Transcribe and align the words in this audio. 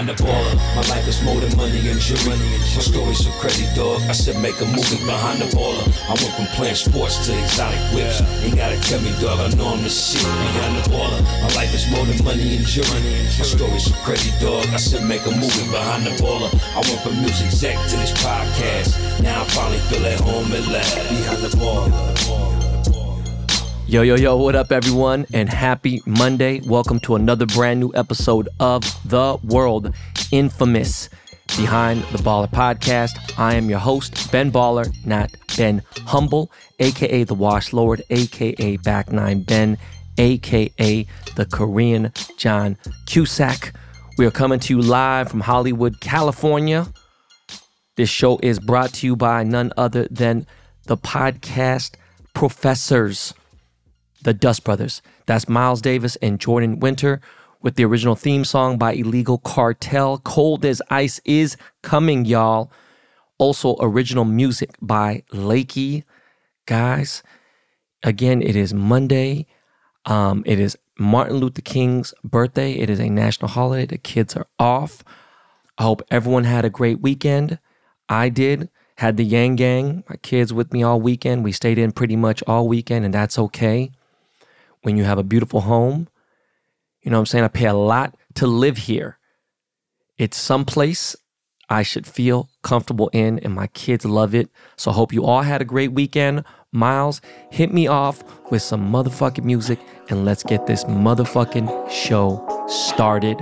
behind 0.00 0.18
the 0.18 0.24
baller. 0.24 0.56
My 0.76 0.82
life 0.94 1.06
is 1.08 1.22
more 1.22 1.40
than 1.40 1.54
money 1.56 1.88
and 1.88 2.00
jewelry. 2.00 2.38
My 2.38 2.82
story's 2.82 3.24
so 3.24 3.30
crazy, 3.40 3.66
dog. 3.74 4.00
I 4.08 4.12
said 4.12 4.40
make 4.40 4.60
a 4.60 4.64
movie 4.64 5.04
behind 5.04 5.40
the 5.40 5.48
baller. 5.56 5.84
I 6.08 6.14
went 6.14 6.34
from 6.36 6.46
playing 6.56 6.76
sports 6.76 7.26
to 7.26 7.38
exotic 7.38 7.80
whips. 7.92 8.20
Ain't 8.42 8.56
gotta 8.56 8.80
tell 8.80 9.00
me, 9.00 9.12
dog. 9.20 9.40
I 9.40 9.48
know 9.56 9.68
I'm 9.68 9.82
the 9.82 9.90
shit 9.90 10.22
behind 10.22 10.76
the 10.76 10.90
baller. 10.90 11.20
My 11.42 11.50
life 11.54 11.74
is 11.74 11.90
more 11.90 12.04
than 12.06 12.22
money 12.24 12.56
and 12.56 12.66
jewelry. 12.66 13.00
My 13.38 13.44
story's 13.44 13.84
so 13.84 13.94
crazy, 14.04 14.32
dog. 14.40 14.66
I 14.72 14.76
said 14.76 15.04
make 15.06 15.24
a 15.26 15.30
movie 15.30 15.68
behind 15.70 16.06
the 16.06 16.14
baller. 16.22 16.50
I 16.72 16.80
went 16.80 17.00
from 17.02 17.20
music 17.20 17.46
exec 17.46 17.76
to 17.90 17.96
this 17.96 18.12
podcast. 18.12 19.22
Now 19.22 19.42
I 19.42 19.44
finally 19.48 19.80
feel 19.90 20.06
at 20.06 20.20
home 20.20 20.52
at 20.52 20.66
last. 20.68 20.96
Behind 21.08 21.42
the 21.42 21.52
baller. 21.56 22.49
Yo, 23.90 24.02
yo, 24.02 24.14
yo, 24.14 24.36
what 24.36 24.54
up, 24.54 24.70
everyone, 24.70 25.26
and 25.34 25.48
happy 25.48 26.00
Monday. 26.06 26.60
Welcome 26.60 27.00
to 27.00 27.16
another 27.16 27.44
brand 27.44 27.80
new 27.80 27.90
episode 27.96 28.48
of 28.60 28.84
The 29.04 29.36
World 29.42 29.92
Infamous 30.30 31.08
Behind 31.56 32.00
the 32.12 32.18
Baller 32.18 32.48
podcast. 32.48 33.36
I 33.36 33.56
am 33.56 33.68
your 33.68 33.80
host, 33.80 34.30
Ben 34.30 34.52
Baller, 34.52 34.86
not 35.04 35.32
Ben 35.56 35.82
Humble, 36.06 36.52
aka 36.78 37.24
The 37.24 37.34
Wash 37.34 37.72
Lord, 37.72 38.00
aka 38.10 38.76
Back 38.76 39.10
Nine 39.10 39.42
Ben, 39.42 39.76
aka 40.18 41.06
the 41.34 41.46
Korean 41.46 42.12
John 42.36 42.76
Cusack. 43.06 43.72
We 44.16 44.24
are 44.24 44.30
coming 44.30 44.60
to 44.60 44.76
you 44.76 44.80
live 44.80 45.28
from 45.28 45.40
Hollywood, 45.40 46.00
California. 46.00 46.86
This 47.96 48.08
show 48.08 48.38
is 48.40 48.60
brought 48.60 48.94
to 48.94 49.06
you 49.08 49.16
by 49.16 49.42
none 49.42 49.72
other 49.76 50.06
than 50.12 50.46
the 50.84 50.96
podcast 50.96 51.96
professors 52.34 53.34
the 54.22 54.34
Dust 54.34 54.64
Brothers. 54.64 55.02
That's 55.26 55.48
Miles 55.48 55.80
Davis 55.80 56.16
and 56.16 56.40
Jordan 56.40 56.80
Winter 56.80 57.20
with 57.62 57.76
the 57.76 57.84
original 57.84 58.16
theme 58.16 58.44
song 58.44 58.78
by 58.78 58.92
Illegal 58.92 59.38
Kartel. 59.38 60.18
Cold 60.18 60.64
as 60.64 60.82
Ice 60.90 61.20
is 61.24 61.56
coming, 61.82 62.24
y'all. 62.24 62.70
Also, 63.38 63.76
original 63.80 64.24
music 64.24 64.70
by 64.80 65.22
Lakey. 65.32 66.04
Guys, 66.66 67.22
again, 68.02 68.42
it 68.42 68.56
is 68.56 68.74
Monday. 68.74 69.46
Um, 70.04 70.42
it 70.46 70.58
is 70.60 70.76
Martin 70.98 71.36
Luther 71.36 71.62
King's 71.62 72.12
birthday. 72.22 72.72
It 72.72 72.90
is 72.90 73.00
a 73.00 73.08
national 73.08 73.48
holiday. 73.48 73.86
The 73.86 73.98
kids 73.98 74.36
are 74.36 74.46
off. 74.58 75.02
I 75.78 75.84
hope 75.84 76.02
everyone 76.10 76.44
had 76.44 76.64
a 76.64 76.70
great 76.70 77.00
weekend. 77.00 77.58
I 78.08 78.28
did. 78.28 78.68
Had 78.96 79.16
the 79.16 79.24
Yang 79.24 79.56
Gang, 79.56 80.04
my 80.10 80.16
kids 80.16 80.52
with 80.52 80.74
me 80.74 80.82
all 80.82 81.00
weekend. 81.00 81.42
We 81.42 81.52
stayed 81.52 81.78
in 81.78 81.90
pretty 81.92 82.16
much 82.16 82.42
all 82.46 82.68
weekend, 82.68 83.06
and 83.06 83.14
that's 83.14 83.38
okay 83.38 83.92
when 84.82 84.96
you 84.96 85.04
have 85.04 85.18
a 85.18 85.22
beautiful 85.22 85.62
home. 85.62 86.08
You 87.02 87.10
know 87.10 87.16
what 87.16 87.22
I'm 87.22 87.26
saying? 87.26 87.44
I 87.44 87.48
pay 87.48 87.66
a 87.66 87.74
lot 87.74 88.16
to 88.34 88.46
live 88.46 88.76
here. 88.76 89.18
It's 90.18 90.36
someplace 90.36 91.16
I 91.70 91.82
should 91.82 92.06
feel 92.06 92.50
comfortable 92.62 93.08
in, 93.12 93.38
and 93.38 93.54
my 93.54 93.68
kids 93.68 94.04
love 94.04 94.34
it. 94.34 94.50
So 94.76 94.90
I 94.90 94.94
hope 94.94 95.12
you 95.12 95.24
all 95.24 95.42
had 95.42 95.62
a 95.62 95.64
great 95.64 95.92
weekend. 95.92 96.44
Miles, 96.72 97.20
hit 97.50 97.72
me 97.72 97.86
off 97.86 98.22
with 98.50 98.62
some 98.62 98.92
motherfucking 98.92 99.44
music, 99.44 99.78
and 100.08 100.24
let's 100.24 100.42
get 100.42 100.66
this 100.66 100.84
motherfucking 100.84 101.90
show 101.90 102.66
started. 102.68 103.38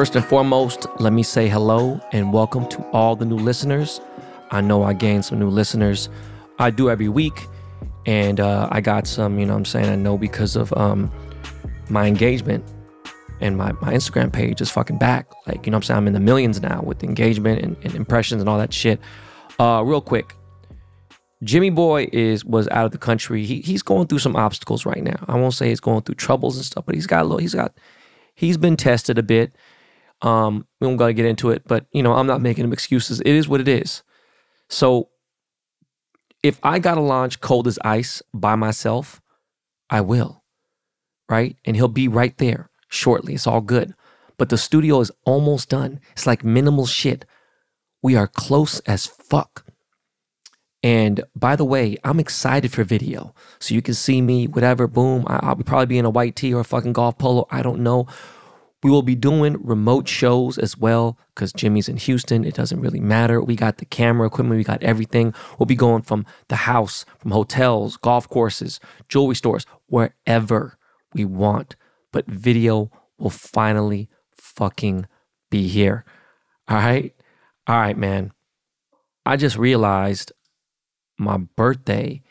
First 0.00 0.16
and 0.16 0.24
foremost, 0.24 0.86
let 0.98 1.12
me 1.12 1.22
say 1.22 1.46
hello 1.46 2.00
and 2.12 2.32
welcome 2.32 2.66
to 2.68 2.82
all 2.86 3.16
the 3.16 3.26
new 3.26 3.36
listeners. 3.36 4.00
I 4.50 4.62
know 4.62 4.82
I 4.82 4.94
gained 4.94 5.26
some 5.26 5.38
new 5.38 5.50
listeners. 5.50 6.08
I 6.58 6.70
do 6.70 6.88
every 6.88 7.10
week, 7.10 7.38
and 8.06 8.40
uh, 8.40 8.66
I 8.72 8.80
got 8.80 9.06
some, 9.06 9.38
you 9.38 9.44
know 9.44 9.54
I'm 9.54 9.66
saying? 9.66 9.90
I 9.90 9.96
know 9.96 10.16
because 10.16 10.56
of 10.56 10.72
um, 10.72 11.12
my 11.90 12.06
engagement 12.06 12.64
and 13.42 13.58
my, 13.58 13.72
my 13.72 13.92
Instagram 13.92 14.32
page 14.32 14.62
is 14.62 14.70
fucking 14.70 14.96
back. 14.96 15.30
Like, 15.46 15.66
you 15.66 15.70
know 15.70 15.76
I'm 15.76 15.82
saying? 15.82 15.98
I'm 15.98 16.06
in 16.06 16.14
the 16.14 16.18
millions 16.20 16.62
now 16.62 16.80
with 16.80 17.04
engagement 17.04 17.60
and, 17.60 17.76
and 17.84 17.94
impressions 17.94 18.40
and 18.40 18.48
all 18.48 18.56
that 18.56 18.72
shit. 18.72 19.00
Uh, 19.58 19.82
real 19.84 20.00
quick, 20.00 20.34
Jimmy 21.44 21.68
Boy 21.68 22.08
is 22.10 22.42
was 22.42 22.68
out 22.68 22.86
of 22.86 22.92
the 22.92 22.96
country. 22.96 23.44
He, 23.44 23.60
he's 23.60 23.82
going 23.82 24.06
through 24.06 24.20
some 24.20 24.34
obstacles 24.34 24.86
right 24.86 25.02
now. 25.02 25.22
I 25.28 25.36
won't 25.36 25.52
say 25.52 25.68
he's 25.68 25.78
going 25.78 26.04
through 26.04 26.14
troubles 26.14 26.56
and 26.56 26.64
stuff, 26.64 26.86
but 26.86 26.94
he's 26.94 27.06
got 27.06 27.20
a 27.20 27.24
little, 27.24 27.36
he's 27.36 27.54
got, 27.54 27.74
he's 28.34 28.56
been 28.56 28.78
tested 28.78 29.18
a 29.18 29.22
bit. 29.22 29.52
Um, 30.22 30.66
we 30.80 30.86
don't 30.86 30.96
got 30.96 31.06
to 31.06 31.12
get 31.14 31.26
into 31.26 31.50
it, 31.50 31.62
but 31.66 31.86
you 31.92 32.02
know, 32.02 32.12
I'm 32.14 32.26
not 32.26 32.42
making 32.42 32.64
him 32.64 32.72
excuses. 32.72 33.20
It 33.20 33.34
is 33.34 33.48
what 33.48 33.60
it 33.60 33.68
is. 33.68 34.02
So 34.68 35.08
if 36.42 36.58
I 36.62 36.78
got 36.78 36.94
to 36.94 37.00
launch 37.00 37.40
Cold 37.40 37.66
as 37.66 37.78
Ice 37.84 38.22
by 38.32 38.54
myself, 38.54 39.20
I 39.88 40.00
will. 40.00 40.42
Right? 41.28 41.56
And 41.64 41.76
he'll 41.76 41.88
be 41.88 42.08
right 42.08 42.36
there 42.38 42.70
shortly. 42.88 43.34
It's 43.34 43.46
all 43.46 43.60
good. 43.60 43.94
But 44.36 44.48
the 44.48 44.58
studio 44.58 45.00
is 45.00 45.12
almost 45.24 45.68
done. 45.68 46.00
It's 46.12 46.26
like 46.26 46.44
minimal 46.44 46.86
shit. 46.86 47.24
We 48.02 48.16
are 48.16 48.26
close 48.26 48.80
as 48.80 49.06
fuck. 49.06 49.66
And 50.82 51.22
by 51.36 51.56
the 51.56 51.64
way, 51.64 51.98
I'm 52.04 52.18
excited 52.18 52.72
for 52.72 52.84
video. 52.84 53.34
So 53.58 53.74
you 53.74 53.82
can 53.82 53.94
see 53.94 54.22
me, 54.22 54.46
whatever, 54.46 54.86
boom. 54.86 55.24
I'll 55.26 55.56
probably 55.56 55.86
be 55.86 55.98
in 55.98 56.06
a 56.06 56.10
white 56.10 56.36
tee 56.36 56.54
or 56.54 56.60
a 56.60 56.64
fucking 56.64 56.94
golf 56.94 57.18
polo. 57.18 57.46
I 57.50 57.62
don't 57.62 57.80
know. 57.80 58.06
We 58.82 58.90
will 58.90 59.02
be 59.02 59.14
doing 59.14 59.56
remote 59.60 60.08
shows 60.08 60.56
as 60.56 60.78
well 60.78 61.18
because 61.34 61.52
Jimmy's 61.52 61.88
in 61.88 61.98
Houston. 61.98 62.44
It 62.44 62.54
doesn't 62.54 62.80
really 62.80 63.00
matter. 63.00 63.42
We 63.42 63.54
got 63.56 63.78
the 63.78 63.84
camera 63.84 64.26
equipment, 64.26 64.58
we 64.58 64.64
got 64.64 64.82
everything. 64.82 65.34
We'll 65.58 65.66
be 65.66 65.74
going 65.74 66.02
from 66.02 66.24
the 66.48 66.56
house, 66.56 67.04
from 67.18 67.32
hotels, 67.32 67.96
golf 67.98 68.28
courses, 68.28 68.80
jewelry 69.08 69.36
stores, 69.36 69.66
wherever 69.86 70.78
we 71.12 71.24
want. 71.24 71.76
But 72.12 72.26
video 72.26 72.90
will 73.18 73.30
finally 73.30 74.08
fucking 74.32 75.06
be 75.50 75.68
here. 75.68 76.04
All 76.68 76.76
right? 76.76 77.14
All 77.66 77.78
right, 77.78 77.98
man. 77.98 78.32
I 79.26 79.36
just 79.36 79.56
realized 79.56 80.32
my 81.18 81.36
birthday 81.36 82.22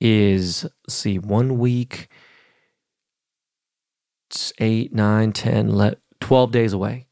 is, 0.00 0.66
see, 0.88 1.18
one 1.18 1.58
week 1.58 2.08
eight, 4.58 4.92
nine, 4.94 5.32
10, 5.32 5.68
11, 5.68 5.98
12 6.20 6.52
days 6.52 6.72
away. 6.72 7.06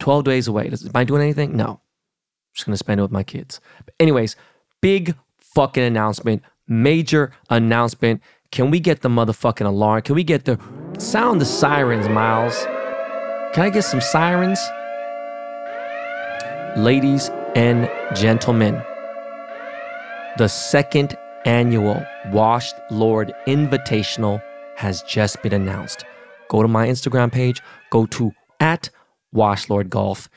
12 0.00 0.24
days 0.24 0.48
away. 0.48 0.68
Does, 0.68 0.84
am 0.84 0.90
I 0.94 1.04
doing 1.04 1.22
anything? 1.22 1.56
No. 1.56 1.66
I'm 1.66 1.78
just 2.54 2.66
going 2.66 2.74
to 2.74 2.78
spend 2.78 3.00
it 3.00 3.02
with 3.02 3.12
my 3.12 3.22
kids. 3.22 3.60
But 3.84 3.94
anyways, 4.00 4.36
big 4.80 5.14
fucking 5.38 5.82
announcement, 5.82 6.42
major 6.66 7.32
announcement. 7.50 8.22
Can 8.50 8.70
we 8.70 8.80
get 8.80 9.02
the 9.02 9.08
motherfucking 9.08 9.66
alarm? 9.66 10.02
Can 10.02 10.14
we 10.14 10.24
get 10.24 10.44
the 10.44 10.58
sound 10.98 11.40
the 11.40 11.44
sirens, 11.44 12.08
Miles? 12.08 12.64
Can 13.54 13.64
I 13.64 13.70
get 13.70 13.82
some 13.82 14.00
sirens? 14.00 14.60
Ladies 16.76 17.30
and 17.54 17.88
gentlemen, 18.16 18.82
the 20.38 20.48
second 20.48 21.16
annual 21.44 22.04
Washed 22.32 22.74
Lord 22.90 23.32
Invitational 23.46 24.42
has 24.76 25.02
just 25.02 25.40
been 25.42 25.52
announced 25.52 26.04
go 26.54 26.62
to 26.62 26.68
my 26.68 26.86
Instagram 26.86 27.32
page, 27.32 27.60
go 27.90 28.06
to 28.06 28.32
at 28.60 28.88
Washlord 29.34 29.88
Golf 29.88 30.28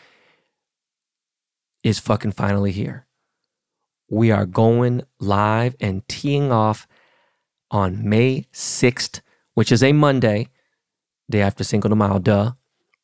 is 1.83 1.99
fucking 1.99 2.31
finally 2.31 2.71
here. 2.71 3.05
We 4.09 4.31
are 4.31 4.47
going 4.47 5.03
live 5.19 5.75
and 5.79 6.07
teeing 6.07 6.51
off 6.51 6.87
on 7.69 8.09
May 8.09 8.47
6th, 8.51 9.21
which 9.53 9.71
is 9.71 9.83
a 9.83 9.93
Monday, 9.93 10.47
day 11.29 11.41
after 11.41 11.63
Cinco 11.63 11.87
de 11.87 11.95
Mayo, 11.95 12.17
duh, 12.17 12.53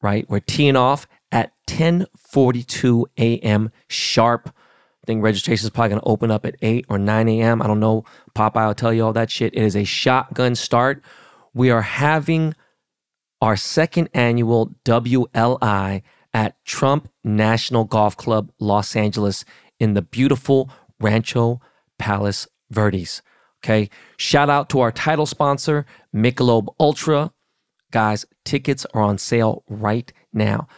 right? 0.01 0.27
We're 0.27 0.39
teeing 0.39 0.75
off 0.75 1.05
at 1.31 1.51
10:42 1.67 3.05
a.m. 3.19 3.69
sharp. 3.88 4.49
I 4.49 5.05
think 5.05 5.21
registration 5.21 5.65
is 5.65 5.69
probably 5.69 5.89
going 5.89 6.01
to 6.01 6.07
open 6.07 6.31
up 6.31 6.47
at 6.47 6.55
8 6.63 6.85
or 6.89 6.97
9 6.97 7.29
a.m. 7.29 7.61
I 7.61 7.67
don't 7.67 7.79
know. 7.79 8.05
Popeye 8.33 8.65
will 8.65 8.73
tell 8.73 8.93
you 8.93 9.05
all 9.05 9.13
that 9.13 9.29
shit. 9.29 9.53
It 9.53 9.61
is 9.61 9.75
a 9.75 9.83
shotgun 9.83 10.55
start. 10.55 11.03
We 11.53 11.69
are 11.69 11.83
having 11.83 12.55
our 13.43 13.57
second 13.57 14.07
annual 14.13 14.73
WLI 14.85 16.01
at 16.33 16.63
Trump 16.63 17.09
National 17.25 17.83
Golf 17.83 18.15
Club, 18.15 18.49
Los 18.57 18.95
Angeles, 18.95 19.43
in 19.81 19.95
the 19.95 20.01
beautiful 20.01 20.69
Rancho 21.01 21.59
Palos 21.99 22.47
Verdes. 22.71 23.21
Okay. 23.59 23.89
Shout 24.15 24.49
out 24.49 24.69
to 24.69 24.79
our 24.79 24.93
title 24.93 25.25
sponsor, 25.25 25.85
Michelob 26.15 26.73
Ultra. 26.79 27.33
Guys, 27.91 28.25
tickets 28.45 28.85
are 28.93 29.01
on 29.01 29.17
sale 29.17 29.65
right 29.67 30.13
now. 30.31 30.69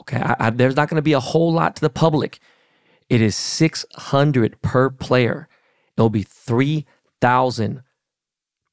Okay. 0.00 0.18
I, 0.18 0.34
I, 0.40 0.50
there's 0.50 0.74
not 0.74 0.88
going 0.88 0.96
to 0.96 1.02
be 1.02 1.12
a 1.12 1.20
whole 1.20 1.52
lot 1.52 1.76
to 1.76 1.80
the 1.80 1.90
public. 1.90 2.40
It 3.08 3.22
is 3.22 3.36
600 3.36 4.60
per 4.62 4.90
player. 4.90 5.48
It'll 5.96 6.10
be 6.10 6.24
3,000 6.24 7.84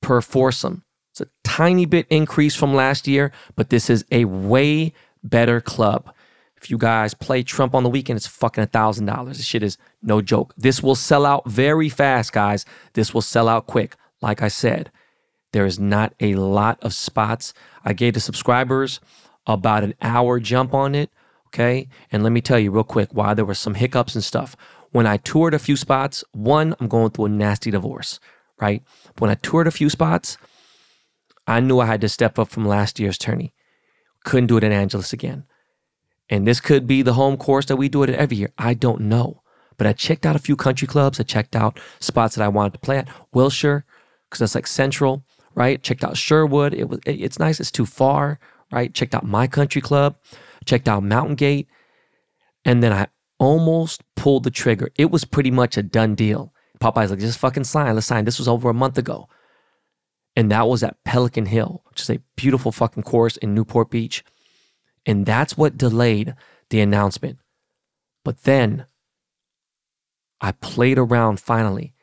per 0.01 0.21
foursome. 0.21 0.83
It's 1.19 1.29
a 1.29 1.49
tiny 1.49 1.85
bit 1.85 2.05
increase 2.11 2.55
from 2.55 2.75
last 2.75 3.07
year, 3.07 3.31
but 3.55 3.69
this 3.71 3.89
is 3.89 4.05
a 4.11 4.25
way 4.25 4.93
better 5.23 5.59
club. 5.59 6.13
If 6.57 6.69
you 6.69 6.77
guys 6.77 7.15
play 7.15 7.41
Trump 7.41 7.73
on 7.73 7.81
the 7.81 7.89
weekend, 7.89 8.17
it's 8.17 8.27
fucking 8.27 8.63
a 8.63 8.67
thousand 8.67 9.05
dollars. 9.05 9.37
This 9.37 9.45
shit 9.45 9.63
is 9.63 9.79
no 10.03 10.21
joke. 10.21 10.53
This 10.57 10.83
will 10.83 10.95
sell 10.95 11.25
out 11.25 11.49
very 11.49 11.89
fast, 11.89 12.33
guys. 12.33 12.65
This 12.93 13.13
will 13.13 13.21
sell 13.21 13.47
out 13.47 13.65
quick. 13.65 13.95
Like 14.21 14.43
I 14.43 14.47
said, 14.47 14.91
there 15.53 15.65
is 15.65 15.79
not 15.79 16.13
a 16.19 16.35
lot 16.35 16.77
of 16.83 16.93
spots. 16.93 17.53
I 17.83 17.93
gave 17.93 18.13
the 18.13 18.19
subscribers 18.19 18.99
about 19.47 19.83
an 19.83 19.95
hour 20.01 20.39
jump 20.39 20.73
on 20.73 20.93
it. 20.93 21.09
Okay. 21.47 21.87
And 22.11 22.21
let 22.21 22.31
me 22.31 22.41
tell 22.41 22.59
you 22.59 22.69
real 22.69 22.83
quick 22.83 23.09
why 23.11 23.33
there 23.33 23.45
were 23.45 23.55
some 23.55 23.73
hiccups 23.73 24.13
and 24.13 24.23
stuff. 24.23 24.55
When 24.91 25.07
I 25.07 25.17
toured 25.17 25.55
a 25.55 25.59
few 25.59 25.75
spots, 25.77 26.23
one, 26.31 26.75
I'm 26.79 26.87
going 26.87 27.09
through 27.11 27.25
a 27.25 27.29
nasty 27.29 27.71
divorce, 27.71 28.19
right? 28.59 28.83
When 29.17 29.31
I 29.31 29.35
toured 29.35 29.67
a 29.67 29.71
few 29.71 29.89
spots, 29.89 30.37
I 31.47 31.59
knew 31.61 31.79
I 31.79 31.85
had 31.85 32.01
to 32.01 32.09
step 32.09 32.37
up 32.37 32.49
from 32.49 32.65
last 32.65 32.99
year's 32.99 33.17
tourney. 33.17 33.53
Couldn't 34.25 34.47
do 34.47 34.57
it 34.57 34.63
in 34.63 34.71
Angeles 34.71 35.13
again. 35.13 35.45
And 36.29 36.45
this 36.45 36.59
could 36.59 36.85
be 36.85 37.01
the 37.01 37.13
home 37.13 37.37
course 37.37 37.65
that 37.67 37.77
we 37.77 37.87
do 37.87 38.03
it 38.03 38.09
every 38.09 38.37
year. 38.37 38.51
I 38.57 38.73
don't 38.73 39.01
know. 39.01 39.41
But 39.77 39.87
I 39.87 39.93
checked 39.93 40.25
out 40.25 40.35
a 40.35 40.39
few 40.39 40.55
country 40.55 40.87
clubs. 40.87 41.19
I 41.19 41.23
checked 41.23 41.55
out 41.55 41.79
spots 41.99 42.35
that 42.35 42.43
I 42.43 42.49
wanted 42.49 42.73
to 42.73 42.79
play 42.79 42.97
at. 42.97 43.07
Wilshire, 43.31 43.85
because 44.25 44.39
that's 44.39 44.55
like 44.55 44.67
central, 44.67 45.23
right? 45.55 45.81
Checked 45.81 46.03
out 46.03 46.17
Sherwood. 46.17 46.73
It 46.73 46.89
was 46.89 46.99
it's 47.05 47.39
nice. 47.39 47.59
It's 47.59 47.71
too 47.71 47.85
far, 47.85 48.39
right? 48.71 48.93
Checked 48.93 49.15
out 49.15 49.23
my 49.23 49.47
country 49.47 49.81
club. 49.81 50.17
Checked 50.65 50.89
out 50.89 51.03
Mountain 51.03 51.35
Gate. 51.35 51.67
And 52.65 52.83
then 52.83 52.91
I 52.91 53.07
almost 53.39 54.03
pulled 54.15 54.43
the 54.43 54.51
trigger. 54.51 54.89
It 54.97 55.11
was 55.11 55.23
pretty 55.23 55.51
much 55.51 55.77
a 55.77 55.83
done 55.83 56.15
deal. 56.15 56.53
Popeye's 56.79 57.11
like, 57.11 57.19
just 57.19 57.39
fucking 57.39 57.63
sign. 57.63 57.95
Let's 57.95 58.07
sign. 58.07 58.25
This 58.25 58.39
was 58.39 58.47
over 58.47 58.69
a 58.69 58.73
month 58.73 58.97
ago. 58.97 59.29
And 60.37 60.51
that 60.51 60.67
was 60.67 60.83
at 60.83 61.03
Pelican 61.03 61.47
Hill, 61.47 61.81
which 61.89 62.03
is 62.03 62.11
a 62.11 62.21
beautiful 62.35 62.71
fucking 62.71 63.01
course 63.01 63.37
in 63.37 63.55
Newport 63.55 63.89
Beach. 63.89 64.23
And 65.03 65.25
that's 65.25 65.57
what 65.57 65.79
delayed 65.79 66.35
the 66.69 66.79
announcement. 66.79 67.39
But 68.23 68.43
then 68.43 68.85
I 70.39 70.51
played 70.51 70.99
around 70.99 71.39
finally 71.39 71.95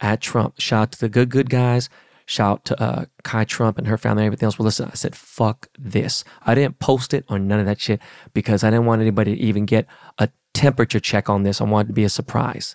at 0.00 0.22
Trump. 0.22 0.58
Shout 0.58 0.82
out 0.82 0.92
to 0.92 1.00
the 1.00 1.10
good, 1.10 1.28
good 1.28 1.50
guys. 1.50 1.90
Shout 2.24 2.50
out 2.50 2.64
to 2.64 2.82
uh, 2.82 3.04
Kai 3.24 3.44
Trump 3.44 3.76
and 3.76 3.86
her 3.86 3.98
family 3.98 4.22
and 4.22 4.28
everything 4.28 4.46
else. 4.46 4.58
Well, 4.58 4.64
listen, 4.64 4.88
I 4.90 4.94
said, 4.94 5.14
fuck 5.14 5.68
this. 5.78 6.24
I 6.46 6.54
didn't 6.54 6.78
post 6.78 7.12
it 7.12 7.26
or 7.28 7.38
none 7.38 7.60
of 7.60 7.66
that 7.66 7.78
shit 7.78 8.00
because 8.32 8.64
I 8.64 8.70
didn't 8.70 8.86
want 8.86 9.02
anybody 9.02 9.36
to 9.36 9.42
even 9.42 9.66
get 9.66 9.86
a 10.16 10.30
temperature 10.54 11.00
check 11.00 11.28
on 11.28 11.42
this. 11.42 11.60
I 11.60 11.64
wanted 11.64 11.88
to 11.88 11.94
be 11.94 12.04
a 12.04 12.08
surprise. 12.08 12.74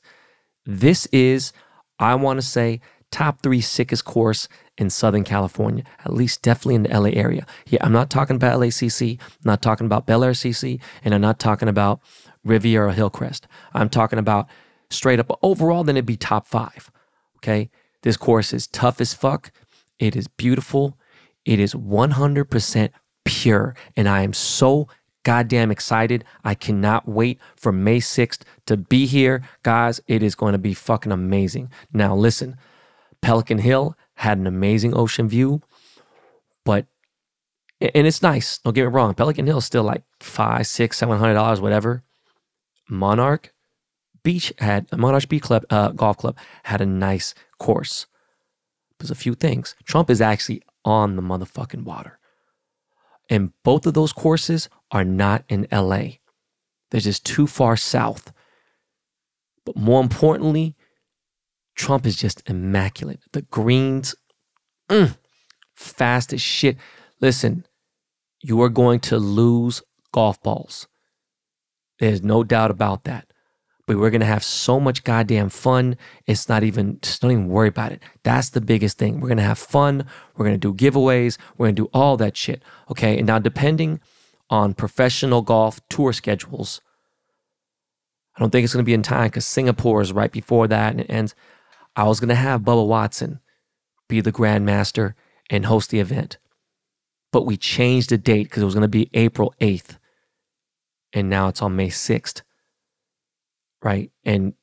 This 0.63 1.07
is, 1.07 1.53
I 1.97 2.13
want 2.13 2.37
to 2.37 2.45
say, 2.45 2.81
top 3.17 3.41
three 3.41 3.61
sickest 3.61 4.05
course 4.05 4.47
in 4.77 4.91
Southern 4.91 5.23
California, 5.23 5.83
at 6.05 6.13
least 6.13 6.43
definitely 6.43 6.75
in 6.75 6.83
the 6.83 6.99
LA 6.99 7.09
area. 7.09 7.47
Yeah, 7.65 7.79
I'm 7.83 7.91
not 7.91 8.11
talking 8.11 8.35
about 8.35 8.59
LACC, 8.59 9.19
I'm 9.19 9.41
not 9.43 9.63
talking 9.63 9.87
about 9.87 10.05
Bel 10.05 10.23
Air 10.23 10.33
CC, 10.33 10.79
and 11.03 11.15
I'm 11.15 11.21
not 11.21 11.39
talking 11.39 11.67
about 11.67 11.99
Riviera 12.43 12.93
Hillcrest. 12.93 13.47
I'm 13.73 13.89
talking 13.89 14.19
about 14.19 14.47
straight 14.91 15.19
up 15.19 15.35
overall, 15.41 15.83
then 15.83 15.97
it'd 15.97 16.05
be 16.05 16.15
top 16.15 16.47
five. 16.47 16.91
Okay. 17.37 17.71
This 18.03 18.17
course 18.17 18.53
is 18.53 18.67
tough 18.67 19.01
as 19.01 19.15
fuck. 19.15 19.51
It 19.97 20.15
is 20.15 20.27
beautiful. 20.27 20.95
It 21.43 21.59
is 21.59 21.73
100% 21.73 22.89
pure. 23.25 23.75
And 23.95 24.07
I 24.07 24.21
am 24.21 24.33
so 24.33 24.87
goddamn 25.23 25.71
excited. 25.71 26.23
I 26.43 26.53
cannot 26.53 27.07
wait 27.07 27.39
for 27.55 27.71
May 27.71 27.97
6th 27.97 28.41
to 28.67 28.77
be 28.77 29.07
here. 29.07 29.41
Guys, 29.63 29.99
it 30.07 30.21
is 30.21 30.35
going 30.35 30.53
to 30.53 30.59
be 30.59 30.75
fucking 30.75 31.11
amazing. 31.11 31.71
Now, 31.91 32.15
listen, 32.15 32.57
Pelican 33.21 33.59
Hill 33.59 33.95
had 34.15 34.37
an 34.37 34.47
amazing 34.47 34.95
ocean 34.95 35.27
view, 35.27 35.61
but 36.63 36.85
and 37.79 38.07
it's 38.07 38.23
nice. 38.23 38.57
Don't 38.59 38.73
get 38.73 38.81
me 38.81 38.87
wrong. 38.87 39.13
Pelican 39.13 39.45
Hill 39.45 39.59
is 39.59 39.65
still 39.65 39.83
like 39.83 40.03
five, 40.19 40.67
six, 40.67 40.97
seven 40.97 41.17
hundred 41.17 41.35
dollars, 41.35 41.61
whatever. 41.61 42.03
Monarch 42.89 43.53
Beach 44.23 44.53
had 44.59 44.91
Monarch 44.97 45.29
Beach 45.29 45.43
Club 45.43 45.65
uh, 45.69 45.89
Golf 45.89 46.17
Club 46.17 46.37
had 46.63 46.81
a 46.81 46.85
nice 46.85 47.33
course. 47.59 48.07
There's 48.99 49.11
a 49.11 49.15
few 49.15 49.35
things. 49.35 49.75
Trump 49.85 50.09
is 50.09 50.21
actually 50.21 50.63
on 50.83 51.15
the 51.15 51.21
motherfucking 51.21 51.83
water, 51.83 52.19
and 53.29 53.51
both 53.63 53.85
of 53.85 53.93
those 53.93 54.13
courses 54.13 54.69
are 54.91 55.03
not 55.03 55.43
in 55.49 55.67
L.A. 55.69 56.19
They're 56.89 57.01
just 57.01 57.25
too 57.25 57.47
far 57.47 57.75
south. 57.77 58.31
But 59.65 59.75
more 59.75 60.01
importantly, 60.01 60.76
Trump 61.77 62.05
is 62.05 62.15
just 62.15 62.43
immaculate. 62.49 63.19
The 63.31 63.43
greens, 63.43 64.15
mm, 64.89 65.15
fast 65.75 66.33
as 66.33 66.41
shit. 66.41 66.75
Listen, 67.21 67.65
you 68.41 68.61
are 68.61 68.69
going 68.69 68.99
to 69.01 69.17
lose 69.17 69.81
golf 70.11 70.41
balls. 70.41 70.87
There's 71.99 72.23
no 72.23 72.43
doubt 72.43 72.71
about 72.71 73.03
that. 73.05 73.27
But 73.85 73.97
we're 73.97 74.09
gonna 74.09 74.25
have 74.25 74.43
so 74.43 74.79
much 74.79 75.03
goddamn 75.03 75.49
fun. 75.49 75.95
It's 76.25 76.49
not 76.49 76.63
even 76.63 76.99
just 77.01 77.21
don't 77.21 77.31
even 77.31 77.47
worry 77.47 77.69
about 77.69 77.93
it. 77.93 78.01
That's 78.23 78.49
the 78.49 78.59
biggest 78.59 78.97
thing. 78.97 79.21
We're 79.21 79.29
gonna 79.29 79.43
have 79.43 79.59
fun. 79.59 80.05
We're 80.35 80.45
gonna 80.45 80.57
do 80.57 80.73
giveaways. 80.73 81.37
We're 81.57 81.67
gonna 81.67 81.75
do 81.75 81.89
all 81.93 82.17
that 82.17 82.35
shit. 82.35 82.63
Okay. 82.91 83.17
And 83.17 83.27
now 83.27 83.39
depending 83.39 84.01
on 84.49 84.73
professional 84.73 85.41
golf 85.41 85.79
tour 85.89 86.11
schedules, 86.11 86.81
I 88.35 88.41
don't 88.41 88.49
think 88.49 88.65
it's 88.65 88.73
gonna 88.73 88.83
be 88.83 88.93
in 88.93 89.03
time 89.03 89.27
because 89.27 89.45
Singapore 89.45 90.01
is 90.01 90.11
right 90.11 90.31
before 90.31 90.67
that 90.67 90.91
and 90.91 91.01
it 91.01 91.09
ends. 91.09 91.33
I 91.97 92.03
was 92.03 92.19
going 92.19 92.29
to 92.29 92.35
have 92.35 92.61
Bubba 92.61 92.87
Watson 92.87 93.39
be 94.07 94.21
the 94.21 94.31
grandmaster 94.31 95.15
and 95.49 95.65
host 95.65 95.89
the 95.89 95.99
event. 95.99 96.37
But 97.33 97.45
we 97.45 97.57
changed 97.57 98.11
the 98.11 98.17
date 98.17 98.43
because 98.43 98.61
it 98.61 98.65
was 98.65 98.75
going 98.75 98.83
to 98.83 98.87
be 98.87 99.09
April 99.13 99.53
8th. 99.59 99.97
And 101.11 101.29
now 101.29 101.47
it's 101.47 101.61
on 101.61 101.75
May 101.75 101.89
6th. 101.89 102.43
Right. 103.83 104.11
And 104.23 104.53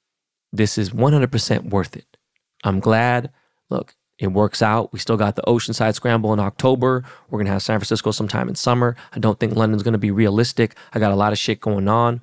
this 0.53 0.79
is 0.79 0.91
100% 0.91 1.71
worth 1.71 1.97
it. 1.97 2.17
I'm 2.63 2.79
glad. 2.79 3.31
Look, 3.69 3.97
it 4.19 4.29
works 4.29 4.63
out. 4.63 4.93
We 4.93 5.01
still 5.01 5.17
got 5.17 5.35
the 5.35 5.43
Oceanside 5.43 5.95
Scramble 5.95 6.33
in 6.33 6.39
October. 6.39 7.03
We're 7.29 7.39
going 7.39 7.47
to 7.47 7.53
have 7.53 7.63
San 7.63 7.81
Francisco 7.81 8.13
sometime 8.13 8.49
in 8.49 8.55
summer. 8.55 8.95
I 9.13 9.19
don't 9.19 9.41
think 9.41 9.57
London's 9.57 9.83
going 9.83 9.93
to 9.93 9.99
be 9.99 10.13
realistic. 10.13 10.77
I 10.93 11.01
got 11.01 11.13
a 11.13 11.17
lot 11.17 11.33
of 11.33 11.39
shit 11.39 11.61
going 11.61 11.89
on. 11.89 12.21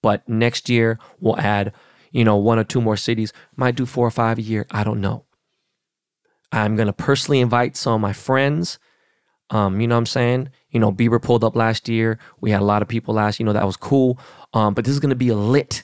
But 0.00 0.28
next 0.28 0.68
year, 0.68 0.98
we'll 1.18 1.38
add 1.38 1.72
you 2.14 2.24
know, 2.24 2.36
one 2.36 2.60
or 2.60 2.64
two 2.64 2.80
more 2.80 2.96
cities, 2.96 3.32
might 3.56 3.74
do 3.74 3.84
four 3.84 4.06
or 4.06 4.10
five 4.10 4.38
a 4.38 4.42
year. 4.42 4.66
I 4.70 4.84
don't 4.84 5.00
know. 5.00 5.24
I'm 6.52 6.76
going 6.76 6.86
to 6.86 6.92
personally 6.92 7.40
invite 7.40 7.76
some 7.76 7.94
of 7.94 8.00
my 8.00 8.12
friends. 8.12 8.78
Um, 9.50 9.80
you 9.80 9.88
know 9.88 9.96
what 9.96 10.02
I'm 10.02 10.06
saying? 10.06 10.48
You 10.70 10.78
know, 10.78 10.92
Bieber 10.92 11.20
pulled 11.20 11.42
up 11.42 11.56
last 11.56 11.88
year. 11.88 12.20
We 12.40 12.52
had 12.52 12.62
a 12.62 12.64
lot 12.64 12.82
of 12.82 12.88
people 12.88 13.14
last, 13.14 13.40
you 13.40 13.44
know, 13.44 13.52
that 13.52 13.66
was 13.66 13.76
cool. 13.76 14.18
Um, 14.52 14.74
but 14.74 14.84
this 14.84 14.92
is 14.92 15.00
going 15.00 15.10
to 15.10 15.16
be 15.16 15.28
a 15.28 15.34
lit. 15.34 15.82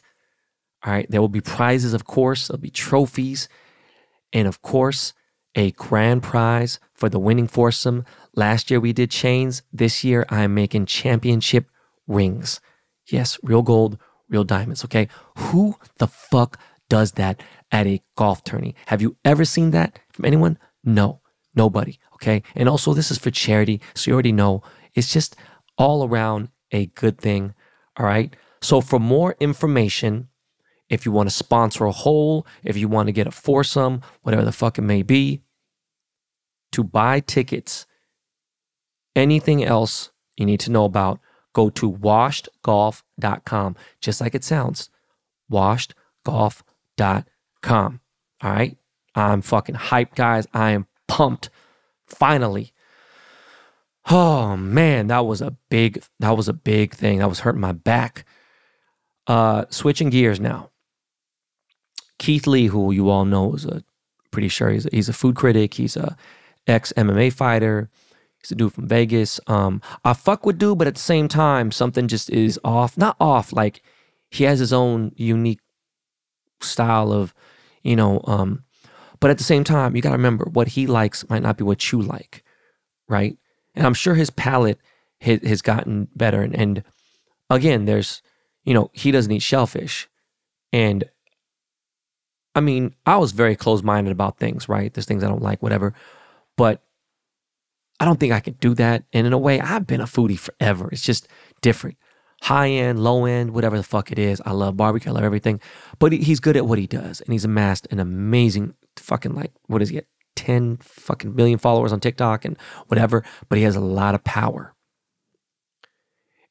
All 0.84 0.92
right. 0.92 1.10
There 1.10 1.20
will 1.20 1.28
be 1.28 1.40
prizes, 1.40 1.94
of 1.94 2.04
course. 2.04 2.46
There'll 2.46 2.60
be 2.60 2.70
trophies. 2.70 3.48
And 4.32 4.46
of 4.46 4.62
course, 4.62 5.12
a 5.56 5.72
grand 5.72 6.22
prize 6.22 6.78
for 6.94 7.08
the 7.08 7.18
winning 7.18 7.48
foursome. 7.48 8.04
Last 8.36 8.70
year 8.70 8.78
we 8.78 8.92
did 8.92 9.10
chains. 9.10 9.62
This 9.72 10.04
year 10.04 10.24
I'm 10.28 10.54
making 10.54 10.86
championship 10.86 11.66
rings. 12.06 12.60
Yes, 13.08 13.36
real 13.42 13.62
gold, 13.62 13.98
real 14.30 14.44
diamonds, 14.44 14.84
okay? 14.84 15.08
Who 15.36 15.76
the 15.98 16.06
fuck 16.06 16.58
does 16.88 17.12
that 17.12 17.42
at 17.70 17.86
a 17.86 18.02
golf 18.16 18.42
tourney? 18.44 18.74
Have 18.86 19.02
you 19.02 19.16
ever 19.24 19.44
seen 19.44 19.72
that 19.72 19.98
from 20.10 20.24
anyone? 20.24 20.58
No, 20.82 21.20
nobody, 21.54 21.98
okay? 22.14 22.42
And 22.54 22.68
also, 22.68 22.94
this 22.94 23.10
is 23.10 23.18
for 23.18 23.30
charity, 23.30 23.80
so 23.94 24.10
you 24.10 24.14
already 24.14 24.32
know 24.32 24.62
it's 24.94 25.12
just 25.12 25.36
all 25.76 26.06
around 26.06 26.48
a 26.72 26.86
good 26.86 27.18
thing, 27.18 27.54
all 27.98 28.06
right? 28.06 28.34
So, 28.62 28.80
for 28.80 28.98
more 28.98 29.36
information, 29.40 30.28
if 30.88 31.06
you 31.06 31.12
want 31.12 31.28
to 31.28 31.34
sponsor 31.34 31.84
a 31.84 31.92
hole, 31.92 32.46
if 32.64 32.76
you 32.76 32.88
want 32.88 33.06
to 33.06 33.12
get 33.12 33.26
a 33.26 33.30
foursome, 33.30 34.02
whatever 34.22 34.44
the 34.44 34.52
fuck 34.52 34.78
it 34.78 34.82
may 34.82 35.02
be, 35.02 35.42
to 36.72 36.84
buy 36.84 37.20
tickets, 37.20 37.86
anything 39.16 39.64
else 39.64 40.10
you 40.36 40.46
need 40.46 40.60
to 40.60 40.70
know 40.70 40.84
about, 40.84 41.20
go 41.52 41.70
to 41.70 41.90
washedgolf.com, 41.90 43.76
just 44.00 44.20
like 44.20 44.34
it 44.34 44.44
sounds. 44.44 44.90
Washedgolf.com. 45.50 48.00
All 48.42 48.50
right. 48.50 48.76
I'm 49.14 49.42
fucking 49.42 49.74
hyped, 49.74 50.14
guys. 50.14 50.46
I 50.54 50.70
am 50.70 50.86
pumped. 51.08 51.50
Finally. 52.06 52.72
Oh 54.10 54.56
man, 54.56 55.08
that 55.08 55.26
was 55.26 55.42
a 55.42 55.56
big 55.68 56.02
that 56.18 56.36
was 56.36 56.48
a 56.48 56.52
big 56.52 56.94
thing. 56.94 57.18
That 57.18 57.28
was 57.28 57.40
hurting 57.40 57.60
my 57.60 57.72
back. 57.72 58.24
Uh 59.26 59.64
switching 59.70 60.10
gears 60.10 60.40
now. 60.40 60.70
Keith 62.18 62.46
Lee, 62.46 62.66
who 62.66 62.92
you 62.92 63.10
all 63.10 63.24
know 63.24 63.54
is 63.54 63.64
a 63.64 63.82
pretty 64.30 64.48
sure 64.48 64.70
he's 64.70 64.86
a, 64.86 64.90
he's 64.92 65.08
a 65.08 65.12
food 65.12 65.36
critic, 65.36 65.74
he's 65.74 65.96
a 65.96 66.16
ex 66.66 66.92
MMA 66.96 67.32
fighter. 67.32 67.90
He's 68.40 68.52
a 68.52 68.54
dude 68.54 68.72
from 68.72 68.88
Vegas. 68.88 69.38
Um, 69.46 69.82
I 70.04 70.14
fuck 70.14 70.46
with 70.46 70.58
dude, 70.58 70.78
but 70.78 70.86
at 70.86 70.94
the 70.94 71.00
same 71.00 71.28
time, 71.28 71.70
something 71.70 72.08
just 72.08 72.30
is 72.30 72.58
off. 72.64 72.96
Not 72.96 73.16
off, 73.20 73.52
like 73.52 73.82
he 74.30 74.44
has 74.44 74.58
his 74.58 74.72
own 74.72 75.12
unique 75.16 75.60
style 76.60 77.12
of, 77.12 77.34
you 77.82 77.96
know, 77.96 78.20
um, 78.24 78.64
but 79.18 79.30
at 79.30 79.38
the 79.38 79.44
same 79.44 79.64
time, 79.64 79.94
you 79.94 80.02
gotta 80.02 80.16
remember 80.16 80.46
what 80.50 80.68
he 80.68 80.86
likes 80.86 81.28
might 81.28 81.42
not 81.42 81.58
be 81.58 81.64
what 81.64 81.92
you 81.92 82.00
like, 82.00 82.42
right? 83.08 83.36
And 83.74 83.86
I'm 83.86 83.94
sure 83.94 84.14
his 84.14 84.30
palate 84.30 84.78
has, 85.20 85.40
has 85.46 85.62
gotten 85.62 86.08
better. 86.16 86.42
And, 86.42 86.54
and 86.56 86.82
again, 87.50 87.84
there's, 87.84 88.22
you 88.64 88.72
know, 88.72 88.90
he 88.94 89.10
doesn't 89.10 89.30
eat 89.30 89.42
shellfish. 89.42 90.08
And 90.72 91.04
I 92.54 92.60
mean, 92.60 92.94
I 93.06 93.18
was 93.18 93.32
very 93.32 93.56
close 93.56 93.82
minded 93.82 94.10
about 94.10 94.38
things, 94.38 94.68
right? 94.68 94.92
There's 94.92 95.06
things 95.06 95.22
I 95.22 95.28
don't 95.28 95.42
like, 95.42 95.62
whatever. 95.62 95.94
But 96.56 96.82
I 98.00 98.06
don't 98.06 98.18
think 98.18 98.32
I 98.32 98.40
could 98.40 98.58
do 98.58 98.74
that. 98.74 99.04
And 99.12 99.26
in 99.26 99.32
a 99.32 99.38
way, 99.38 99.60
I've 99.60 99.86
been 99.86 100.00
a 100.00 100.06
foodie 100.06 100.38
forever. 100.38 100.88
It's 100.90 101.02
just 101.02 101.28
different. 101.60 101.98
High 102.42 102.70
end, 102.70 103.04
low 103.04 103.26
end, 103.26 103.50
whatever 103.50 103.76
the 103.76 103.82
fuck 103.82 104.10
it 104.10 104.18
is. 104.18 104.40
I 104.46 104.52
love 104.52 104.78
barbecue. 104.78 105.10
I 105.10 105.14
love 105.14 105.24
everything. 105.24 105.60
But 105.98 106.12
he's 106.12 106.40
good 106.40 106.56
at 106.56 106.66
what 106.66 106.78
he 106.78 106.86
does. 106.86 107.20
And 107.20 107.32
he's 107.32 107.44
amassed 107.44 107.86
an 107.90 108.00
amazing 108.00 108.74
fucking, 108.96 109.34
like, 109.34 109.52
what 109.66 109.82
is 109.82 109.90
he 109.90 109.98
at? 109.98 110.06
10 110.36 110.78
fucking 110.78 111.34
million 111.34 111.58
followers 111.58 111.92
on 111.92 112.00
TikTok 112.00 112.46
and 112.46 112.56
whatever. 112.86 113.22
But 113.50 113.58
he 113.58 113.64
has 113.64 113.76
a 113.76 113.80
lot 113.80 114.14
of 114.14 114.24
power. 114.24 114.74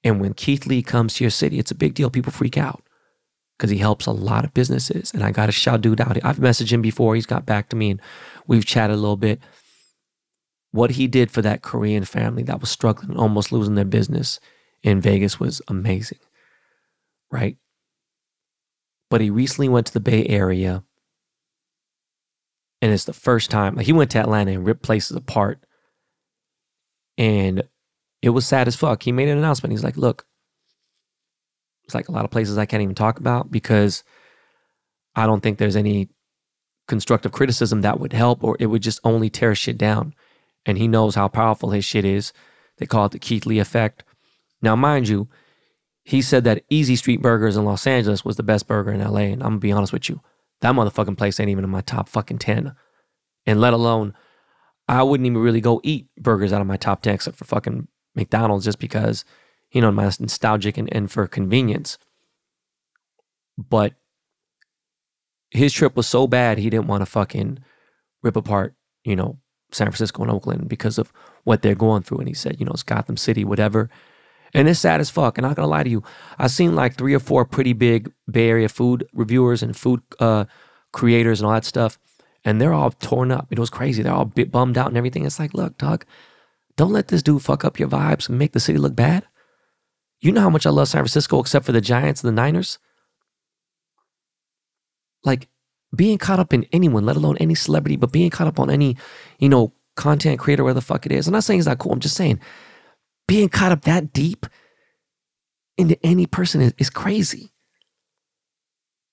And 0.03 0.22
when 0.22 0.36
Keith 0.36 0.68
Lee 0.68 0.84
comes 0.84 1.15
to 1.15 1.24
your 1.24 1.32
city, 1.32 1.58
it's 1.58 1.72
a 1.72 1.75
big 1.75 1.96
deal. 1.96 2.12
People 2.12 2.32
freak 2.32 2.58
out 2.58 2.84
because 3.58 3.72
he 3.72 3.79
helps 3.79 4.06
a 4.06 4.12
lot 4.12 4.46
of 4.46 4.53
businesses. 4.53 5.12
And 5.12 5.24
I 5.24 5.32
got 5.32 5.48
to 5.48 5.51
shout 5.51 5.82
dude 5.82 6.00
out. 6.00 6.24
I've 6.24 6.38
messaged 6.38 6.72
him 6.72 6.84
before. 6.84 7.15
He's 7.15 7.25
got 7.25 7.48
back 7.48 7.70
to 7.70 7.75
me 7.75 7.89
and 7.91 8.01
we've 8.46 8.65
chatted 8.65 8.96
a 8.96 9.00
little 9.00 9.18
bit 9.18 9.41
what 10.72 10.92
he 10.92 11.08
did 11.08 11.32
for 11.32 11.42
that 11.42 11.62
Korean 11.62 12.04
family 12.04 12.44
that 12.44 12.62
was 12.62 12.70
struggling, 12.70 13.18
almost 13.18 13.52
losing 13.52 13.76
their 13.76 13.86
business 13.86 14.40
in 14.84 15.02
Vegas 15.02 15.40
was 15.40 15.62
amazing, 15.68 16.20
right? 17.32 17.58
But 19.10 19.22
he 19.22 19.30
recently 19.30 19.70
went 19.70 19.88
to 19.88 19.94
the 19.94 20.00
Bay 20.00 20.26
Area, 20.28 20.84
and 22.82 22.94
it's 22.94 23.06
the 23.06 23.14
first 23.14 23.50
time. 23.50 23.76
Like 23.76 23.88
he 23.88 23.94
went 23.94 24.12
to 24.12 24.20
Atlanta 24.20 24.52
and 24.52 24.66
ripped 24.66 24.84
places 24.84 25.18
apart, 25.18 25.64
and 27.18 27.64
it 28.22 28.30
was 28.30 28.46
sad 28.46 28.68
as 28.68 28.76
fuck. 28.76 29.04
He 29.04 29.12
made 29.12 29.28
an 29.28 29.38
announcement. 29.38 29.72
He's 29.72 29.84
like, 29.84 29.98
"Look, 29.98 30.26
it's 31.84 31.96
like 31.96 32.10
a 32.10 32.12
lot 32.12 32.26
of 32.26 32.32
places 32.32 32.58
I 32.58 32.68
can't 32.68 32.84
even 32.84 32.96
talk 32.96 33.20
about 33.20 33.50
because 33.50 34.04
I 35.16 35.26
don't 35.26 35.42
think 35.42 35.58
there's 35.58 35.76
any 35.76 36.10
constructive 36.88 37.32
criticism 37.32 37.82
that 37.82 38.00
would 38.00 38.14
help, 38.14 38.44
or 38.44 38.56
it 38.60 38.68
would 38.68 38.84
just 38.84 39.00
only 39.04 39.32
tear 39.32 39.56
shit 39.56 39.78
down." 39.78 40.14
And 40.66 40.78
he 40.78 40.88
knows 40.88 41.16
how 41.16 41.28
powerful 41.28 41.72
his 41.72 41.86
shit 41.86 42.06
is. 42.06 42.34
They 42.78 42.86
call 42.86 43.06
it 43.06 43.12
the 43.12 43.20
Keith 43.20 43.46
Lee 43.46 43.60
effect. 43.60 44.04
Now, 44.62 44.75
mind 44.75 45.08
you, 45.08 45.28
he 46.04 46.22
said 46.22 46.44
that 46.46 46.63
Easy 46.70 46.96
Street 46.96 47.22
Burgers 47.22 47.56
in 47.56 47.66
Los 47.66 47.86
Angeles 47.86 48.25
was 48.25 48.36
the 48.36 48.44
best 48.44 48.68
burger 48.68 48.92
in 48.92 49.00
LA. 49.00 49.22
And 49.22 49.44
I'm 49.44 49.50
gonna 49.50 49.60
be 49.60 49.72
honest 49.72 49.94
with 49.94 50.10
you, 50.10 50.22
that 50.62 50.74
motherfucking 50.74 51.18
place 51.18 51.39
ain't 51.39 51.50
even 51.50 51.63
in 51.63 51.70
my 51.70 51.82
top 51.82 52.10
fucking 52.10 52.39
10. 52.39 52.74
And 53.46 53.62
let 53.62 53.74
alone, 53.74 54.13
I 54.88 55.04
wouldn't 55.04 55.28
even 55.28 55.38
really 55.38 55.62
go 55.62 55.82
eat 55.84 56.08
burgers 56.18 56.51
out 56.51 56.62
of 56.62 56.68
my 56.68 56.78
top 56.78 57.01
10 57.01 57.13
except 57.13 57.38
for 57.38 57.46
fucking 57.46 57.88
McDonald's 58.16 58.66
just 58.66 58.80
because, 58.80 59.24
you 59.72 59.82
know, 59.82 59.92
my 59.92 60.06
nostalgic 60.20 60.78
and, 60.78 60.92
and 60.94 61.12
for 61.12 61.28
convenience. 61.28 61.98
But 63.58 63.94
his 65.51 65.74
trip 65.74 65.96
was 65.96 66.08
so 66.08 66.28
bad, 66.28 66.58
he 66.58 66.70
didn't 66.70 66.88
want 66.88 67.01
to 67.01 67.06
fucking 67.06 67.60
rip 68.24 68.36
apart, 68.36 68.75
you 69.04 69.16
know, 69.16 69.38
San 69.72 69.88
Francisco 69.88 70.22
and 70.22 70.32
Oakland 70.32 70.68
because 70.68 70.98
of 70.98 71.12
what 71.44 71.62
they're 71.62 71.76
going 71.76 72.04
through. 72.04 72.20
And 72.20 72.28
he 72.28 72.34
said, 72.34 72.60
you 72.60 72.66
know, 72.66 72.72
it's 72.72 72.84
Gotham 72.84 73.18
City, 73.18 73.44
whatever. 73.44 73.90
And 74.54 74.68
it's 74.68 74.80
sad 74.80 75.00
as 75.00 75.10
fuck. 75.10 75.38
And 75.38 75.46
I'm 75.46 75.52
not 75.52 75.58
gonna 75.58 75.68
lie 75.68 75.84
to 75.84 75.90
you, 75.90 76.04
I've 76.38 76.52
seen 76.52 76.76
like 76.76 76.98
three 76.98 77.14
or 77.14 77.20
four 77.20 77.46
pretty 77.46 77.74
big 77.74 78.12
Bay 78.30 78.50
Area 78.50 78.70
food 78.70 79.08
reviewers 79.14 79.62
and 79.62 79.76
food 79.78 80.02
uh, 80.20 80.46
creators 80.92 81.40
and 81.40 81.48
all 81.48 81.54
that 81.54 81.66
stuff, 81.66 82.00
and 82.44 82.60
they're 82.60 82.74
all 82.74 82.92
torn 82.92 83.32
up. 83.32 83.48
It 83.52 83.60
was 83.60 83.70
crazy. 83.70 84.02
They're 84.02 84.14
all 84.14 84.26
bit 84.26 84.52
bummed 84.52 84.78
out 84.78 84.88
and 84.88 84.98
everything. 84.98 85.26
It's 85.26 85.40
like, 85.40 85.54
look, 85.54 85.78
dog, 85.78 86.06
don't 86.78 86.92
let 86.92 87.10
this 87.10 87.22
dude 87.22 87.44
fuck 87.44 87.64
up 87.64 87.80
your 87.80 87.90
vibes 87.90 88.30
and 88.30 88.40
make 88.40 88.54
the 88.54 88.60
city 88.60 88.80
look 88.80 88.96
bad. 88.96 89.26
You 90.22 90.32
know 90.32 90.42
how 90.42 90.50
much 90.50 90.66
I 90.66 90.70
love 90.70 90.88
San 90.88 91.02
Francisco, 91.02 91.40
except 91.40 91.66
for 91.66 91.72
the 91.72 91.82
Giants 91.82 92.24
and 92.24 92.28
the 92.28 92.42
Niners. 92.42 92.80
Like, 95.24 95.48
being 95.96 96.17
caught 96.17 96.39
up 96.39 96.53
in 96.53 96.65
anyone, 96.72 97.05
let 97.05 97.15
alone 97.15 97.38
any 97.38 97.55
celebrity, 97.55 97.96
but 97.96 98.12
being 98.12 98.29
caught 98.29 98.48
up 98.48 98.60
on 98.60 98.69
any, 98.69 98.96
you 99.39 99.50
know, 99.50 99.74
content 99.96 100.39
creator, 100.39 100.63
where 100.63 100.74
the 100.74 100.81
fuck 100.81 101.05
it 101.05 101.12
is. 101.12 101.27
I'm 101.27 101.34
not 101.34 101.43
saying 101.43 101.60
it's 101.60 101.67
not 101.67 101.79
cool. 101.79 101.93
I'm 101.93 102.00
just 102.00 102.15
saying 102.15 102.39
being 103.27 103.48
caught 103.48 103.72
up 103.72 103.84
that 103.84 104.12
deep 104.12 104.48
into 105.77 105.98
any 106.03 106.25
person 106.25 106.62
is, 106.62 106.74
is 106.79 106.89
crazy. 106.89 107.51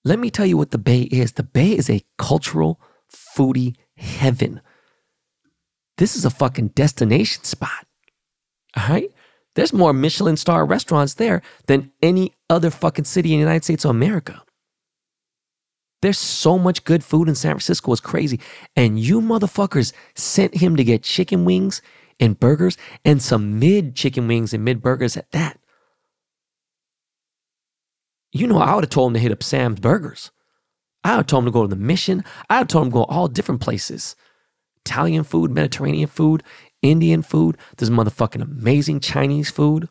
Let 0.04 0.18
me 0.18 0.30
tell 0.30 0.46
you 0.46 0.56
what 0.56 0.70
the 0.70 0.78
Bay 0.78 1.02
is. 1.02 1.32
The 1.32 1.42
Bay 1.42 1.72
is 1.72 1.90
a 1.90 2.02
cultural 2.16 2.80
foodie 3.12 3.76
heaven. 3.96 4.62
This 5.98 6.16
is 6.16 6.24
a 6.24 6.30
fucking 6.30 6.68
destination 6.68 7.44
spot. 7.44 7.86
All 8.76 8.88
right? 8.88 9.10
There's 9.54 9.72
more 9.72 9.92
Michelin 9.92 10.36
star 10.36 10.64
restaurants 10.64 11.14
there 11.14 11.42
than 11.66 11.92
any 12.02 12.34
other 12.48 12.70
fucking 12.70 13.04
city 13.04 13.32
in 13.32 13.38
the 13.38 13.44
United 13.44 13.64
States 13.64 13.84
of 13.84 13.90
America. 13.90 14.42
There's 16.06 16.18
so 16.18 16.56
much 16.56 16.84
good 16.84 17.02
food 17.02 17.28
in 17.28 17.34
San 17.34 17.50
Francisco. 17.50 17.90
It's 17.90 18.00
crazy. 18.00 18.38
And 18.76 18.96
you 18.96 19.20
motherfuckers 19.20 19.92
sent 20.14 20.54
him 20.54 20.76
to 20.76 20.84
get 20.84 21.02
chicken 21.02 21.44
wings 21.44 21.82
and 22.20 22.38
burgers 22.38 22.78
and 23.04 23.20
some 23.20 23.58
mid 23.58 23.96
chicken 23.96 24.28
wings 24.28 24.54
and 24.54 24.64
mid 24.64 24.80
burgers 24.80 25.16
at 25.16 25.32
that. 25.32 25.58
You 28.30 28.46
know, 28.46 28.58
I 28.58 28.76
would 28.76 28.84
have 28.84 28.90
told 28.90 29.10
him 29.10 29.14
to 29.14 29.18
hit 29.18 29.32
up 29.32 29.42
Sam's 29.42 29.80
Burgers. 29.80 30.30
I 31.02 31.10
would 31.10 31.16
have 31.16 31.26
told 31.26 31.42
him 31.42 31.46
to 31.46 31.52
go 31.52 31.62
to 31.62 31.68
the 31.68 31.74
Mission. 31.74 32.22
I 32.48 32.58
would 32.58 32.58
have 32.58 32.68
told 32.68 32.86
him 32.86 32.92
to 32.92 32.98
go 32.98 33.04
all 33.06 33.26
different 33.26 33.60
places. 33.60 34.14
Italian 34.84 35.24
food, 35.24 35.50
Mediterranean 35.50 36.06
food, 36.06 36.44
Indian 36.82 37.22
food. 37.22 37.58
There's 37.76 37.90
motherfucking 37.90 38.42
amazing 38.42 39.00
Chinese 39.00 39.50
food, 39.50 39.88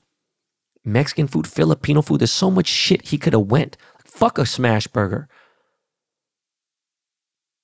Mexican 0.85 1.27
food, 1.27 1.45
Filipino 1.45 2.01
food. 2.01 2.21
There's 2.21 2.31
so 2.31 2.49
much 2.49 2.67
shit 2.67 3.09
he 3.09 3.17
could 3.17 3.33
have 3.33 3.51
went. 3.51 3.75
Fuck 4.05 4.37
a 4.37 4.45
smash 4.45 4.87
burger. 4.87 5.27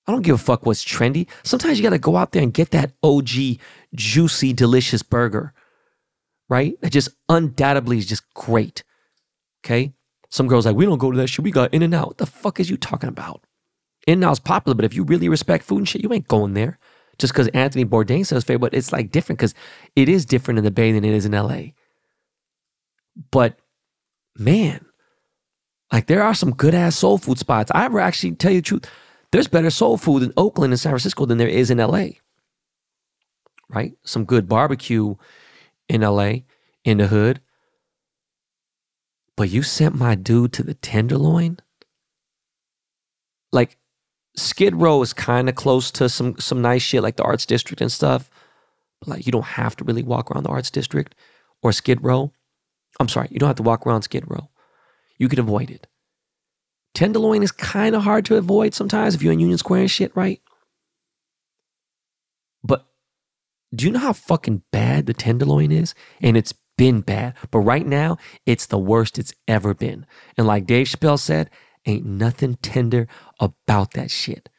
I 0.07 0.11
don't 0.11 0.23
give 0.23 0.35
a 0.35 0.39
fuck 0.39 0.65
what's 0.65 0.83
trendy. 0.83 1.27
Sometimes 1.43 1.77
you 1.77 1.83
got 1.83 1.91
to 1.91 1.99
go 1.99 2.17
out 2.17 2.31
there 2.31 2.41
and 2.41 2.53
get 2.53 2.71
that 2.71 2.93
OG, 3.03 3.59
juicy, 3.93 4.53
delicious 4.53 5.03
burger, 5.03 5.53
right? 6.49 6.79
That 6.81 6.91
just 6.91 7.09
undoubtedly 7.29 7.97
is 7.97 8.07
just 8.07 8.23
great. 8.33 8.83
Okay. 9.63 9.93
Some 10.29 10.47
girls 10.47 10.65
like, 10.65 10.75
we 10.75 10.85
don't 10.85 10.97
go 10.97 11.11
to 11.11 11.17
that 11.17 11.27
shit. 11.27 11.43
We 11.43 11.51
got 11.51 11.73
In 11.73 11.83
and 11.83 11.93
Out. 11.93 12.07
What 12.07 12.17
the 12.17 12.25
fuck 12.25 12.59
is 12.59 12.69
you 12.69 12.77
talking 12.77 13.09
about? 13.09 13.45
In 14.07 14.15
and 14.15 14.25
Out's 14.25 14.39
popular, 14.39 14.75
but 14.75 14.85
if 14.85 14.93
you 14.93 15.03
really 15.03 15.29
respect 15.29 15.63
food 15.63 15.79
and 15.79 15.89
shit, 15.89 16.01
you 16.01 16.11
ain't 16.11 16.27
going 16.27 16.53
there. 16.53 16.79
Just 17.19 17.33
because 17.33 17.49
Anthony 17.49 17.85
Bourdain 17.85 18.25
says 18.25 18.43
favorite, 18.43 18.71
but 18.71 18.73
it's 18.73 18.91
like 18.91 19.11
different 19.11 19.37
because 19.37 19.53
it 19.95 20.09
is 20.09 20.25
different 20.25 20.57
in 20.57 20.63
the 20.63 20.71
Bay 20.71 20.91
than 20.91 21.05
it 21.05 21.13
is 21.13 21.25
in 21.25 21.33
LA. 21.33 21.73
But 23.29 23.59
man, 24.37 24.85
like 25.91 26.07
there 26.07 26.23
are 26.23 26.33
some 26.33 26.51
good 26.51 26.73
ass 26.73 26.97
soul 26.97 27.17
food 27.17 27.37
spots. 27.37 27.71
I 27.75 27.85
ever 27.85 27.99
actually 27.99 28.31
tell 28.31 28.51
you 28.51 28.61
the 28.61 28.65
truth. 28.65 28.89
There's 29.31 29.47
better 29.47 29.69
soul 29.69 29.97
food 29.97 30.23
in 30.23 30.33
Oakland 30.35 30.73
and 30.73 30.79
San 30.79 30.91
Francisco 30.91 31.25
than 31.25 31.37
there 31.37 31.47
is 31.47 31.71
in 31.71 31.77
LA. 31.77 32.07
Right? 33.69 33.93
Some 34.03 34.25
good 34.25 34.49
barbecue 34.49 35.15
in 35.87 36.01
LA, 36.01 36.33
in 36.83 36.97
the 36.97 37.07
hood. 37.07 37.39
But 39.37 39.49
you 39.49 39.63
sent 39.63 39.95
my 39.95 40.15
dude 40.15 40.53
to 40.53 40.63
the 40.63 40.73
Tenderloin? 40.73 41.57
Like, 43.53 43.77
Skid 44.35 44.75
Row 44.75 45.01
is 45.01 45.13
kind 45.13 45.49
of 45.49 45.55
close 45.55 45.91
to 45.91 46.07
some 46.07 46.37
some 46.39 46.61
nice 46.61 46.81
shit 46.81 47.03
like 47.03 47.17
the 47.17 47.23
Arts 47.23 47.45
District 47.45 47.81
and 47.81 47.91
stuff. 47.91 48.29
But 48.99 49.09
like 49.09 49.25
you 49.25 49.31
don't 49.31 49.43
have 49.43 49.75
to 49.77 49.83
really 49.83 50.03
walk 50.03 50.31
around 50.31 50.43
the 50.43 50.49
Arts 50.49 50.71
District 50.71 51.15
or 51.61 51.71
Skid 51.71 52.03
Row. 52.03 52.31
I'm 52.99 53.09
sorry, 53.09 53.27
you 53.31 53.39
don't 53.39 53.47
have 53.47 53.57
to 53.57 53.63
walk 53.63 53.85
around 53.85 54.03
Skid 54.03 54.23
Row. 54.27 54.49
You 55.17 55.27
could 55.27 55.39
avoid 55.39 55.69
it. 55.69 55.87
Tenderloin 56.93 57.43
is 57.43 57.51
kind 57.51 57.95
of 57.95 58.03
hard 58.03 58.25
to 58.25 58.35
avoid 58.35 58.73
sometimes 58.73 59.15
if 59.15 59.23
you're 59.23 59.33
in 59.33 59.39
Union 59.39 59.57
Square 59.57 59.81
and 59.81 59.91
shit, 59.91 60.15
right? 60.15 60.41
But 62.63 62.85
do 63.73 63.85
you 63.85 63.91
know 63.91 63.99
how 63.99 64.13
fucking 64.13 64.63
bad 64.71 65.05
the 65.05 65.13
Tenderloin 65.13 65.71
is? 65.71 65.93
And 66.21 66.35
it's 66.35 66.53
been 66.77 67.01
bad. 67.01 67.35
But 67.49 67.59
right 67.59 67.85
now, 67.85 68.17
it's 68.45 68.65
the 68.65 68.77
worst 68.79 69.17
it's 69.19 69.33
ever 69.47 69.73
been. 69.73 70.05
And 70.37 70.47
like 70.47 70.65
Dave 70.65 70.87
Chappelle 70.87 71.19
said, 71.19 71.49
ain't 71.85 72.05
nothing 72.05 72.55
tender 72.55 73.07
about 73.39 73.93
that 73.93 74.11
shit. 74.11 74.49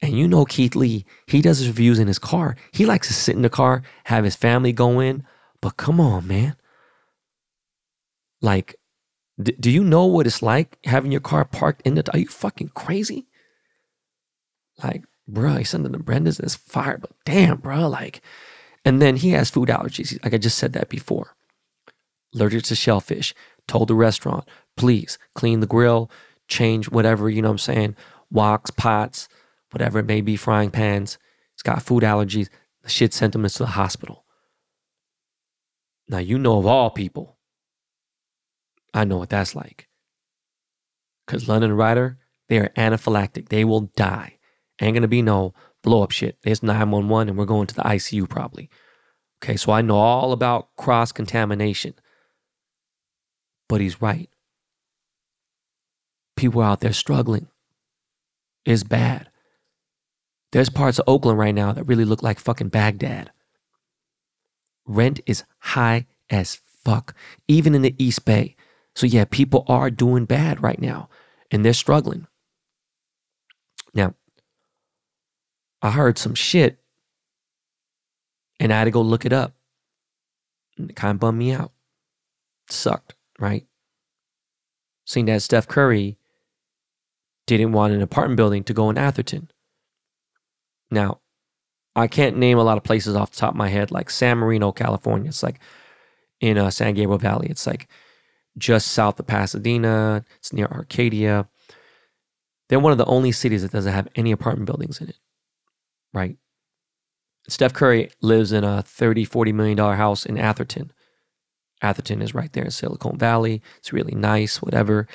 And 0.00 0.16
you 0.16 0.28
know 0.28 0.44
Keith 0.44 0.76
Lee, 0.76 1.04
he 1.26 1.42
does 1.42 1.58
his 1.58 1.68
reviews 1.68 1.98
in 1.98 2.06
his 2.06 2.18
car. 2.18 2.56
He 2.72 2.86
likes 2.86 3.08
to 3.08 3.14
sit 3.14 3.34
in 3.34 3.42
the 3.42 3.50
car, 3.50 3.82
have 4.04 4.24
his 4.24 4.36
family 4.36 4.72
go 4.72 5.00
in. 5.00 5.24
But 5.60 5.76
come 5.76 6.00
on, 6.00 6.26
man. 6.28 6.56
Like, 8.40 8.76
D- 9.40 9.56
do 9.58 9.70
you 9.70 9.84
know 9.84 10.06
what 10.06 10.26
it's 10.26 10.42
like 10.42 10.78
having 10.84 11.12
your 11.12 11.20
car 11.20 11.44
parked 11.44 11.82
in 11.82 11.94
the? 11.94 12.10
Are 12.12 12.18
you 12.18 12.26
fucking 12.26 12.72
crazy? 12.74 13.26
Like, 14.82 15.04
bro, 15.26 15.56
he's 15.56 15.70
sending 15.70 15.92
the 15.92 15.98
Brenda's 15.98 16.38
this 16.38 16.56
fire, 16.56 16.98
but 16.98 17.10
damn, 17.24 17.58
bro, 17.58 17.88
like, 17.88 18.22
and 18.84 19.02
then 19.02 19.16
he 19.16 19.30
has 19.30 19.50
food 19.50 19.68
allergies. 19.68 20.22
Like 20.24 20.34
I 20.34 20.38
just 20.38 20.58
said 20.58 20.72
that 20.72 20.88
before. 20.88 21.36
Allergic 22.34 22.64
to 22.64 22.74
shellfish. 22.74 23.34
Told 23.66 23.88
the 23.88 23.94
restaurant, 23.94 24.48
please 24.76 25.18
clean 25.34 25.60
the 25.60 25.66
grill, 25.66 26.10
change 26.48 26.90
whatever, 26.90 27.28
you 27.28 27.42
know 27.42 27.48
what 27.48 27.52
I'm 27.52 27.58
saying, 27.58 27.96
woks, 28.32 28.74
pots, 28.74 29.28
whatever 29.70 29.98
it 29.98 30.06
may 30.06 30.22
be, 30.22 30.36
frying 30.36 30.70
pans. 30.70 31.18
He's 31.54 31.62
got 31.62 31.82
food 31.82 32.02
allergies. 32.02 32.48
The 32.82 32.88
shit 32.88 33.12
sent 33.12 33.34
him 33.34 33.44
into 33.44 33.58
the 33.58 33.66
hospital. 33.66 34.24
Now, 36.08 36.18
you 36.18 36.38
know 36.38 36.58
of 36.58 36.66
all 36.66 36.90
people 36.90 37.37
I 38.98 39.04
know 39.04 39.18
what 39.18 39.30
that's 39.30 39.54
like. 39.54 39.88
Because 41.26 41.48
London 41.48 41.72
Rider, 41.72 42.18
they 42.48 42.58
are 42.58 42.70
anaphylactic. 42.70 43.48
They 43.48 43.64
will 43.64 43.82
die. 43.96 44.38
Ain't 44.80 44.94
gonna 44.94 45.08
be 45.08 45.22
no 45.22 45.54
blow 45.82 46.02
up 46.02 46.10
shit. 46.10 46.36
It's 46.44 46.62
911 46.62 47.28
and 47.28 47.38
we're 47.38 47.44
going 47.44 47.66
to 47.68 47.74
the 47.74 47.82
ICU 47.82 48.28
probably. 48.28 48.68
Okay, 49.42 49.56
so 49.56 49.72
I 49.72 49.82
know 49.82 49.96
all 49.96 50.32
about 50.32 50.74
cross 50.76 51.12
contamination. 51.12 51.94
But 53.68 53.80
he's 53.80 54.02
right. 54.02 54.28
People 56.36 56.62
out 56.62 56.80
there 56.80 56.92
struggling. 56.92 57.48
It's 58.64 58.82
bad. 58.82 59.28
There's 60.52 60.70
parts 60.70 60.98
of 60.98 61.04
Oakland 61.06 61.38
right 61.38 61.54
now 61.54 61.72
that 61.72 61.84
really 61.84 62.04
look 62.04 62.22
like 62.22 62.40
fucking 62.40 62.68
Baghdad. 62.68 63.30
Rent 64.86 65.20
is 65.26 65.44
high 65.58 66.06
as 66.30 66.60
fuck, 66.84 67.14
even 67.46 67.74
in 67.74 67.82
the 67.82 67.94
East 68.02 68.24
Bay. 68.24 68.56
So, 68.98 69.06
yeah, 69.06 69.26
people 69.26 69.64
are 69.68 69.92
doing 69.92 70.24
bad 70.24 70.60
right 70.60 70.80
now 70.80 71.08
and 71.52 71.64
they're 71.64 71.72
struggling. 71.72 72.26
Now, 73.94 74.14
I 75.80 75.92
heard 75.92 76.18
some 76.18 76.34
shit 76.34 76.80
and 78.58 78.72
I 78.72 78.78
had 78.80 78.86
to 78.86 78.90
go 78.90 79.00
look 79.00 79.24
it 79.24 79.32
up. 79.32 79.54
And 80.76 80.90
it 80.90 80.96
kind 80.96 81.12
of 81.12 81.20
bummed 81.20 81.38
me 81.38 81.52
out. 81.52 81.70
Sucked, 82.70 83.14
right? 83.38 83.68
Seeing 85.04 85.26
that 85.26 85.42
Steph 85.42 85.68
Curry 85.68 86.18
didn't 87.46 87.70
want 87.70 87.92
an 87.92 88.02
apartment 88.02 88.36
building 88.36 88.64
to 88.64 88.74
go 88.74 88.90
in 88.90 88.98
Atherton. 88.98 89.48
Now, 90.90 91.20
I 91.94 92.08
can't 92.08 92.36
name 92.36 92.58
a 92.58 92.64
lot 92.64 92.78
of 92.78 92.82
places 92.82 93.14
off 93.14 93.30
the 93.30 93.36
top 93.36 93.50
of 93.50 93.56
my 93.56 93.68
head, 93.68 93.92
like 93.92 94.10
San 94.10 94.38
Marino, 94.38 94.72
California. 94.72 95.28
It's 95.28 95.44
like 95.44 95.60
in 96.40 96.58
uh, 96.58 96.70
San 96.70 96.94
Gabriel 96.94 97.18
Valley. 97.18 97.46
It's 97.48 97.64
like 97.64 97.86
just 98.58 98.88
south 98.88 99.18
of 99.20 99.26
Pasadena. 99.26 100.24
It's 100.38 100.52
near 100.52 100.66
Arcadia. 100.66 101.48
They're 102.68 102.80
one 102.80 102.92
of 102.92 102.98
the 102.98 103.06
only 103.06 103.32
cities 103.32 103.62
that 103.62 103.72
doesn't 103.72 103.92
have 103.92 104.08
any 104.14 104.32
apartment 104.32 104.66
buildings 104.66 105.00
in 105.00 105.08
it, 105.08 105.18
right? 106.12 106.36
Steph 107.48 107.72
Curry 107.72 108.10
lives 108.20 108.52
in 108.52 108.62
a 108.62 108.82
30, 108.82 109.24
40 109.24 109.52
million 109.52 109.76
dollar 109.76 109.96
house 109.96 110.26
in 110.26 110.36
Atherton. 110.36 110.92
Atherton 111.80 112.20
is 112.20 112.34
right 112.34 112.52
there 112.52 112.64
in 112.64 112.70
Silicon 112.70 113.16
Valley. 113.16 113.62
It's 113.78 113.92
really 113.92 114.14
nice, 114.14 114.60
whatever. 114.60 115.06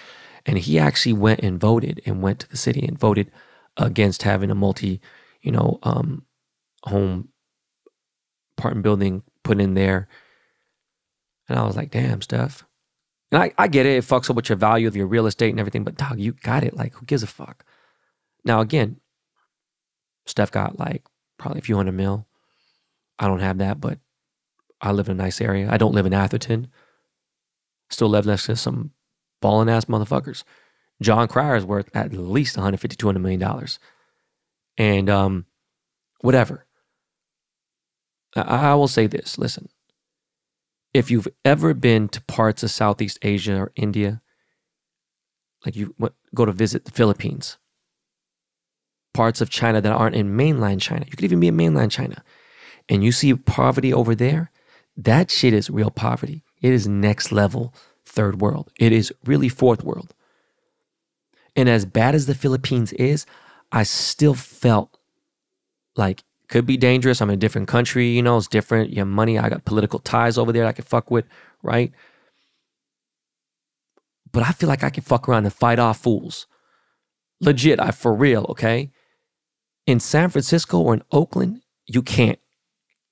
And 0.46 0.58
he 0.58 0.80
actually 0.80 1.14
went 1.14 1.42
and 1.42 1.60
voted 1.60 2.02
and 2.06 2.22
went 2.22 2.40
to 2.40 2.50
the 2.50 2.58
city 2.58 2.86
and 2.86 2.98
voted 2.98 3.32
against 3.78 4.24
having 4.24 4.50
a 4.50 4.56
multi, 4.56 5.00
you 5.42 5.52
know, 5.52 5.80
um, 5.84 6.26
home 6.86 7.30
apartment 8.58 8.84
building 8.84 9.24
put 9.44 9.62
in 9.62 9.74
there. 9.74 10.08
And 11.48 11.60
I 11.60 11.66
was 11.66 11.76
like, 11.76 11.92
damn, 11.92 12.22
Steph. 12.22 12.66
And 13.34 13.42
I, 13.42 13.52
I 13.58 13.68
get 13.68 13.88
it. 13.88 13.98
It 13.98 14.04
fucks 14.04 14.30
up 14.30 14.36
with 14.36 14.48
your 14.48 14.58
value 14.60 14.88
of 14.88 14.96
your 14.96 15.08
real 15.08 15.26
estate 15.26 15.50
and 15.50 15.60
everything, 15.60 15.84
but 15.84 15.98
dog, 15.98 16.20
you 16.20 16.34
got 16.34 16.64
it. 16.64 16.76
Like, 16.76 16.94
who 16.94 17.06
gives 17.08 17.24
a 17.24 17.28
fuck? 17.28 17.66
Now, 18.46 18.62
again, 18.62 18.98
Steph 20.28 20.52
got 20.52 20.78
like 20.78 21.04
probably 21.40 21.58
a 21.58 21.64
few 21.64 21.76
hundred 21.76 21.94
mil. 21.94 22.28
I 23.18 23.28
don't 23.28 23.40
have 23.40 23.58
that, 23.58 23.82
but 23.82 23.98
I 24.82 24.92
live 24.92 25.10
in 25.10 25.20
a 25.20 25.24
nice 25.24 25.42
area. 25.42 25.68
I 25.68 25.78
don't 25.78 25.96
live 25.96 26.06
in 26.06 26.14
Atherton. 26.14 26.68
Still 27.90 28.10
live 28.10 28.28
next 28.28 28.46
to 28.46 28.56
some 28.56 28.92
balling 29.42 29.68
ass 29.68 29.86
motherfuckers. 29.86 30.44
Jon 31.02 31.28
Cryer 31.28 31.56
is 31.56 31.66
worth 31.66 31.90
at 31.96 32.14
least 32.14 32.56
150, 32.56 32.96
200 32.96 33.20
million 33.20 33.40
dollars. 33.40 33.80
And 34.78 35.10
um, 35.10 35.48
whatever. 36.22 36.68
I, 38.36 38.42
I 38.42 38.76
will 38.76 38.88
say 38.88 39.08
this 39.08 39.40
listen, 39.40 39.70
if 40.94 41.10
you've 41.10 41.28
ever 41.44 41.74
been 41.74 42.08
to 42.10 42.22
parts 42.22 42.64
of 42.64 42.72
Southeast 42.72 43.18
Asia 43.22 43.58
or 43.58 43.72
India, 43.76 44.22
like 45.66 45.76
you 45.76 45.96
go 46.36 46.46
to 46.46 46.52
visit 46.52 46.86
the 46.86 46.92
Philippines, 46.92 47.58
parts 49.14 49.42
of 49.42 49.50
China 49.50 49.82
that 49.82 49.92
aren't 49.92 50.16
in 50.16 50.36
mainland 50.36 50.82
China, 50.82 51.06
you 51.06 51.12
could 51.12 51.24
even 51.24 51.40
be 51.40 51.48
in 51.48 51.56
mainland 51.56 51.92
China, 51.92 52.24
and 52.90 53.04
you 53.04 53.12
see 53.12 53.34
poverty 53.34 53.94
over 53.94 54.14
there, 54.14 54.52
that 54.96 55.32
shit 55.32 55.54
is 55.54 55.70
real 55.70 55.90
poverty. 55.90 56.44
It 56.62 56.74
is 56.74 56.88
next 56.88 57.32
level 57.32 57.74
third 58.06 58.42
world. 58.42 58.72
It 58.80 58.92
is 58.92 59.14
really 59.26 59.50
fourth 59.50 59.84
world. 59.84 60.14
And 61.56 61.70
as 61.70 61.86
bad 61.86 62.16
as 62.16 62.26
the 62.26 62.36
Philippines 62.36 62.94
is, 62.94 63.26
I 63.72 63.84
still 63.84 64.34
felt 64.34 64.98
like 65.96 66.24
could 66.50 66.66
be 66.66 66.78
dangerous. 66.78 67.22
I'm 67.22 67.30
in 67.30 67.36
a 67.36 67.38
different 67.38 67.68
country, 67.68 68.08
you 68.08 68.22
know, 68.22 68.38
it's 68.38 68.48
different. 68.48 68.92
You 68.92 69.00
have 69.00 69.08
money. 69.08 69.40
I 69.40 69.50
got 69.50 69.66
political 69.66 70.00
ties 70.00 70.38
over 70.38 70.52
there 70.52 70.66
I 70.66 70.72
could 70.72 70.86
fuck 70.86 71.10
with, 71.10 71.26
right? 71.62 71.92
But 74.32 74.44
I 74.44 74.52
feel 74.52 74.68
like 74.70 74.84
I 74.84 74.90
can 74.90 75.04
fuck 75.04 75.30
around 75.30 75.46
and 75.46 75.54
fight 75.54 75.80
off 75.80 76.02
fools. 76.02 76.48
Legit, 77.40 77.80
I 77.80 77.92
for 77.92 78.14
real, 78.14 78.46
okay? 78.50 78.92
In 79.86 80.00
San 80.00 80.30
Francisco 80.30 80.80
or 80.80 80.94
in 80.94 81.04
Oakland, 81.12 81.62
you 81.86 82.02
can't. 82.02 82.40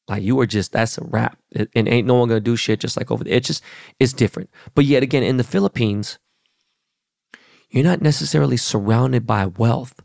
Like 0.08 0.24
you 0.24 0.40
are 0.40 0.46
just 0.46 0.72
that's 0.72 0.98
a 0.98 1.04
wrap. 1.04 1.38
And 1.56 1.88
ain't 1.88 2.08
no 2.08 2.16
one 2.16 2.28
gonna 2.28 2.40
do 2.40 2.56
shit 2.56 2.80
just 2.80 2.98
like 2.98 3.12
over 3.12 3.24
there. 3.24 3.36
It's 3.36 3.48
just 3.48 3.64
it's 4.00 4.14
different. 4.14 4.50
But 4.74 4.86
yet 4.86 5.04
again, 5.04 5.24
in 5.24 5.38
the 5.38 5.44
Philippines, 5.44 6.18
you're 7.70 7.84
not 7.84 8.02
necessarily 8.02 8.58
surrounded 8.58 9.26
by 9.26 9.46
wealth. 9.46 10.02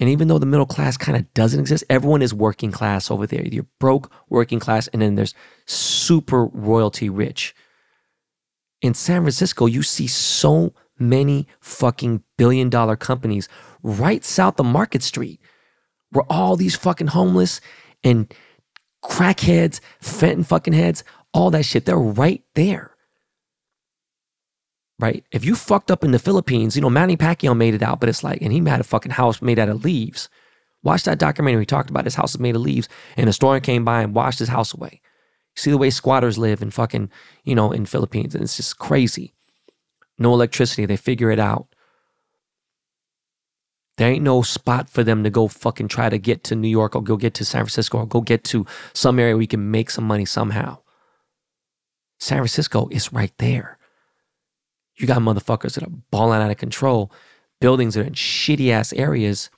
And 0.00 0.08
even 0.08 0.28
though 0.28 0.38
the 0.38 0.46
middle 0.46 0.66
class 0.66 0.96
kind 0.96 1.16
of 1.16 1.32
doesn't 1.34 1.60
exist, 1.60 1.84
everyone 1.88 2.22
is 2.22 2.34
working 2.34 2.72
class 2.72 3.10
over 3.10 3.26
there. 3.26 3.44
You're 3.46 3.66
broke, 3.78 4.12
working 4.28 4.58
class, 4.58 4.88
and 4.88 5.00
then 5.00 5.14
there's 5.14 5.34
super 5.66 6.46
royalty 6.46 7.08
rich. 7.08 7.54
In 8.82 8.92
San 8.94 9.22
Francisco, 9.22 9.66
you 9.66 9.82
see 9.82 10.06
so 10.08 10.74
many 10.98 11.46
fucking 11.60 12.22
billion 12.36 12.70
dollar 12.70 12.96
companies 12.96 13.48
right 13.82 14.24
south 14.24 14.58
of 14.58 14.66
Market 14.66 15.02
Street 15.02 15.40
where 16.10 16.24
all 16.30 16.56
these 16.56 16.76
fucking 16.76 17.08
homeless 17.08 17.60
and 18.02 18.32
crackheads, 19.04 19.80
fenton 20.00 20.44
fucking 20.44 20.72
heads, 20.72 21.02
all 21.32 21.50
that 21.50 21.64
shit, 21.64 21.84
they're 21.84 21.98
right 21.98 22.42
there 22.54 22.93
right? 24.98 25.24
If 25.32 25.44
you 25.44 25.54
fucked 25.54 25.90
up 25.90 26.04
in 26.04 26.12
the 26.12 26.18
Philippines, 26.18 26.76
you 26.76 26.82
know, 26.82 26.90
Manny 26.90 27.16
Pacquiao 27.16 27.56
made 27.56 27.74
it 27.74 27.82
out, 27.82 28.00
but 28.00 28.08
it's 28.08 28.24
like, 28.24 28.40
and 28.42 28.52
he 28.52 28.58
had 28.64 28.80
a 28.80 28.84
fucking 28.84 29.12
house 29.12 29.42
made 29.42 29.58
out 29.58 29.68
of 29.68 29.84
leaves. 29.84 30.28
Watch 30.82 31.04
that 31.04 31.18
documentary. 31.18 31.62
He 31.62 31.66
talked 31.66 31.90
about 31.90 32.04
his 32.04 32.14
house 32.14 32.34
is 32.34 32.40
made 32.40 32.56
of 32.56 32.62
leaves, 32.62 32.88
and 33.16 33.28
a 33.28 33.32
storm 33.32 33.60
came 33.60 33.84
by 33.84 34.02
and 34.02 34.14
washed 34.14 34.38
his 34.38 34.48
house 34.48 34.74
away. 34.74 35.00
See 35.56 35.70
the 35.70 35.78
way 35.78 35.90
squatters 35.90 36.36
live 36.36 36.62
in 36.62 36.70
fucking, 36.70 37.10
you 37.44 37.54
know, 37.54 37.72
in 37.72 37.86
Philippines, 37.86 38.34
and 38.34 38.44
it's 38.44 38.56
just 38.56 38.78
crazy. 38.78 39.34
No 40.18 40.32
electricity. 40.32 40.84
They 40.86 40.96
figure 40.96 41.30
it 41.30 41.38
out. 41.38 41.68
There 43.96 44.10
ain't 44.10 44.24
no 44.24 44.42
spot 44.42 44.88
for 44.88 45.04
them 45.04 45.22
to 45.22 45.30
go 45.30 45.46
fucking 45.46 45.88
try 45.88 46.08
to 46.08 46.18
get 46.18 46.42
to 46.44 46.56
New 46.56 46.68
York 46.68 46.96
or 46.96 47.02
go 47.02 47.16
get 47.16 47.34
to 47.34 47.44
San 47.44 47.62
Francisco 47.62 47.98
or 47.98 48.06
go 48.06 48.20
get 48.20 48.42
to 48.44 48.66
some 48.92 49.18
area 49.20 49.34
where 49.34 49.42
you 49.42 49.48
can 49.48 49.70
make 49.70 49.88
some 49.90 50.04
money 50.04 50.24
somehow. 50.24 50.78
San 52.18 52.38
Francisco 52.38 52.88
is 52.90 53.12
right 53.12 53.32
there. 53.38 53.78
You 54.96 55.06
got 55.06 55.18
motherfuckers 55.18 55.74
that 55.74 55.84
are 55.84 55.92
balling 56.10 56.40
out 56.40 56.50
of 56.50 56.56
control, 56.56 57.10
buildings 57.60 57.94
that 57.94 58.02
are 58.02 58.06
in 58.06 58.14
shitty 58.14 58.70
ass 58.70 58.92
areas. 58.92 59.50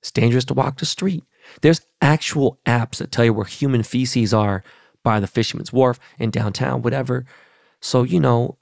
It's 0.00 0.12
dangerous 0.12 0.44
to 0.46 0.54
walk 0.54 0.78
the 0.78 0.86
street. 0.86 1.24
There's 1.62 1.80
actual 2.00 2.60
apps 2.66 2.98
that 2.98 3.10
tell 3.10 3.24
you 3.24 3.32
where 3.32 3.46
human 3.46 3.82
feces 3.82 4.32
are 4.32 4.62
by 5.02 5.20
the 5.20 5.26
Fisherman's 5.26 5.72
Wharf 5.72 5.98
in 6.18 6.30
downtown, 6.30 6.82
whatever. 6.82 7.26
So, 7.80 8.02
you 8.02 8.20
know, 8.20 8.58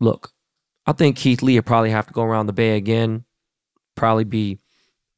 look, 0.00 0.32
I 0.86 0.92
think 0.92 1.16
Keith 1.16 1.42
Lee 1.42 1.54
will 1.54 1.62
probably 1.62 1.90
have 1.90 2.06
to 2.06 2.12
go 2.12 2.22
around 2.22 2.46
the 2.46 2.52
Bay 2.52 2.76
again. 2.76 3.24
Probably 3.94 4.24
be 4.24 4.58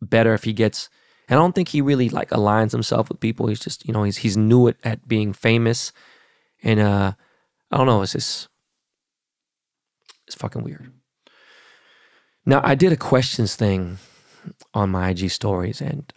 better 0.01 0.35
if 0.35 0.45
he 0.45 0.53
gets. 0.53 0.91
And 1.29 1.39
I 1.39 1.43
don't 1.43 1.55
think 1.55 1.69
he 1.69 1.81
really 1.81 2.09
like 2.09 2.31
aligns 2.31 2.73
himself 2.73 3.09
with 3.09 3.21
people. 3.21 3.47
He's 3.47 3.61
just, 3.61 3.87
you 3.87 3.95
know, 3.95 4.03
he's 4.03 4.19
he's 4.19 4.37
new 4.37 4.69
at, 4.69 4.77
at 4.83 5.07
being 5.09 5.33
famous, 5.33 5.93
and 6.63 6.81
uh, 6.81 7.13
I 7.71 7.77
don't 7.77 7.87
know. 7.87 8.03
It's 8.03 8.13
just 8.13 8.49
it's 10.33 10.40
fucking 10.40 10.64
weird. 10.64 10.90
Now, 12.47 12.61
I 12.64 12.75
did 12.75 12.92
a 12.92 12.97
questions 12.97 13.55
thing 13.55 13.99
on 14.73 14.90
my 14.90 15.11
IG 15.11 15.31
stories, 15.31 15.81
and 15.81 16.12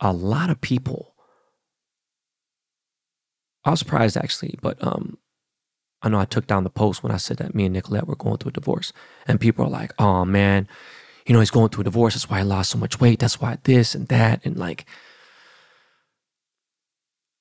a 0.00 0.12
lot 0.12 0.50
of 0.50 0.60
people, 0.60 1.14
I 3.64 3.70
was 3.70 3.78
surprised 3.78 4.16
actually, 4.16 4.58
but 4.60 4.84
um, 4.84 5.18
I 6.02 6.08
know 6.08 6.18
I 6.18 6.24
took 6.24 6.46
down 6.46 6.64
the 6.64 6.70
post 6.70 7.02
when 7.02 7.12
I 7.12 7.16
said 7.16 7.36
that 7.38 7.54
me 7.54 7.64
and 7.64 7.72
Nicolette 7.72 8.08
were 8.08 8.16
going 8.16 8.38
through 8.38 8.50
a 8.50 8.52
divorce. 8.52 8.92
And 9.26 9.40
people 9.40 9.64
are 9.64 9.70
like, 9.70 9.92
oh 9.98 10.24
man, 10.24 10.68
you 11.26 11.32
know, 11.32 11.40
he's 11.40 11.50
going 11.50 11.70
through 11.70 11.82
a 11.82 11.84
divorce. 11.84 12.14
That's 12.14 12.28
why 12.28 12.38
he 12.38 12.44
lost 12.44 12.70
so 12.70 12.78
much 12.78 13.00
weight. 13.00 13.20
That's 13.20 13.40
why 13.40 13.58
this 13.62 13.94
and 13.94 14.08
that. 14.08 14.44
And 14.44 14.58
like, 14.58 14.84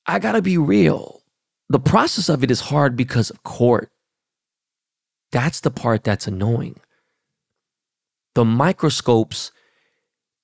I 0.06 0.20
gotta 0.20 0.42
be 0.42 0.58
real. 0.58 1.24
The 1.70 1.80
process 1.80 2.30
of 2.30 2.44
it 2.44 2.52
is 2.52 2.62
hard 2.62 2.96
because 2.96 3.32
of 3.32 3.44
court. 3.44 3.92
That's 5.34 5.60
the 5.60 5.72
part 5.72 6.06
that's 6.06 6.28
annoying. 6.28 6.80
The 8.36 8.46
microscopes 8.46 9.52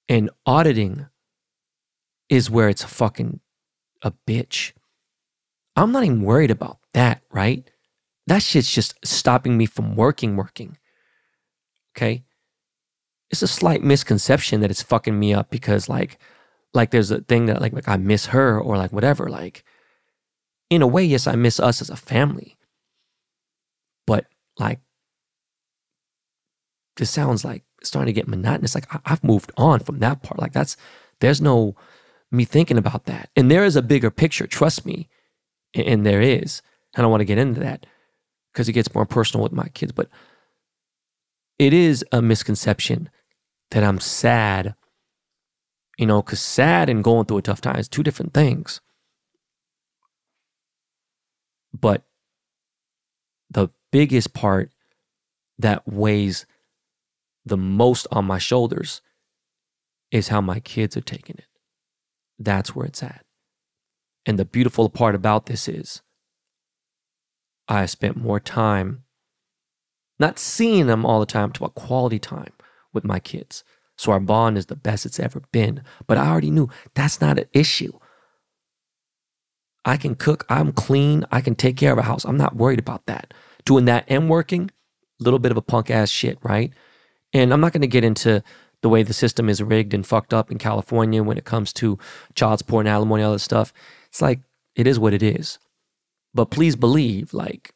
and 0.09 0.29
auditing 0.45 1.07
is 2.27 2.51
where 2.51 2.67
it's 2.67 2.83
fucking 2.83 3.39
a 4.01 4.11
bitch. 4.27 4.73
I'm 5.77 5.93
not 5.93 6.03
even 6.03 6.23
worried 6.23 6.51
about 6.51 6.79
that, 6.93 7.21
right? 7.31 7.69
that 8.29 8.43
shit's 8.43 8.71
just 8.71 8.93
stopping 9.03 9.57
me 9.57 9.65
from 9.65 9.95
working, 9.95 10.35
working. 10.35 10.77
Okay. 11.97 12.23
It's 13.31 13.41
a 13.41 13.47
slight 13.47 13.81
misconception 13.83 14.61
that 14.61 14.69
it's 14.69 14.83
fucking 14.83 15.19
me 15.19 15.33
up 15.33 15.49
because 15.49 15.89
like, 15.89 16.19
like 16.71 16.91
there's 16.91 17.09
a 17.09 17.21
thing 17.21 17.47
that 17.47 17.59
like, 17.59 17.73
like 17.73 17.87
I 17.87 17.97
miss 17.97 18.27
her 18.27 18.59
or 18.59 18.77
like 18.77 18.93
whatever. 18.93 19.29
Like, 19.29 19.63
in 20.69 20.83
a 20.83 20.87
way, 20.87 21.03
yes, 21.03 21.25
I 21.25 21.35
miss 21.35 21.59
us 21.59 21.81
as 21.81 21.89
a 21.89 21.95
family. 21.95 22.55
Like, 24.59 24.79
this 26.97 27.09
sounds 27.09 27.43
like 27.45 27.63
starting 27.81 28.13
to 28.13 28.19
get 28.19 28.27
monotonous. 28.27 28.75
Like 28.75 28.93
I, 28.93 28.99
I've 29.05 29.23
moved 29.23 29.51
on 29.57 29.79
from 29.79 29.99
that 29.99 30.21
part. 30.21 30.39
Like 30.39 30.53
that's 30.53 30.77
there's 31.19 31.41
no 31.41 31.75
me 32.31 32.45
thinking 32.45 32.77
about 32.77 33.05
that. 33.05 33.29
And 33.35 33.49
there 33.49 33.63
is 33.63 33.75
a 33.75 33.81
bigger 33.81 34.11
picture, 34.11 34.45
trust 34.45 34.85
me. 34.85 35.09
And 35.73 36.05
there 36.05 36.21
is. 36.21 36.61
I 36.95 37.01
don't 37.01 37.11
want 37.11 37.21
to 37.21 37.25
get 37.25 37.37
into 37.37 37.59
that 37.61 37.85
because 38.51 38.67
it 38.67 38.73
gets 38.73 38.93
more 38.93 39.05
personal 39.05 39.43
with 39.43 39.51
my 39.51 39.67
kids, 39.69 39.91
but 39.91 40.09
it 41.57 41.73
is 41.73 42.03
a 42.11 42.21
misconception 42.21 43.09
that 43.71 43.83
I'm 43.83 43.99
sad, 43.99 44.75
you 45.97 46.05
know, 46.05 46.21
because 46.21 46.39
sad 46.39 46.89
and 46.89 47.03
going 47.03 47.25
through 47.25 47.37
a 47.37 47.41
tough 47.43 47.61
time 47.61 47.77
is 47.77 47.87
two 47.87 48.03
different 48.03 48.33
things. 48.33 48.81
But 51.71 52.03
the 53.51 53.69
biggest 53.91 54.33
part 54.33 54.71
that 55.57 55.87
weighs 55.87 56.45
the 57.45 57.57
most 57.57 58.07
on 58.11 58.25
my 58.25 58.37
shoulders 58.37 59.01
is 60.11 60.29
how 60.29 60.41
my 60.41 60.59
kids 60.59 60.95
are 60.97 61.01
taking 61.01 61.35
it. 61.37 61.47
That's 62.37 62.75
where 62.75 62.85
it's 62.85 63.03
at. 63.03 63.25
And 64.25 64.37
the 64.37 64.45
beautiful 64.45 64.89
part 64.89 65.15
about 65.15 65.45
this 65.47 65.67
is 65.67 66.01
I 67.67 67.85
spent 67.85 68.17
more 68.17 68.39
time 68.39 69.03
not 70.19 70.37
seeing 70.37 70.87
them 70.87 71.05
all 71.05 71.19
the 71.19 71.25
time, 71.25 71.51
to 71.53 71.65
a 71.65 71.69
quality 71.69 72.19
time 72.19 72.51
with 72.93 73.05
my 73.05 73.19
kids. 73.19 73.63
So 73.97 74.11
our 74.11 74.19
bond 74.19 74.57
is 74.57 74.65
the 74.65 74.75
best 74.75 75.05
it's 75.05 75.19
ever 75.19 75.41
been. 75.51 75.83
But 76.07 76.17
I 76.17 76.27
already 76.27 76.51
knew 76.51 76.69
that's 76.93 77.21
not 77.21 77.39
an 77.39 77.45
issue. 77.53 77.93
I 79.85 79.97
can 79.97 80.15
cook, 80.15 80.45
I'm 80.49 80.73
clean, 80.73 81.25
I 81.31 81.41
can 81.41 81.55
take 81.55 81.77
care 81.77 81.93
of 81.93 81.97
a 81.97 82.03
house. 82.03 82.25
I'm 82.25 82.37
not 82.37 82.55
worried 82.55 82.79
about 82.79 83.05
that. 83.05 83.33
Doing 83.69 83.85
that 83.85 84.05
and 84.07 84.27
working, 84.27 84.71
a 85.19 85.23
little 85.23 85.37
bit 85.37 85.51
of 85.51 85.57
a 85.57 85.61
punk 85.61 85.91
ass 85.91 86.09
shit, 86.09 86.39
right? 86.41 86.73
And 87.33 87.53
I'm 87.53 87.61
not 87.61 87.71
going 87.71 87.81
to 87.81 87.87
get 87.87 88.03
into 88.03 88.41
the 88.81 88.89
way 88.89 89.03
the 89.03 89.13
system 89.13 89.47
is 89.47 89.61
rigged 89.61 89.93
and 89.93 90.07
fucked 90.07 90.33
up 90.33 90.49
in 90.49 90.57
California 90.57 91.21
when 91.21 91.37
it 91.37 91.45
comes 91.45 91.71
to 91.73 91.99
child 92.33 92.57
support 92.57 92.87
and 92.87 92.89
alimony, 92.89 93.21
all 93.21 93.33
this 93.33 93.43
stuff. 93.43 93.71
It's 94.07 94.23
like, 94.23 94.39
it 94.75 94.87
is 94.87 94.97
what 94.97 95.13
it 95.13 95.21
is. 95.21 95.59
But 96.33 96.45
please 96.45 96.75
believe, 96.75 97.31
like, 97.31 97.75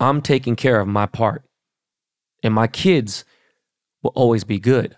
I'm 0.00 0.22
taking 0.22 0.56
care 0.56 0.80
of 0.80 0.88
my 0.88 1.06
part. 1.06 1.44
And 2.42 2.52
my 2.52 2.66
kids 2.66 3.24
will 4.02 4.12
always 4.16 4.42
be 4.42 4.58
good. 4.58 4.96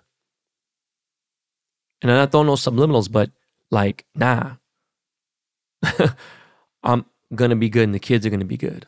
And 2.00 2.10
I'm 2.10 2.16
not 2.16 2.32
throwing 2.32 2.46
no 2.46 2.54
subliminals, 2.54 3.12
but 3.12 3.30
like, 3.70 4.06
nah. 4.14 4.52
I'm 6.82 7.04
gonna 7.34 7.56
be 7.56 7.68
good 7.68 7.84
and 7.84 7.94
the 7.94 7.98
kids 7.98 8.26
are 8.26 8.30
gonna 8.30 8.44
be 8.44 8.56
good. 8.56 8.86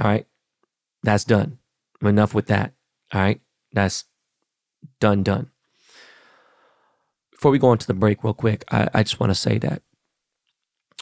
All 0.00 0.06
right. 0.06 0.26
That's 1.02 1.24
done. 1.24 1.58
Enough 2.02 2.34
with 2.34 2.46
that. 2.46 2.72
All 3.12 3.20
right. 3.20 3.40
That's 3.72 4.04
done, 5.00 5.22
done. 5.22 5.50
Before 7.30 7.50
we 7.50 7.58
go 7.58 7.72
into 7.72 7.86
the 7.86 7.94
break, 7.94 8.24
real 8.24 8.34
quick, 8.34 8.64
I, 8.70 8.88
I 8.94 9.02
just 9.02 9.20
want 9.20 9.30
to 9.30 9.34
say 9.34 9.58
that 9.58 9.82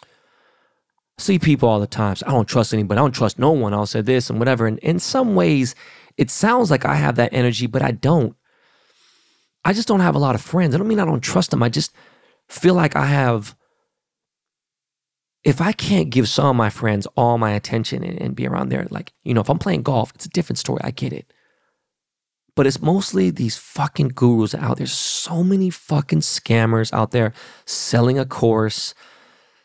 I 0.03 1.23
see 1.23 1.39
people 1.39 1.69
all 1.69 1.81
the 1.81 1.87
time. 1.87 2.17
So 2.17 2.27
I 2.27 2.31
don't 2.31 2.49
trust 2.49 2.75
anybody. 2.75 2.99
I 2.99 3.03
don't 3.03 3.13
trust 3.13 3.39
no 3.39 3.53
one. 3.53 3.75
I'll 3.75 3.87
say 3.87 4.01
this 4.01 4.29
and 4.29 4.39
whatever. 4.39 4.67
And 4.67 4.79
in 4.81 4.99
some 4.99 5.35
ways, 5.35 5.75
it 6.17 6.31
sounds 6.31 6.71
like 6.71 6.85
I 6.85 6.95
have 6.97 7.17
that 7.17 7.33
energy, 7.33 7.67
but 7.67 7.83
I 7.83 7.93
don't. 7.93 8.35
I 9.65 9.73
just 9.73 9.87
don't 9.87 10.01
have 10.01 10.17
a 10.17 10.21
lot 10.21 10.35
of 10.35 10.41
friends. 10.41 10.75
I 10.75 10.79
don't 10.79 10.89
mean 10.89 10.99
I 10.99 11.05
don't 11.05 11.21
trust 11.21 11.51
them. 11.53 11.63
I 11.63 11.69
just 11.69 11.95
feel 12.49 12.75
like 12.75 12.97
I 12.97 13.07
have. 13.07 13.57
If 15.45 15.61
I 15.61 15.73
can't 15.73 16.11
give 16.11 16.29
some 16.29 16.47
of 16.47 16.57
my 16.57 16.71
friends 16.71 17.07
all 17.17 17.37
my 17.37 17.53
attention 17.53 18.05
and, 18.05 18.21
and 18.21 18.37
be 18.37 18.47
around 18.47 18.69
there, 18.69 18.87
like, 18.91 19.13
you 19.25 19.35
know, 19.35 19.41
if 19.41 19.51
I'm 19.51 19.59
playing 19.59 19.83
golf, 19.83 20.13
it's 20.15 20.27
a 20.27 20.31
different 20.31 20.59
story. 20.59 20.81
I 20.85 20.93
get 20.93 21.13
it. 21.13 21.33
But 22.55 22.67
it's 22.67 22.83
mostly 22.83 23.31
these 23.31 23.57
fucking 23.57 24.09
gurus 24.09 24.55
out 24.55 24.77
there. 24.77 24.87
There's 24.87 24.93
so 24.93 25.43
many 25.43 25.71
fucking 25.71 26.21
scammers 26.21 26.93
out 26.93 27.11
there 27.11 27.33
selling 27.65 28.19
a 28.19 28.27
course, 28.27 28.95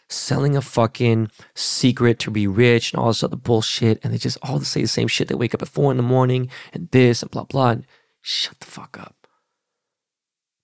selling 0.09 0.55
a 0.55 0.61
fucking 0.61 1.29
secret 1.53 2.17
to 2.19 2.31
be 2.31 2.47
rich 2.47 2.93
and 2.93 2.99
all 2.99 3.09
this 3.09 3.23
other 3.23 3.35
bullshit. 3.35 3.99
And 4.03 4.13
they 4.13 4.17
just 4.17 4.37
all 4.41 4.59
say 4.61 4.81
the 4.81 4.87
same 4.87 5.09
shit. 5.09 5.27
They 5.27 5.35
wake 5.35 5.53
up 5.53 5.61
at 5.61 5.67
four 5.67 5.91
in 5.91 5.97
the 5.97 6.03
morning 6.03 6.49
and 6.73 6.89
this 6.91 7.21
and 7.21 7.29
blah, 7.29 7.43
blah. 7.43 7.71
And 7.71 7.85
shut 8.21 8.59
the 8.61 8.67
fuck 8.67 8.97
up. 8.99 9.27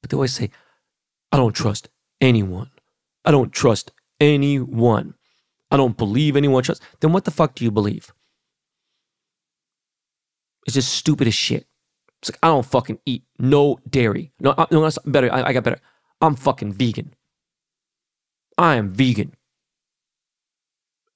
But 0.02 0.10
they 0.10 0.15
always 0.15 0.34
say, 0.34 0.49
I 1.32 1.38
don't 1.38 1.56
trust 1.56 1.89
anyone. 2.21 2.71
I 3.26 3.32
don't 3.32 3.52
trust 3.52 3.91
anyone. 4.24 5.16
I 5.70 5.78
don't 5.78 5.98
believe 5.98 6.36
anyone 6.36 6.64
trusts. 6.64 6.86
Then 7.02 7.14
what 7.14 7.26
the 7.26 7.32
fuck 7.32 7.56
do 7.56 7.64
you 7.64 7.72
believe? 7.72 8.14
It's 10.66 10.76
just 10.76 10.94
stupid 10.94 11.28
as 11.28 11.34
shit. 11.34 11.66
It's 12.22 12.32
like 12.32 12.40
I 12.42 12.48
don't 12.48 12.66
fucking 12.66 13.00
eat 13.06 13.24
no 13.38 13.80
dairy. 13.90 14.32
No, 14.40 14.54
I, 14.58 14.68
no, 14.72 14.90
better. 15.06 15.32
I, 15.32 15.50
I 15.50 15.54
got 15.54 15.64
better. 15.64 15.82
I'm 16.22 16.36
fucking 16.36 16.74
vegan. 16.74 17.14
I 18.58 18.76
am 18.76 18.90
vegan. 18.90 19.34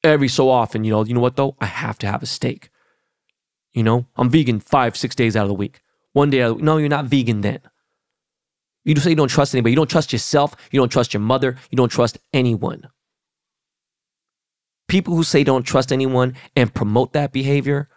Every 0.04 0.28
so 0.28 0.50
often, 0.50 0.84
you 0.84 0.92
know, 0.92 1.06
you 1.06 1.14
know 1.14 1.22
what 1.22 1.38
though? 1.38 1.56
I 1.62 1.66
have 1.66 1.98
to 2.00 2.08
have 2.08 2.22
a 2.24 2.26
steak. 2.26 2.70
You 3.74 3.84
know, 3.84 4.08
I'm 4.16 4.30
vegan 4.30 4.60
five, 4.60 4.98
six 4.98 5.16
days 5.16 5.36
out 5.36 5.44
of 5.44 5.50
the 5.50 5.54
week. 5.54 5.82
One 6.14 6.30
day, 6.30 6.40
no, 6.40 6.78
you're 6.78 6.90
not 6.90 7.06
vegan 7.06 7.42
then. 7.42 7.60
You 8.84 8.96
say 8.96 9.12
you 9.12 9.16
don't 9.16 9.28
trust 9.28 9.54
anybody. 9.54 9.72
You 9.72 9.76
don't 9.76 9.90
trust 9.90 10.14
yourself. 10.14 10.56
You 10.72 10.80
don't 10.80 10.90
trust 10.90 11.14
your 11.14 11.22
mother. 11.22 11.58
You 11.70 11.76
don't 11.76 11.90
trust 11.90 12.18
anyone. 12.34 12.88
People 14.88 15.16
who 15.16 15.24
say 15.24 15.44
don't 15.44 15.64
trust 15.64 15.92
anyone 15.92 16.36
and 16.56 16.74
promote 16.74 17.14
that 17.14 17.34
behavior 17.34 17.90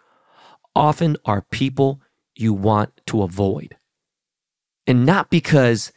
often 0.75 1.17
are 1.25 1.41
people 1.41 2.01
you 2.35 2.53
want 2.53 2.91
to 3.07 3.23
avoid. 3.23 3.75
And 4.87 5.05
not 5.05 5.29
because 5.29 5.91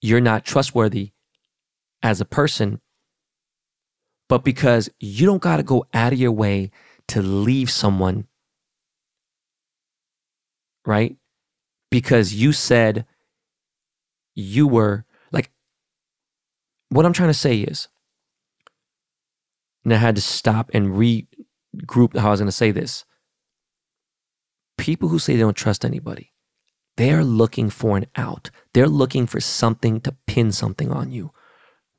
you're 0.00 0.20
not 0.20 0.44
trustworthy 0.44 1.12
as 2.02 2.20
a 2.20 2.24
person, 2.24 2.80
but 4.28 4.44
because 4.44 4.88
you 4.98 5.26
don't 5.26 5.42
got 5.42 5.58
to 5.58 5.62
go 5.62 5.84
out 5.92 6.12
of 6.12 6.18
your 6.18 6.32
way 6.32 6.70
to 7.08 7.20
leave 7.20 7.70
someone, 7.70 8.26
right? 10.86 11.16
Because 11.90 12.32
you 12.32 12.52
said 12.52 13.04
you 14.34 14.68
were 14.68 15.04
like, 15.32 15.50
what 16.88 17.04
I'm 17.04 17.12
trying 17.12 17.30
to 17.30 17.34
say 17.34 17.58
is, 17.58 17.88
and 19.84 19.94
I 19.94 19.96
had 19.96 20.16
to 20.16 20.22
stop 20.22 20.70
and 20.74 20.88
regroup 20.88 22.16
how 22.16 22.28
I 22.28 22.30
was 22.30 22.40
going 22.40 22.46
to 22.46 22.52
say 22.52 22.70
this 22.70 23.04
people 24.80 25.10
who 25.10 25.18
say 25.18 25.34
they 25.34 25.42
don't 25.42 25.56
trust 25.56 25.84
anybody, 25.84 26.32
they're 26.96 27.24
looking 27.24 27.70
for 27.70 27.96
an 27.96 28.06
out. 28.16 28.50
They're 28.72 28.88
looking 28.88 29.26
for 29.26 29.40
something 29.40 30.00
to 30.00 30.16
pin 30.26 30.52
something 30.52 30.90
on 30.90 31.12
you. 31.12 31.32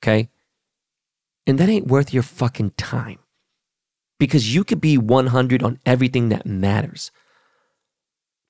Okay? 0.01 0.29
And 1.47 1.59
that 1.59 1.69
ain't 1.69 1.87
worth 1.87 2.13
your 2.13 2.23
fucking 2.23 2.71
time. 2.71 3.19
Because 4.19 4.53
you 4.53 4.63
could 4.63 4.81
be 4.81 4.97
100 4.97 5.63
on 5.63 5.79
everything 5.85 6.29
that 6.29 6.45
matters. 6.45 7.11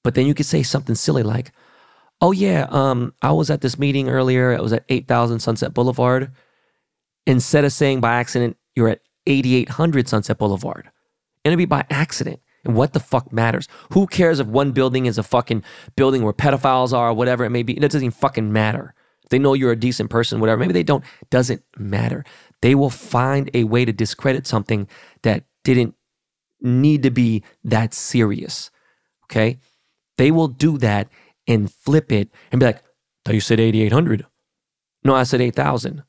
But 0.03 0.15
then 0.15 0.27
you 0.27 0.33
could 0.33 0.45
say 0.45 0.63
something 0.63 0.95
silly 0.95 1.23
like, 1.23 1.51
oh 2.21 2.31
yeah, 2.31 2.67
um, 2.69 3.13
I 3.21 3.31
was 3.31 3.49
at 3.49 3.61
this 3.61 3.79
meeting 3.79 4.09
earlier. 4.09 4.51
It 4.51 4.61
was 4.61 4.73
at 4.73 4.85
8000 4.89 5.39
Sunset 5.39 5.73
Boulevard. 5.73 6.31
Instead 7.27 7.65
of 7.65 7.71
saying 7.71 8.01
by 8.01 8.13
accident, 8.13 8.57
you're 8.75 8.89
at 8.89 9.01
8800 9.25 10.07
Sunset 10.07 10.37
Boulevard. 10.37 10.89
And 11.43 11.51
it'd 11.51 11.57
be 11.57 11.65
by 11.65 11.85
accident. 11.89 12.39
And 12.63 12.75
what 12.75 12.93
the 12.93 12.99
fuck 12.99 13.33
matters? 13.33 13.67
Who 13.93 14.05
cares 14.05 14.39
if 14.39 14.47
one 14.47 14.71
building 14.71 15.07
is 15.07 15.17
a 15.17 15.23
fucking 15.23 15.63
building 15.95 16.23
where 16.23 16.33
pedophiles 16.33 16.93
are 16.93 17.09
or 17.09 17.13
whatever 17.13 17.43
it 17.43 17.49
may 17.49 17.63
be? 17.63 17.75
It 17.75 17.79
doesn't 17.79 18.01
even 18.01 18.11
fucking 18.11 18.53
matter. 18.53 18.93
They 19.29 19.39
know 19.39 19.53
you're 19.53 19.71
a 19.71 19.77
decent 19.77 20.09
person, 20.09 20.39
whatever. 20.39 20.59
Maybe 20.59 20.73
they 20.73 20.83
don't. 20.83 21.03
Doesn't 21.29 21.63
matter. 21.77 22.23
They 22.61 22.75
will 22.75 22.89
find 22.89 23.49
a 23.53 23.63
way 23.63 23.85
to 23.85 23.93
discredit 23.93 24.45
something 24.45 24.87
that 25.23 25.45
didn't 25.63 25.95
need 26.61 27.01
to 27.03 27.09
be 27.09 27.43
that 27.63 27.93
serious. 27.93 28.69
Okay? 29.25 29.59
They 30.17 30.29
will 30.31 30.49
do 30.49 30.77
that 30.79 31.07
and 31.47 31.71
flip 31.71 32.11
it 32.11 32.29
and 32.51 32.59
be 32.59 32.67
like, 32.67 32.83
thought 33.25 33.33
you 33.33 33.41
said 33.41 33.59
8,800. 33.59 34.27
No, 35.03 35.15
I 35.15 35.23
said 35.23 35.41
8,000. 35.41 36.03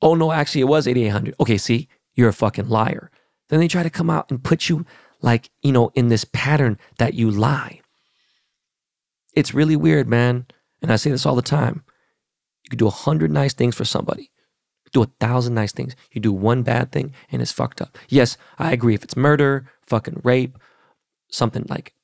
Oh, 0.00 0.14
no, 0.14 0.32
actually, 0.32 0.62
it 0.62 0.68
was 0.68 0.88
8,800. 0.88 1.34
Okay, 1.40 1.58
see, 1.58 1.88
you're 2.14 2.28
a 2.28 2.34
fucking 2.34 2.68
liar. 2.68 3.10
Then 3.48 3.60
they 3.60 3.68
try 3.68 3.82
to 3.82 3.90
come 3.90 4.10
out 4.10 4.30
and 4.30 4.42
put 4.42 4.68
you 4.68 4.86
like, 5.20 5.50
you 5.62 5.72
know, 5.72 5.90
in 5.94 6.08
this 6.08 6.24
pattern 6.24 6.78
that 6.98 7.14
you 7.14 7.30
lie. 7.30 7.80
It's 9.34 9.54
really 9.54 9.76
weird, 9.76 10.08
man. 10.08 10.46
And 10.82 10.92
I 10.92 10.96
say 10.96 11.10
this 11.10 11.26
all 11.26 11.36
the 11.36 11.42
time. 11.42 11.84
You 12.64 12.70
could 12.70 12.78
do 12.78 12.86
a 12.86 12.90
hundred 12.90 13.30
nice 13.30 13.54
things 13.54 13.74
for 13.74 13.84
somebody. 13.84 14.30
Do 14.92 15.02
a 15.02 15.10
thousand 15.20 15.54
nice 15.54 15.72
things. 15.72 15.94
You 16.10 16.20
do 16.20 16.32
one 16.32 16.62
bad 16.62 16.90
thing 16.90 17.12
and 17.30 17.40
it's 17.40 17.52
fucked 17.52 17.80
up. 17.80 17.96
Yes, 18.08 18.36
I 18.58 18.72
agree. 18.72 18.94
If 18.94 19.04
it's 19.04 19.16
murder, 19.16 19.70
fucking 19.86 20.22
rape, 20.24 20.58
something 21.30 21.64
like, 21.68 21.94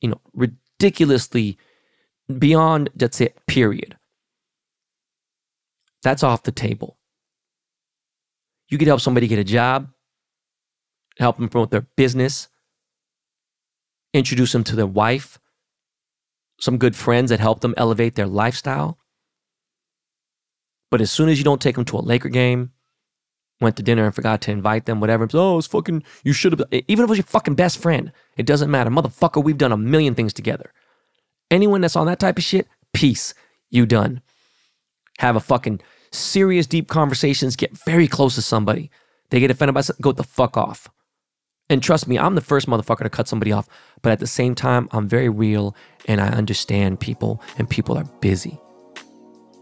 you 0.00 0.10
know, 0.10 0.20
ridiculously 0.34 1.56
beyond, 2.38 2.90
that's 2.94 3.20
it, 3.20 3.38
period. 3.46 3.96
That's 6.02 6.22
off 6.22 6.42
the 6.42 6.52
table. 6.52 6.97
You 8.68 8.78
could 8.78 8.88
help 8.88 9.00
somebody 9.00 9.26
get 9.26 9.38
a 9.38 9.44
job, 9.44 9.88
help 11.18 11.36
them 11.36 11.48
promote 11.48 11.70
their 11.70 11.86
business, 11.96 12.48
introduce 14.12 14.52
them 14.52 14.64
to 14.64 14.76
their 14.76 14.86
wife, 14.86 15.38
some 16.60 16.78
good 16.78 16.96
friends 16.96 17.30
that 17.30 17.40
help 17.40 17.60
them 17.60 17.74
elevate 17.76 18.14
their 18.14 18.26
lifestyle. 18.26 18.98
But 20.90 21.00
as 21.00 21.10
soon 21.10 21.28
as 21.28 21.38
you 21.38 21.44
don't 21.44 21.60
take 21.60 21.76
them 21.76 21.84
to 21.86 21.98
a 21.98 22.00
Laker 22.00 22.28
game, 22.28 22.72
went 23.60 23.76
to 23.76 23.82
dinner 23.82 24.04
and 24.04 24.14
forgot 24.14 24.40
to 24.42 24.52
invite 24.52 24.86
them, 24.86 25.00
whatever, 25.00 25.28
oh, 25.34 25.58
it's 25.58 25.66
fucking, 25.66 26.02
you 26.22 26.32
should 26.32 26.52
have, 26.52 26.68
even 26.72 27.04
if 27.04 27.08
it 27.08 27.10
was 27.10 27.18
your 27.18 27.24
fucking 27.24 27.54
best 27.54 27.78
friend, 27.78 28.12
it 28.36 28.46
doesn't 28.46 28.70
matter. 28.70 28.90
Motherfucker, 28.90 29.42
we've 29.42 29.58
done 29.58 29.72
a 29.72 29.76
million 29.76 30.14
things 30.14 30.32
together. 30.32 30.72
Anyone 31.50 31.80
that's 31.80 31.96
on 31.96 32.06
that 32.06 32.20
type 32.20 32.38
of 32.38 32.44
shit, 32.44 32.68
peace, 32.92 33.34
you 33.70 33.86
done. 33.86 34.22
Have 35.18 35.36
a 35.36 35.40
fucking 35.40 35.80
serious, 36.12 36.66
deep 36.66 36.88
conversations, 36.88 37.56
get 37.56 37.76
very 37.84 38.08
close 38.08 38.34
to 38.34 38.42
somebody. 38.42 38.90
They 39.30 39.40
get 39.40 39.50
offended 39.50 39.74
by 39.74 39.82
something, 39.82 40.02
go 40.02 40.12
the 40.12 40.24
fuck 40.24 40.56
off. 40.56 40.88
And 41.70 41.82
trust 41.82 42.08
me, 42.08 42.18
I'm 42.18 42.34
the 42.34 42.40
first 42.40 42.66
motherfucker 42.66 43.02
to 43.02 43.10
cut 43.10 43.28
somebody 43.28 43.52
off. 43.52 43.68
But 44.00 44.12
at 44.12 44.20
the 44.20 44.26
same 44.26 44.54
time, 44.54 44.88
I'm 44.92 45.06
very 45.06 45.28
real 45.28 45.76
and 46.06 46.20
I 46.20 46.28
understand 46.28 47.00
people, 47.00 47.42
and 47.58 47.68
people 47.68 47.98
are 47.98 48.04
busy. 48.20 48.58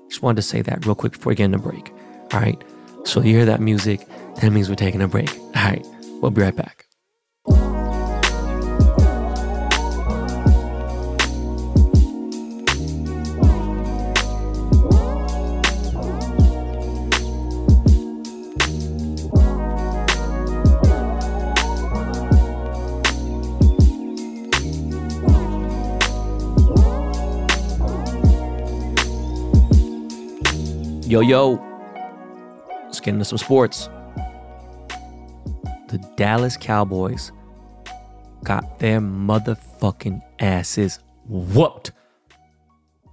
Just 0.08 0.22
wanted 0.22 0.36
to 0.36 0.42
say 0.42 0.62
that 0.62 0.86
real 0.86 0.94
quick 0.94 1.12
before 1.12 1.30
we 1.30 1.34
get 1.34 1.46
into 1.46 1.58
break. 1.58 1.90
All 2.32 2.40
right. 2.40 2.62
So 3.04 3.20
you 3.20 3.34
hear 3.34 3.44
that 3.46 3.60
music, 3.60 4.06
that 4.40 4.50
means 4.50 4.68
we're 4.68 4.76
taking 4.76 5.02
a 5.02 5.08
break. 5.08 5.36
All 5.36 5.52
right. 5.54 5.84
We'll 6.20 6.30
be 6.30 6.42
right 6.42 6.54
back. 6.54 6.85
Yo, 31.16 31.22
yo. 31.22 31.52
Let's 32.84 33.00
get 33.00 33.14
into 33.14 33.24
some 33.24 33.38
sports. 33.38 33.88
The 35.88 35.96
Dallas 36.14 36.58
Cowboys 36.58 37.32
got 38.44 38.80
their 38.80 39.00
motherfucking 39.00 40.20
asses 40.40 40.98
whooped. 41.26 41.92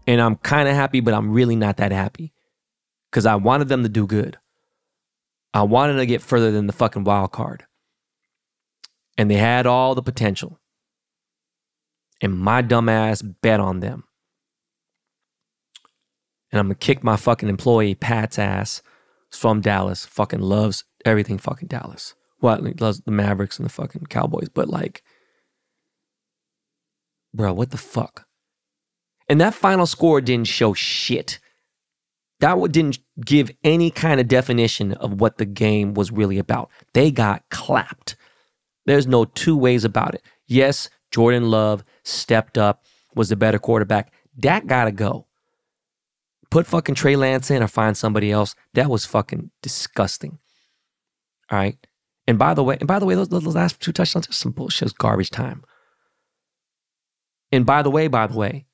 And 0.05 0.19
I'm 0.19 0.35
kind 0.35 0.67
of 0.67 0.75
happy, 0.75 0.99
but 0.99 1.13
I'm 1.13 1.31
really 1.31 1.55
not 1.55 1.77
that 1.77 1.93
happy 1.93 2.33
because 3.09 3.25
I 3.25 3.35
wanted 3.35 3.69
them 3.69 3.83
to 3.83 3.89
do 3.89 4.05
good. 4.05 4.37
I 5.53 5.61
wanted 5.61 5.93
to 5.93 6.05
get 6.05 6.21
further 6.21 6.51
than 6.51 6.67
the 6.67 6.73
fucking 6.73 7.05
wild 7.05 7.31
card. 7.31 7.65
And 9.17 9.31
they 9.31 9.37
had 9.37 9.65
all 9.65 9.95
the 9.95 10.03
potential. 10.03 10.59
And 12.21 12.37
my 12.37 12.63
dumbass 12.63 13.23
bet 13.41 13.61
on 13.61 13.79
them 13.79 14.03
and 16.53 16.59
I'm 16.59 16.67
gonna 16.67 16.75
kick 16.75 17.03
my 17.03 17.17
fucking 17.17 17.49
employee 17.49 17.95
Pat's 17.95 18.37
ass. 18.37 18.83
from 19.31 19.61
Dallas. 19.61 20.05
Fucking 20.05 20.41
loves 20.41 20.83
everything 21.03 21.39
fucking 21.39 21.67
Dallas. 21.67 22.13
Well, 22.39 22.59
loves 22.79 23.01
the 23.01 23.11
Mavericks 23.11 23.57
and 23.57 23.65
the 23.65 23.73
fucking 23.73 24.05
Cowboys, 24.05 24.49
but 24.49 24.69
like, 24.69 25.01
bro, 27.33 27.51
what 27.53 27.71
the 27.71 27.77
fuck? 27.77 28.27
And 29.27 29.41
that 29.41 29.55
final 29.55 29.87
score 29.87 30.21
didn't 30.21 30.47
show 30.47 30.73
shit. 30.73 31.39
That 32.41 32.71
didn't 32.71 32.99
give 33.25 33.49
any 33.63 33.89
kind 33.89 34.19
of 34.19 34.27
definition 34.27 34.93
of 34.93 35.19
what 35.19 35.39
the 35.39 35.45
game 35.45 35.95
was 35.95 36.11
really 36.11 36.37
about. 36.37 36.69
They 36.93 37.09
got 37.09 37.43
clapped. 37.49 38.15
There's 38.85 39.07
no 39.07 39.25
two 39.25 39.57
ways 39.57 39.83
about 39.83 40.13
it. 40.13 40.21
Yes, 40.45 40.89
Jordan 41.09 41.49
Love 41.49 41.83
stepped 42.03 42.59
up, 42.59 42.83
was 43.15 43.29
the 43.29 43.35
better 43.35 43.57
quarterback. 43.57 44.13
Dak 44.37 44.67
gotta 44.67 44.91
go. 44.91 45.25
Put 46.53 46.67
fucking 46.67 46.93
Trey 46.93 47.15
Lance 47.15 47.49
in 47.49 47.63
or 47.63 47.67
find 47.67 47.97
somebody 47.97 48.31
else. 48.31 48.53
That 48.75 48.87
was 48.87 49.07
fucking 49.07 49.49
disgusting. 49.63 50.37
All 51.49 51.57
right. 51.57 51.79
And 52.27 52.37
by 52.37 52.53
the 52.53 52.63
way, 52.63 52.77
and 52.79 52.87
by 52.87 52.99
the 52.99 53.07
way, 53.07 53.15
those, 53.15 53.29
those 53.29 53.55
last 53.55 53.81
two 53.81 53.91
touchdowns 53.91 54.29
are 54.29 54.33
some 54.33 54.51
bullshit. 54.51 54.85
It's 54.85 54.93
garbage 54.93 55.31
time. 55.31 55.63
And 57.51 57.65
by 57.65 57.81
the 57.81 57.89
way, 57.89 58.07
by 58.07 58.27
the 58.27 58.37
way, 58.37 58.67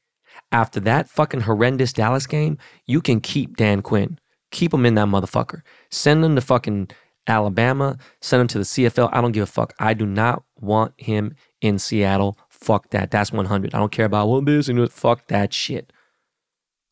after 0.51 0.81
that 0.81 1.07
fucking 1.07 1.39
horrendous 1.39 1.93
Dallas 1.93 2.27
game, 2.27 2.57
you 2.85 2.99
can 2.99 3.21
keep 3.21 3.55
Dan 3.55 3.81
Quinn. 3.81 4.19
Keep 4.51 4.73
him 4.73 4.85
in 4.85 4.95
that 4.95 5.07
motherfucker. 5.07 5.61
Send 5.89 6.25
him 6.25 6.35
to 6.35 6.41
fucking 6.41 6.89
Alabama. 7.27 7.97
Send 8.19 8.41
him 8.41 8.47
to 8.49 8.57
the 8.57 8.65
CFL. 8.65 9.09
I 9.13 9.21
don't 9.21 9.31
give 9.31 9.43
a 9.43 9.45
fuck. 9.45 9.73
I 9.79 9.93
do 9.93 10.05
not 10.05 10.43
want 10.57 10.95
him 10.97 11.33
in 11.61 11.79
Seattle. 11.79 12.37
Fuck 12.49 12.89
that. 12.89 13.09
That's 13.09 13.31
100. 13.31 13.73
I 13.73 13.77
don't 13.77 13.93
care 13.93 14.05
about 14.05 14.27
what 14.27 14.45
this 14.45 14.67
and 14.67 14.91
fuck 14.91 15.27
that 15.27 15.53
shit. 15.53 15.93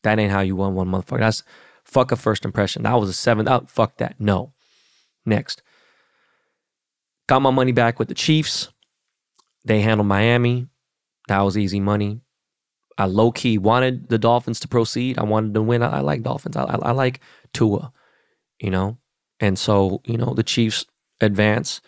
That 0.02 0.18
ain't 0.18 0.32
how 0.32 0.40
you 0.40 0.56
won 0.56 0.74
one 0.74 0.88
motherfucker. 0.88 1.20
That's 1.20 1.42
fuck 1.84 2.12
a 2.12 2.16
first 2.16 2.44
impression. 2.44 2.82
That 2.82 2.94
was 2.94 3.08
a 3.08 3.14
seventh 3.14 3.48
out. 3.48 3.70
Fuck 3.70 3.98
that. 3.98 4.16
No. 4.18 4.52
Next. 5.24 5.62
Got 7.26 7.42
my 7.42 7.50
money 7.50 7.72
back 7.72 7.98
with 7.98 8.08
the 8.08 8.14
Chiefs. 8.14 8.68
They 9.64 9.80
handled 9.80 10.08
Miami. 10.08 10.68
That 11.28 11.40
was 11.40 11.58
easy 11.58 11.80
money. 11.80 12.20
I 12.96 13.04
low 13.04 13.30
key 13.30 13.58
wanted 13.58 14.08
the 14.08 14.18
Dolphins 14.18 14.60
to 14.60 14.68
proceed. 14.68 15.18
I 15.18 15.24
wanted 15.24 15.54
to 15.54 15.62
win. 15.62 15.82
I, 15.82 15.98
I 15.98 16.00
like 16.00 16.22
Dolphins. 16.22 16.56
I, 16.56 16.64
I, 16.64 16.76
I 16.76 16.90
like 16.92 17.20
Tua, 17.52 17.92
you 18.60 18.70
know? 18.70 18.98
And 19.40 19.58
so, 19.58 20.02
you 20.04 20.16
know, 20.16 20.34
the 20.34 20.42
Chiefs 20.42 20.84
advance. 21.20 21.80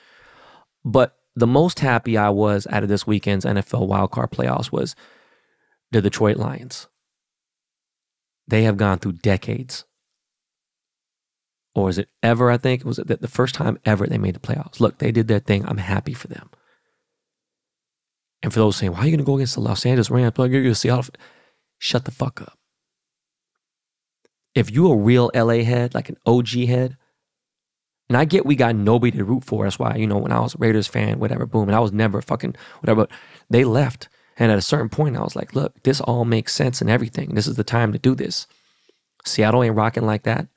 But 0.84 1.16
the 1.34 1.46
most 1.46 1.80
happy 1.80 2.16
I 2.16 2.28
was 2.28 2.66
out 2.70 2.82
of 2.82 2.88
this 2.88 3.06
weekend's 3.06 3.44
NFL 3.44 3.88
wildcard 3.88 4.30
playoffs 4.30 4.70
was 4.70 4.94
the 5.90 6.00
Detroit 6.00 6.36
Lions. 6.36 6.86
They 8.50 8.64
have 8.64 8.76
gone 8.76 8.98
through 8.98 9.12
decades. 9.12 9.84
Or 11.74 11.88
is 11.88 11.98
it 11.98 12.08
ever? 12.22 12.50
I 12.50 12.56
think 12.56 12.80
it 12.80 12.86
was 12.86 12.96
the 12.96 13.28
first 13.28 13.54
time 13.54 13.78
ever 13.84 14.06
they 14.06 14.18
made 14.18 14.34
the 14.34 14.40
playoffs. 14.40 14.80
Look, 14.80 14.98
they 14.98 15.12
did 15.12 15.28
their 15.28 15.38
thing. 15.38 15.64
I'm 15.66 15.78
happy 15.78 16.14
for 16.14 16.26
them. 16.26 16.50
And 18.42 18.52
for 18.52 18.58
those 18.58 18.76
saying, 18.76 18.92
why 18.92 19.00
are 19.00 19.04
you 19.04 19.10
going 19.12 19.18
to 19.18 19.24
go 19.24 19.36
against 19.36 19.54
the 19.54 19.60
Los 19.60 19.86
Angeles 19.86 20.10
Rams? 20.10 20.32
You're 20.36 20.48
going 20.48 20.64
to 20.64 20.74
Seattle. 20.74 21.14
Shut 21.78 22.04
the 22.04 22.10
fuck 22.10 22.42
up. 22.42 22.58
If 24.54 24.70
you 24.70 24.90
a 24.90 24.96
real 24.96 25.30
LA 25.34 25.62
head, 25.62 25.94
like 25.94 26.08
an 26.08 26.16
OG 26.26 26.48
head, 26.48 26.96
and 28.08 28.16
I 28.16 28.24
get 28.24 28.44
we 28.44 28.56
got 28.56 28.74
nobody 28.74 29.16
to 29.16 29.24
root 29.24 29.44
for. 29.44 29.62
That's 29.62 29.78
why, 29.78 29.94
you 29.94 30.08
know, 30.08 30.18
when 30.18 30.32
I 30.32 30.40
was 30.40 30.56
a 30.56 30.58
Raiders 30.58 30.88
fan, 30.88 31.20
whatever, 31.20 31.46
boom, 31.46 31.68
and 31.68 31.76
I 31.76 31.80
was 31.80 31.92
never 31.92 32.20
fucking 32.20 32.56
whatever, 32.80 33.06
but 33.06 33.10
they 33.48 33.62
left. 33.62 34.08
And 34.40 34.50
at 34.50 34.56
a 34.56 34.62
certain 34.62 34.88
point, 34.88 35.18
I 35.18 35.20
was 35.20 35.36
like, 35.36 35.54
look, 35.54 35.82
this 35.82 36.00
all 36.00 36.24
makes 36.24 36.54
sense 36.54 36.80
and 36.80 36.88
everything. 36.88 37.34
This 37.34 37.46
is 37.46 37.56
the 37.56 37.62
time 37.62 37.92
to 37.92 37.98
do 37.98 38.14
this. 38.14 38.46
Seattle 39.22 39.62
ain't 39.62 39.76
rocking 39.76 40.06
like 40.06 40.22
that. 40.22 40.48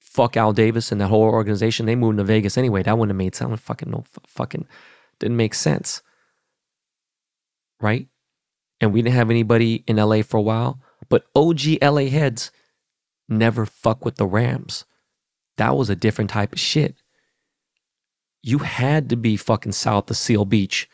Fuck 0.00 0.36
Al 0.36 0.52
Davis 0.52 0.90
and 0.90 1.00
that 1.00 1.06
whole 1.06 1.22
organization. 1.22 1.86
They 1.86 1.94
moved 1.94 2.18
to 2.18 2.24
Vegas 2.24 2.58
anyway. 2.58 2.82
That 2.82 2.98
wouldn't 2.98 3.12
have 3.12 3.24
made 3.24 3.36
sense. 3.36 3.60
Fucking 3.60 3.92
no, 3.92 4.04
fucking 4.26 4.66
didn't 5.20 5.36
make 5.36 5.54
sense. 5.54 6.02
Right? 7.80 8.08
And 8.80 8.92
we 8.92 9.00
didn't 9.00 9.14
have 9.14 9.30
anybody 9.30 9.84
in 9.86 9.96
LA 9.96 10.22
for 10.22 10.38
a 10.38 10.42
while. 10.42 10.80
But 11.08 11.26
OG 11.36 11.60
LA 11.80 12.06
heads 12.06 12.50
never 13.28 13.64
fuck 13.64 14.04
with 14.04 14.16
the 14.16 14.26
Rams. 14.26 14.84
That 15.56 15.76
was 15.76 15.88
a 15.88 15.94
different 15.94 16.30
type 16.30 16.52
of 16.52 16.58
shit. 16.58 16.96
You 18.42 18.58
had 18.58 19.08
to 19.10 19.16
be 19.16 19.36
fucking 19.36 19.72
south 19.72 20.10
of 20.10 20.16
Seal 20.16 20.44
Beach 20.44 20.88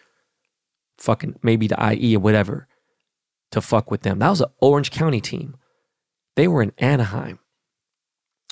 fucking 0.98 1.38
maybe 1.42 1.66
the 1.66 1.92
IE 1.92 2.16
or 2.16 2.20
whatever 2.20 2.68
to 3.50 3.60
fuck 3.60 3.90
with 3.90 4.02
them. 4.02 4.18
That 4.18 4.30
was 4.30 4.40
an 4.40 4.50
Orange 4.60 4.90
County 4.90 5.20
team. 5.20 5.56
They 6.36 6.48
were 6.48 6.62
in 6.62 6.72
Anaheim. 6.78 7.38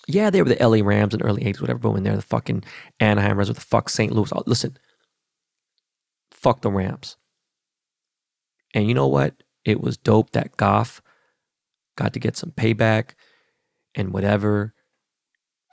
Yeah, 0.08 0.30
they 0.30 0.42
were 0.42 0.48
the 0.48 0.66
LA 0.66 0.84
Rams 0.84 1.14
in 1.14 1.20
the 1.20 1.26
early 1.26 1.44
80s, 1.44 1.60
whatever, 1.60 1.78
but 1.78 1.90
when 1.92 2.02
they're 2.02 2.16
the 2.16 2.22
fucking 2.22 2.64
Anaheimers 3.00 3.48
or 3.48 3.54
the 3.54 3.60
fuck 3.60 3.88
St. 3.88 4.12
Louis. 4.12 4.32
Oh, 4.32 4.42
listen, 4.46 4.76
fuck 6.30 6.62
the 6.62 6.70
Rams. 6.70 7.16
And 8.74 8.88
you 8.88 8.94
know 8.94 9.06
what? 9.06 9.42
It 9.64 9.80
was 9.80 9.96
dope 9.96 10.32
that 10.32 10.56
Goff 10.56 11.00
got 11.96 12.12
to 12.14 12.20
get 12.20 12.36
some 12.36 12.50
payback 12.50 13.10
and 13.94 14.12
whatever. 14.12 14.74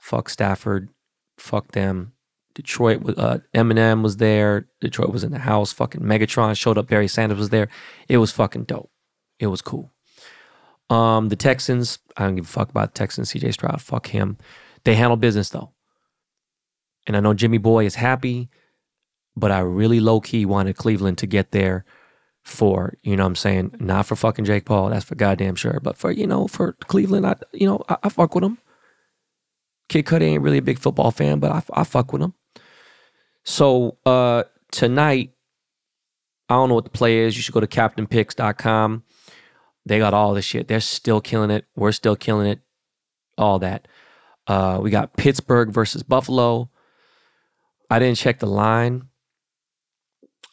Fuck 0.00 0.28
Stafford. 0.28 0.90
Fuck 1.36 1.72
them. 1.72 2.12
Detroit, 2.60 3.02
uh, 3.16 3.38
Eminem 3.54 4.02
was 4.02 4.18
there. 4.18 4.68
Detroit 4.82 5.10
was 5.10 5.24
in 5.24 5.32
the 5.32 5.38
house. 5.38 5.72
Fucking 5.72 6.02
Megatron 6.02 6.54
showed 6.56 6.76
up. 6.76 6.88
Barry 6.88 7.08
Sanders 7.08 7.38
was 7.38 7.48
there. 7.48 7.68
It 8.06 8.18
was 8.18 8.30
fucking 8.32 8.64
dope. 8.64 8.90
It 9.38 9.46
was 9.46 9.62
cool. 9.62 9.90
Um, 10.90 11.30
the 11.30 11.36
Texans, 11.36 12.00
I 12.18 12.24
don't 12.24 12.36
give 12.36 12.44
a 12.44 12.48
fuck 12.48 12.68
about 12.68 12.92
the 12.92 12.98
Texans. 12.98 13.32
CJ 13.32 13.54
Stroud, 13.54 13.80
fuck 13.80 14.08
him. 14.08 14.36
They 14.84 14.94
handle 14.94 15.16
business 15.16 15.48
though. 15.48 15.72
And 17.06 17.16
I 17.16 17.20
know 17.20 17.32
Jimmy 17.32 17.58
Boy 17.58 17.86
is 17.86 17.94
happy, 17.94 18.50
but 19.34 19.50
I 19.50 19.60
really 19.60 20.00
low 20.00 20.20
key 20.20 20.44
wanted 20.44 20.76
Cleveland 20.76 21.16
to 21.18 21.26
get 21.26 21.52
there 21.52 21.86
for, 22.42 22.94
you 23.02 23.16
know 23.16 23.22
what 23.22 23.28
I'm 23.28 23.36
saying? 23.36 23.76
Not 23.80 24.04
for 24.04 24.16
fucking 24.16 24.44
Jake 24.44 24.66
Paul, 24.66 24.90
that's 24.90 25.06
for 25.06 25.14
goddamn 25.14 25.54
sure. 25.54 25.80
But 25.82 25.96
for, 25.96 26.10
you 26.10 26.26
know, 26.26 26.46
for 26.46 26.74
Cleveland, 26.74 27.26
I 27.26 27.36
you 27.52 27.66
know, 27.66 27.82
I, 27.88 27.96
I 28.02 28.08
fuck 28.10 28.34
with 28.34 28.42
them. 28.42 28.58
Kid 29.88 30.04
Cudi 30.04 30.22
ain't 30.22 30.42
really 30.42 30.58
a 30.58 30.62
big 30.62 30.78
football 30.78 31.10
fan, 31.10 31.38
but 31.40 31.50
I, 31.50 31.62
I 31.72 31.84
fuck 31.84 32.12
with 32.12 32.22
him. 32.22 32.34
So 33.44 33.98
uh 34.06 34.44
tonight, 34.70 35.32
I 36.48 36.54
don't 36.54 36.68
know 36.68 36.74
what 36.74 36.84
the 36.84 36.90
play 36.90 37.18
is. 37.18 37.36
You 37.36 37.42
should 37.42 37.54
go 37.54 37.60
to 37.60 37.66
captainpicks.com. 37.66 39.04
They 39.86 39.98
got 39.98 40.14
all 40.14 40.34
this 40.34 40.44
shit. 40.44 40.68
They're 40.68 40.80
still 40.80 41.20
killing 41.20 41.50
it. 41.50 41.64
We're 41.74 41.92
still 41.92 42.16
killing 42.16 42.46
it. 42.46 42.60
All 43.38 43.58
that. 43.60 43.88
Uh, 44.46 44.78
we 44.82 44.90
got 44.90 45.16
Pittsburgh 45.16 45.70
versus 45.70 46.02
Buffalo. 46.02 46.70
I 47.88 47.98
didn't 47.98 48.18
check 48.18 48.40
the 48.40 48.46
line. 48.46 49.04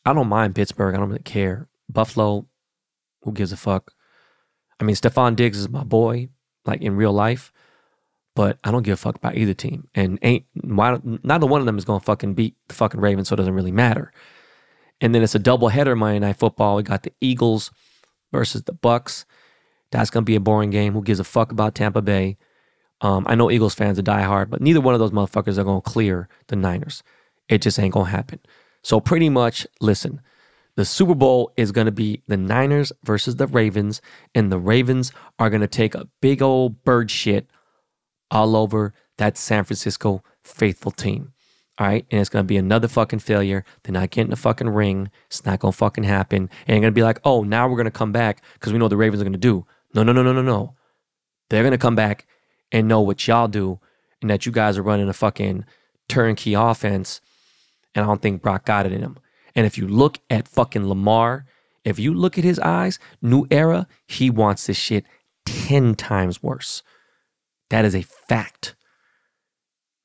I 0.05 0.13
don't 0.13 0.29
mind 0.29 0.55
Pittsburgh. 0.55 0.95
I 0.95 0.99
don't 0.99 1.09
really 1.09 1.23
care. 1.23 1.67
Buffalo, 1.89 2.47
who 3.23 3.31
gives 3.33 3.51
a 3.51 3.57
fuck? 3.57 3.91
I 4.79 4.83
mean, 4.83 4.95
Stefon 4.95 5.35
Diggs 5.35 5.57
is 5.57 5.69
my 5.69 5.83
boy, 5.83 6.29
like 6.65 6.81
in 6.81 6.95
real 6.95 7.11
life, 7.11 7.51
but 8.37 8.59
I 8.63 8.69
don't 8.69 8.83
give 8.83 8.93
a 8.93 8.97
fuck 8.97 9.15
about 9.15 9.35
either 9.35 9.55
team. 9.55 9.87
And 9.95 10.19
ain't 10.21 10.45
why 10.53 10.99
neither 11.23 11.47
one 11.47 11.59
of 11.59 11.65
them 11.65 11.79
is 11.79 11.85
gonna 11.85 11.99
fucking 11.99 12.35
beat 12.35 12.55
the 12.67 12.75
fucking 12.75 13.01
Ravens, 13.01 13.29
so 13.29 13.33
it 13.33 13.37
doesn't 13.37 13.55
really 13.55 13.71
matter. 13.71 14.13
And 15.01 15.15
then 15.15 15.23
it's 15.23 15.33
a 15.33 15.39
double 15.39 15.69
header 15.69 15.95
Monday 15.95 16.19
Night 16.19 16.37
Football. 16.37 16.75
We 16.75 16.83
got 16.83 17.01
the 17.01 17.11
Eagles 17.19 17.71
versus 18.31 18.61
the 18.61 18.73
Bucks. 18.73 19.25
That's 19.89 20.11
gonna 20.11 20.23
be 20.23 20.35
a 20.35 20.39
boring 20.39 20.69
game. 20.69 20.93
Who 20.93 21.01
gives 21.01 21.19
a 21.19 21.23
fuck 21.23 21.51
about 21.51 21.73
Tampa 21.73 22.03
Bay? 22.03 22.37
Um, 23.01 23.25
I 23.27 23.33
know 23.33 23.49
Eagles 23.49 23.73
fans 23.73 23.97
are 23.97 24.03
diehard, 24.03 24.51
but 24.51 24.61
neither 24.61 24.81
one 24.81 24.93
of 24.93 24.99
those 24.99 25.09
motherfuckers 25.09 25.57
are 25.57 25.63
gonna 25.63 25.81
clear 25.81 26.29
the 26.45 26.55
Niners. 26.55 27.01
It 27.49 27.63
just 27.63 27.79
ain't 27.79 27.95
gonna 27.95 28.11
happen. 28.11 28.39
So 28.83 28.99
pretty 28.99 29.29
much, 29.29 29.65
listen, 29.81 30.21
the 30.75 30.85
Super 30.85 31.15
Bowl 31.15 31.51
is 31.57 31.71
gonna 31.71 31.91
be 31.91 32.21
the 32.27 32.37
Niners 32.37 32.91
versus 33.03 33.37
the 33.37 33.47
Ravens, 33.47 33.99
and 34.35 34.51
the 34.51 34.59
Ravens 34.59 35.11
are 35.39 35.49
gonna 35.49 35.65
take 35.65 35.95
a 35.95 36.07
big 36.21 36.43
old 36.43 36.83
bird 36.83 37.09
shit 37.09 37.49
all 38.31 38.55
over 38.55 38.93
that 39.17 39.37
San 39.37 39.63
Francisco 39.63 40.23
faithful 40.41 40.91
team. 40.91 41.33
All 41.79 41.87
right. 41.87 42.05
And 42.09 42.19
it's 42.19 42.29
going 42.29 42.43
to 42.43 42.47
be 42.47 42.57
another 42.57 42.87
fucking 42.87 43.19
failure. 43.19 43.63
They're 43.83 43.93
not 43.93 44.09
getting 44.09 44.31
the 44.31 44.35
fucking 44.35 44.69
ring. 44.69 45.11
It's 45.27 45.45
not 45.45 45.59
going 45.59 45.71
to 45.71 45.77
fucking 45.77 46.05
happen. 46.05 46.49
And 46.65 46.75
you're 46.75 46.81
going 46.81 46.93
to 46.93 46.99
be 46.99 47.03
like, 47.03 47.19
oh, 47.23 47.43
now 47.43 47.67
we're 47.67 47.75
going 47.75 47.85
to 47.85 47.91
come 47.91 48.11
back 48.11 48.41
because 48.53 48.73
we 48.73 48.79
know 48.79 48.87
the 48.87 48.97
Ravens 48.97 49.21
are 49.21 49.25
going 49.25 49.33
to 49.33 49.37
do. 49.37 49.65
No, 49.93 50.03
no, 50.03 50.11
no, 50.11 50.23
no, 50.23 50.33
no, 50.33 50.41
no. 50.41 50.75
They're 51.49 51.63
going 51.63 51.71
to 51.71 51.77
come 51.77 51.95
back 51.95 52.25
and 52.71 52.87
know 52.87 53.01
what 53.01 53.27
y'all 53.27 53.47
do 53.47 53.79
and 54.21 54.29
that 54.31 54.45
you 54.45 54.51
guys 54.51 54.77
are 54.77 54.83
running 54.83 55.07
a 55.07 55.13
fucking 55.13 55.65
turnkey 56.09 56.55
offense. 56.55 57.21
And 57.93 58.03
I 58.03 58.07
don't 58.07 58.21
think 58.21 58.41
Brock 58.41 58.65
got 58.65 58.85
it 58.85 58.91
in 58.91 59.01
him. 59.01 59.17
And 59.55 59.65
if 59.65 59.77
you 59.77 59.87
look 59.87 60.19
at 60.29 60.47
fucking 60.47 60.87
Lamar, 60.87 61.45
if 61.83 61.99
you 61.99 62.13
look 62.13 62.37
at 62.37 62.43
his 62.43 62.59
eyes, 62.59 62.99
new 63.21 63.47
era, 63.49 63.87
he 64.07 64.29
wants 64.29 64.67
this 64.67 64.77
shit 64.77 65.05
10 65.45 65.95
times 65.95 66.43
worse. 66.43 66.83
That 67.69 67.85
is 67.85 67.95
a 67.95 68.01
fact. 68.01 68.75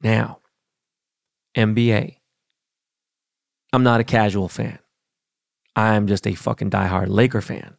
Now, 0.03 0.41
NBA. 1.57 2.17
I'm 3.73 3.83
not 3.83 4.01
a 4.01 4.05
casual 4.05 4.49
fan. 4.49 4.79
I'm 5.75 6.07
just 6.07 6.27
a 6.27 6.35
fucking 6.35 6.71
diehard 6.71 7.09
Laker 7.09 7.41
fan. 7.41 7.77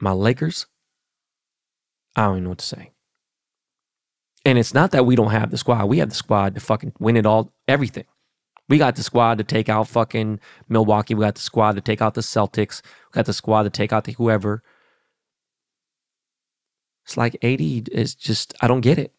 My 0.00 0.12
Lakers, 0.12 0.66
I 2.16 2.24
don't 2.24 2.34
even 2.34 2.44
know 2.44 2.50
what 2.50 2.58
to 2.58 2.66
say. 2.66 2.90
And 4.44 4.58
it's 4.58 4.74
not 4.74 4.90
that 4.90 5.06
we 5.06 5.16
don't 5.16 5.30
have 5.30 5.50
the 5.50 5.56
squad. 5.56 5.86
We 5.86 5.98
have 5.98 6.08
the 6.08 6.14
squad 6.14 6.54
to 6.54 6.60
fucking 6.60 6.94
win 6.98 7.16
it 7.16 7.26
all, 7.26 7.52
everything. 7.68 8.04
We 8.68 8.78
got 8.78 8.96
the 8.96 9.02
squad 9.02 9.38
to 9.38 9.44
take 9.44 9.68
out 9.68 9.88
fucking 9.88 10.40
Milwaukee. 10.68 11.14
We 11.14 11.24
got 11.24 11.36
the 11.36 11.40
squad 11.40 11.76
to 11.76 11.80
take 11.80 12.02
out 12.02 12.14
the 12.14 12.20
Celtics. 12.20 12.82
We 12.84 13.18
got 13.18 13.26
the 13.26 13.32
squad 13.32 13.62
to 13.62 13.70
take 13.70 13.92
out 13.92 14.04
the 14.04 14.12
whoever. 14.12 14.62
It's 17.04 17.16
like 17.16 17.34
AD 17.42 17.60
is 17.60 18.14
just, 18.14 18.54
I 18.60 18.68
don't 18.68 18.80
get 18.80 18.98
it. 18.98 19.12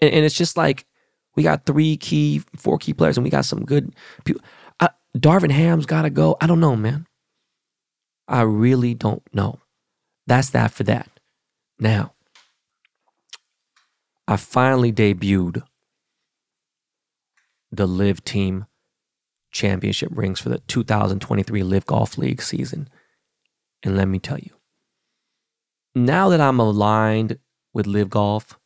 And, 0.00 0.12
and 0.12 0.24
it's 0.24 0.36
just 0.36 0.56
like, 0.56 0.86
we 1.34 1.42
got 1.42 1.66
three 1.66 1.96
key, 1.96 2.42
four 2.56 2.78
key 2.78 2.94
players, 2.94 3.16
and 3.18 3.24
we 3.24 3.30
got 3.30 3.44
some 3.44 3.64
good 3.64 3.94
people. 4.24 4.42
Uh, 4.80 4.88
Darvin 5.16 5.50
Ham's 5.50 5.86
got 5.86 6.02
to 6.02 6.10
go. 6.10 6.36
I 6.40 6.46
don't 6.46 6.60
know, 6.60 6.76
man. 6.76 7.06
I 8.26 8.42
really 8.42 8.94
don't 8.94 9.22
know. 9.32 9.60
That's 10.26 10.50
that 10.50 10.72
for 10.72 10.82
that. 10.84 11.08
Now, 11.78 12.14
I 14.26 14.36
finally 14.36 14.92
debuted 14.92 15.62
the 17.70 17.86
LIV 17.86 18.24
Team 18.24 18.66
Championship 19.52 20.10
rings 20.12 20.40
for 20.40 20.48
the 20.48 20.58
2023 20.58 21.62
LIV 21.62 21.86
Golf 21.86 22.18
League 22.18 22.42
season. 22.42 22.88
And 23.82 23.96
let 23.96 24.08
me 24.08 24.18
tell 24.18 24.38
you, 24.38 24.55
now 25.96 26.28
that 26.28 26.40
I'm 26.40 26.60
aligned 26.60 27.38
with 27.72 27.86
LIV 27.86 28.10
Golf, 28.10 28.58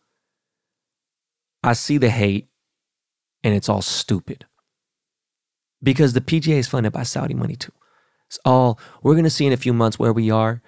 I 1.62 1.74
see 1.74 1.96
the 1.96 2.10
hate 2.10 2.48
and 3.44 3.54
it's 3.54 3.68
all 3.68 3.82
stupid. 3.82 4.46
Because 5.82 6.12
the 6.12 6.20
PGA 6.20 6.56
is 6.56 6.68
funded 6.68 6.92
by 6.92 7.04
Saudi 7.04 7.34
money 7.34 7.56
too. 7.56 7.72
It's 8.26 8.38
all 8.44 8.78
we're 9.02 9.14
gonna 9.14 9.30
see 9.30 9.46
in 9.46 9.52
a 9.52 9.56
few 9.56 9.72
months 9.72 9.98
where 9.98 10.12
we 10.12 10.30
are. 10.30 10.60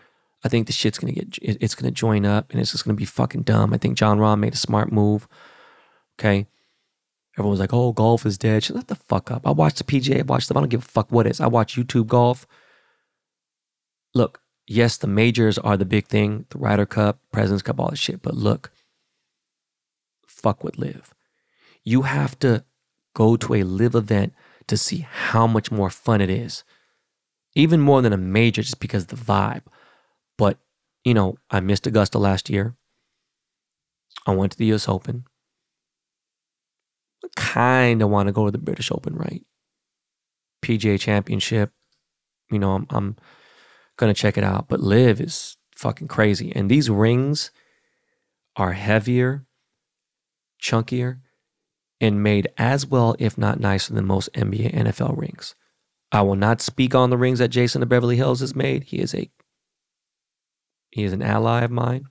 I 0.45 0.49
think 0.49 0.67
the 0.67 0.73
shit's 0.73 0.99
gonna 0.99 1.13
get 1.13 1.39
it's 1.41 1.75
gonna 1.75 1.91
join 1.91 2.25
up 2.25 2.51
and 2.51 2.61
it's 2.61 2.73
just 2.73 2.85
gonna 2.85 2.97
be 2.97 3.05
fucking 3.05 3.43
dumb. 3.43 3.73
I 3.73 3.79
think 3.79 3.97
Jon 3.97 4.19
Rahm 4.19 4.39
made 4.39 4.55
a 4.55 4.57
smart 4.57 4.93
move. 4.93 5.29
Okay. 6.19 6.47
Everyone's 7.39 7.61
like, 7.61 7.73
oh, 7.73 7.93
golf 7.93 8.27
is 8.27 8.37
dead. 8.37 8.63
Shut 8.63 8.89
the 8.89 8.95
fuck 8.95 9.31
up. 9.31 9.47
I 9.47 9.51
watch 9.51 9.75
the 9.75 9.85
PGA, 9.85 10.21
I 10.21 10.23
watch 10.23 10.47
them. 10.47 10.57
I 10.57 10.61
don't 10.61 10.69
give 10.69 10.85
a 10.85 10.87
fuck 10.87 11.11
what 11.11 11.27
it 11.27 11.31
is. 11.31 11.41
I 11.41 11.47
watch 11.47 11.77
YouTube 11.77 12.07
golf. 12.07 12.47
Look, 14.15 14.42
yes, 14.67 14.97
the 14.97 15.07
majors 15.07 15.59
are 15.59 15.77
the 15.77 15.85
big 15.85 16.07
thing, 16.07 16.47
the 16.51 16.59
Ryder 16.59 16.87
Cup, 16.87 17.19
President's 17.33 17.63
Cup, 17.63 17.81
all 17.81 17.91
that 17.91 17.97
shit. 17.97 18.23
But 18.23 18.35
look, 18.35 18.71
fuck 20.27 20.65
with 20.65 20.79
LIV. 20.79 21.15
you 21.85 22.03
have 22.03 22.39
to 22.39 22.65
go 23.15 23.37
to 23.37 23.55
a 23.55 23.63
live 23.63 23.95
event 23.95 24.33
to 24.67 24.77
see 24.77 25.07
how 25.09 25.47
much 25.47 25.71
more 25.71 25.91
fun 25.91 26.21
it 26.21 26.31
is. 26.31 26.65
Even 27.55 27.81
more 27.81 28.01
than 28.01 28.13
a 28.13 28.17
major, 28.17 28.63
just 28.63 28.81
because 28.81 29.07
the 29.07 29.17
vibe. 29.17 29.63
But, 30.39 30.59
you 31.05 31.13
know, 31.13 31.37
I 31.51 31.61
missed 31.61 31.87
Augusta 31.87 32.19
last 32.19 32.49
year. 32.49 32.75
I 34.27 34.35
went 34.35 34.53
to 34.53 34.59
the 34.59 34.73
US 34.73 34.89
Open. 34.89 35.25
Kind 37.37 38.01
of 38.01 38.09
want 38.09 38.29
to 38.29 38.33
go 38.33 38.47
to 38.47 38.51
the 38.51 38.59
British 38.59 38.91
Open, 38.91 39.15
right? 39.15 39.45
PGA 40.63 40.99
Championship. 40.99 41.73
You 42.51 42.59
know, 42.59 42.73
I'm, 42.73 42.87
I'm 42.91 43.17
to 44.09 44.21
check 44.21 44.39
it 44.39 44.45
out. 44.45 44.69
But 44.69 44.81
LIV 44.81 45.21
is 45.21 45.57
fucking 45.77 46.09
crazy. 46.09 46.53
And 46.55 46.71
these 46.71 46.89
rings 46.89 47.51
are 48.57 48.73
heavier, 48.73 49.47
chunkier, 50.63 51.19
and 52.01 52.23
made 52.23 52.49
as 52.59 52.87
well, 52.87 53.15
if 53.19 53.37
not 53.37 53.61
nicer, 53.61 53.95
than 53.95 54.07
most 54.07 54.33
NBA 54.33 54.75
NFL 54.75 55.17
rings. 55.17 55.55
I 56.11 56.23
will 56.23 56.37
not 56.37 56.61
speak 56.61 56.95
on 56.95 57.11
the 57.11 57.17
rings 57.17 57.39
that 57.39 57.49
Jason 57.49 57.83
of 57.83 57.89
Beverly 57.89 58.17
Hills 58.17 58.41
has 58.41 58.55
made. 58.55 58.85
He 58.85 58.99
is 58.99 59.15
a 59.15 59.31
he 60.91 61.05
is 61.05 61.15
an 61.15 61.23
ally 61.23 61.63
of 61.63 61.71
mine. 61.71 62.05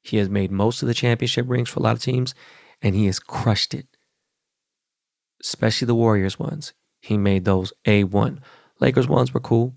He 0.00 0.16
has 0.16 0.30
made 0.30 0.50
most 0.50 0.82
of 0.82 0.88
the 0.88 0.94
championship 0.94 1.46
rings 1.48 1.68
for 1.68 1.80
a 1.80 1.82
lot 1.82 1.96
of 1.96 2.02
teams, 2.02 2.34
and 2.80 2.94
he 2.94 3.06
has 3.06 3.18
crushed 3.18 3.74
it. 3.74 3.86
Especially 5.42 5.84
the 5.84 5.94
Warriors 5.94 6.38
ones. 6.38 6.72
He 7.00 7.18
made 7.18 7.44
those 7.44 7.74
A1. 7.86 8.38
Lakers 8.80 9.08
ones 9.08 9.34
were 9.34 9.40
cool. 9.40 9.76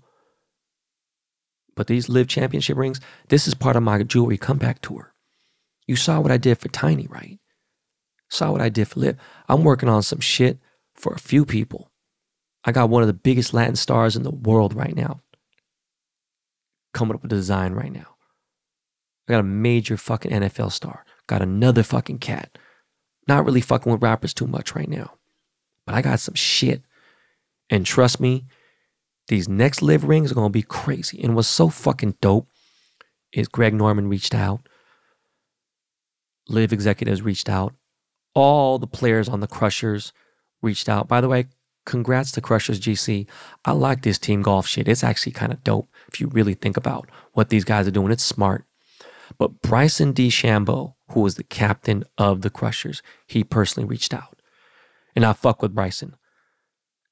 But 1.76 1.86
these 1.86 2.08
LIV 2.08 2.28
championship 2.28 2.76
rings, 2.76 3.00
this 3.28 3.46
is 3.46 3.54
part 3.54 3.76
of 3.76 3.82
my 3.82 4.02
jewelry 4.02 4.36
comeback 4.36 4.80
tour. 4.80 5.14
You 5.86 5.96
saw 5.96 6.20
what 6.20 6.32
I 6.32 6.36
did 6.36 6.58
for 6.58 6.68
Tiny, 6.68 7.06
right? 7.08 7.38
Saw 8.28 8.52
what 8.52 8.60
I 8.60 8.68
did 8.68 8.88
for 8.88 9.00
LIV. 9.00 9.16
I'm 9.48 9.64
working 9.64 9.88
on 9.88 10.02
some 10.02 10.20
shit 10.20 10.58
for 10.94 11.12
a 11.12 11.18
few 11.18 11.44
people. 11.44 11.90
I 12.64 12.72
got 12.72 12.90
one 12.90 13.02
of 13.02 13.06
the 13.06 13.14
biggest 13.14 13.54
Latin 13.54 13.76
stars 13.76 14.16
in 14.16 14.22
the 14.22 14.30
world 14.30 14.74
right 14.74 14.94
now 14.94 15.20
coming 16.92 17.14
up 17.14 17.22
with 17.22 17.32
a 17.32 17.36
design 17.36 17.72
right 17.72 17.92
now. 17.92 18.16
I 19.28 19.32
got 19.32 19.40
a 19.40 19.44
major 19.44 19.96
fucking 19.96 20.32
NFL 20.32 20.72
star. 20.72 21.04
Got 21.26 21.42
another 21.42 21.82
fucking 21.82 22.18
cat. 22.18 22.58
Not 23.28 23.44
really 23.44 23.60
fucking 23.60 23.90
with 23.90 24.02
rappers 24.02 24.34
too 24.34 24.46
much 24.46 24.74
right 24.74 24.88
now. 24.88 25.14
But 25.86 25.94
I 25.94 26.02
got 26.02 26.20
some 26.20 26.34
shit. 26.34 26.82
And 27.68 27.86
trust 27.86 28.20
me, 28.20 28.46
these 29.30 29.48
next 29.48 29.80
LIV 29.80 30.04
rings 30.04 30.30
are 30.30 30.34
gonna 30.34 30.50
be 30.50 30.62
crazy. 30.62 31.22
And 31.22 31.34
what's 31.34 31.48
so 31.48 31.68
fucking 31.68 32.16
dope 32.20 32.48
is 33.32 33.48
Greg 33.48 33.74
Norman 33.74 34.08
reached 34.08 34.34
out. 34.34 34.60
LIV 36.48 36.72
executives 36.72 37.22
reached 37.22 37.48
out 37.48 37.74
all 38.34 38.78
the 38.78 38.86
players 38.86 39.28
on 39.28 39.40
the 39.40 39.46
Crushers 39.46 40.12
reached 40.62 40.88
out. 40.88 41.08
By 41.08 41.20
the 41.20 41.28
way, 41.28 41.46
congrats 41.86 42.32
to 42.32 42.40
Crushers 42.40 42.80
GC. 42.80 43.26
I 43.64 43.72
like 43.72 44.02
this 44.02 44.18
team 44.18 44.42
golf 44.42 44.66
shit. 44.66 44.88
It's 44.88 45.04
actually 45.04 45.32
kind 45.32 45.52
of 45.52 45.64
dope 45.64 45.88
if 46.08 46.20
you 46.20 46.28
really 46.28 46.54
think 46.54 46.76
about 46.76 47.08
what 47.32 47.48
these 47.48 47.64
guys 47.64 47.86
are 47.86 47.92
doing. 47.92 48.12
It's 48.12 48.24
smart. 48.24 48.64
But 49.38 49.62
Bryson 49.62 50.12
DeChambeau, 50.12 50.94
who 51.10 51.20
was 51.20 51.36
the 51.36 51.44
captain 51.44 52.04
of 52.18 52.42
the 52.42 52.50
Crushers, 52.50 53.02
he 53.26 53.44
personally 53.44 53.88
reached 53.88 54.12
out. 54.12 54.40
And 55.14 55.24
I 55.24 55.32
fuck 55.32 55.62
with 55.62 55.74
Bryson. 55.74 56.16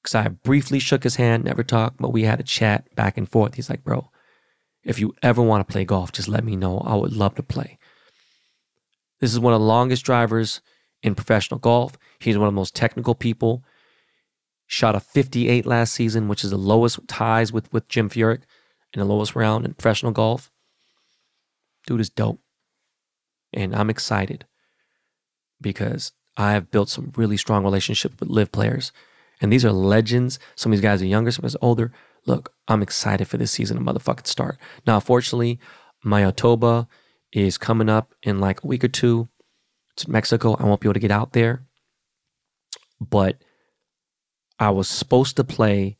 Because 0.01 0.15
I 0.15 0.27
briefly 0.29 0.79
shook 0.79 1.03
his 1.03 1.17
hand, 1.17 1.43
never 1.43 1.63
talked, 1.63 1.97
but 1.97 2.13
we 2.13 2.23
had 2.23 2.39
a 2.39 2.43
chat 2.43 2.93
back 2.95 3.17
and 3.17 3.29
forth. 3.29 3.55
He's 3.55 3.69
like, 3.69 3.83
bro, 3.83 4.09
if 4.83 4.99
you 4.99 5.13
ever 5.21 5.41
want 5.41 5.67
to 5.67 5.71
play 5.71 5.83
golf, 5.83 6.11
just 6.11 6.29
let 6.29 6.43
me 6.43 6.55
know. 6.55 6.79
I 6.79 6.95
would 6.95 7.13
love 7.13 7.35
to 7.35 7.43
play. 7.43 7.77
This 9.19 9.33
is 9.33 9.39
one 9.39 9.53
of 9.53 9.59
the 9.59 9.65
longest 9.65 10.05
drivers 10.05 10.61
in 11.03 11.15
professional 11.15 11.59
golf. 11.59 11.97
He's 12.19 12.37
one 12.37 12.47
of 12.47 12.53
the 12.53 12.59
most 12.59 12.75
technical 12.75 13.15
people. 13.15 13.63
Shot 14.67 14.95
a 14.95 14.99
58 14.99 15.65
last 15.65 15.93
season, 15.93 16.27
which 16.27 16.43
is 16.43 16.51
the 16.51 16.57
lowest 16.57 16.99
ties 17.07 17.51
with, 17.51 17.71
with 17.73 17.87
Jim 17.87 18.09
Furyk 18.09 18.41
in 18.93 18.99
the 18.99 19.05
lowest 19.05 19.35
round 19.35 19.65
in 19.65 19.73
professional 19.73 20.11
golf. 20.11 20.51
Dude 21.85 22.01
is 22.01 22.09
dope. 22.09 22.39
And 23.51 23.75
I'm 23.75 23.89
excited 23.89 24.45
because 25.59 26.11
I 26.37 26.53
have 26.53 26.71
built 26.71 26.89
some 26.89 27.11
really 27.15 27.37
strong 27.37 27.63
relationships 27.63 28.15
with 28.19 28.29
LIV 28.29 28.51
players. 28.51 28.91
And 29.41 29.51
these 29.51 29.65
are 29.65 29.71
legends. 29.71 30.39
Some 30.55 30.71
of 30.71 30.77
these 30.77 30.83
guys 30.83 31.01
are 31.01 31.05
younger, 31.05 31.31
some 31.31 31.45
of 31.45 31.55
are 31.55 31.57
older. 31.61 31.91
Look, 32.25 32.53
I'm 32.67 32.81
excited 32.81 33.27
for 33.27 33.37
this 33.37 33.51
season 33.51 33.77
to 33.77 33.83
motherfucking 33.83 34.27
start. 34.27 34.57
Now, 34.85 34.95
unfortunately, 34.95 35.59
Mayakoba 36.05 36.87
is 37.31 37.57
coming 37.57 37.89
up 37.89 38.13
in 38.23 38.39
like 38.39 38.63
a 38.63 38.67
week 38.67 38.83
or 38.83 38.89
two. 38.89 39.29
It's 39.93 40.07
Mexico. 40.07 40.55
I 40.59 40.65
won't 40.65 40.81
be 40.81 40.87
able 40.87 40.95
to 40.95 40.99
get 40.99 41.11
out 41.11 41.33
there. 41.33 41.63
But 42.99 43.37
I 44.59 44.69
was 44.71 44.89
supposed 44.89 45.37
to 45.37 45.43
play 45.43 45.97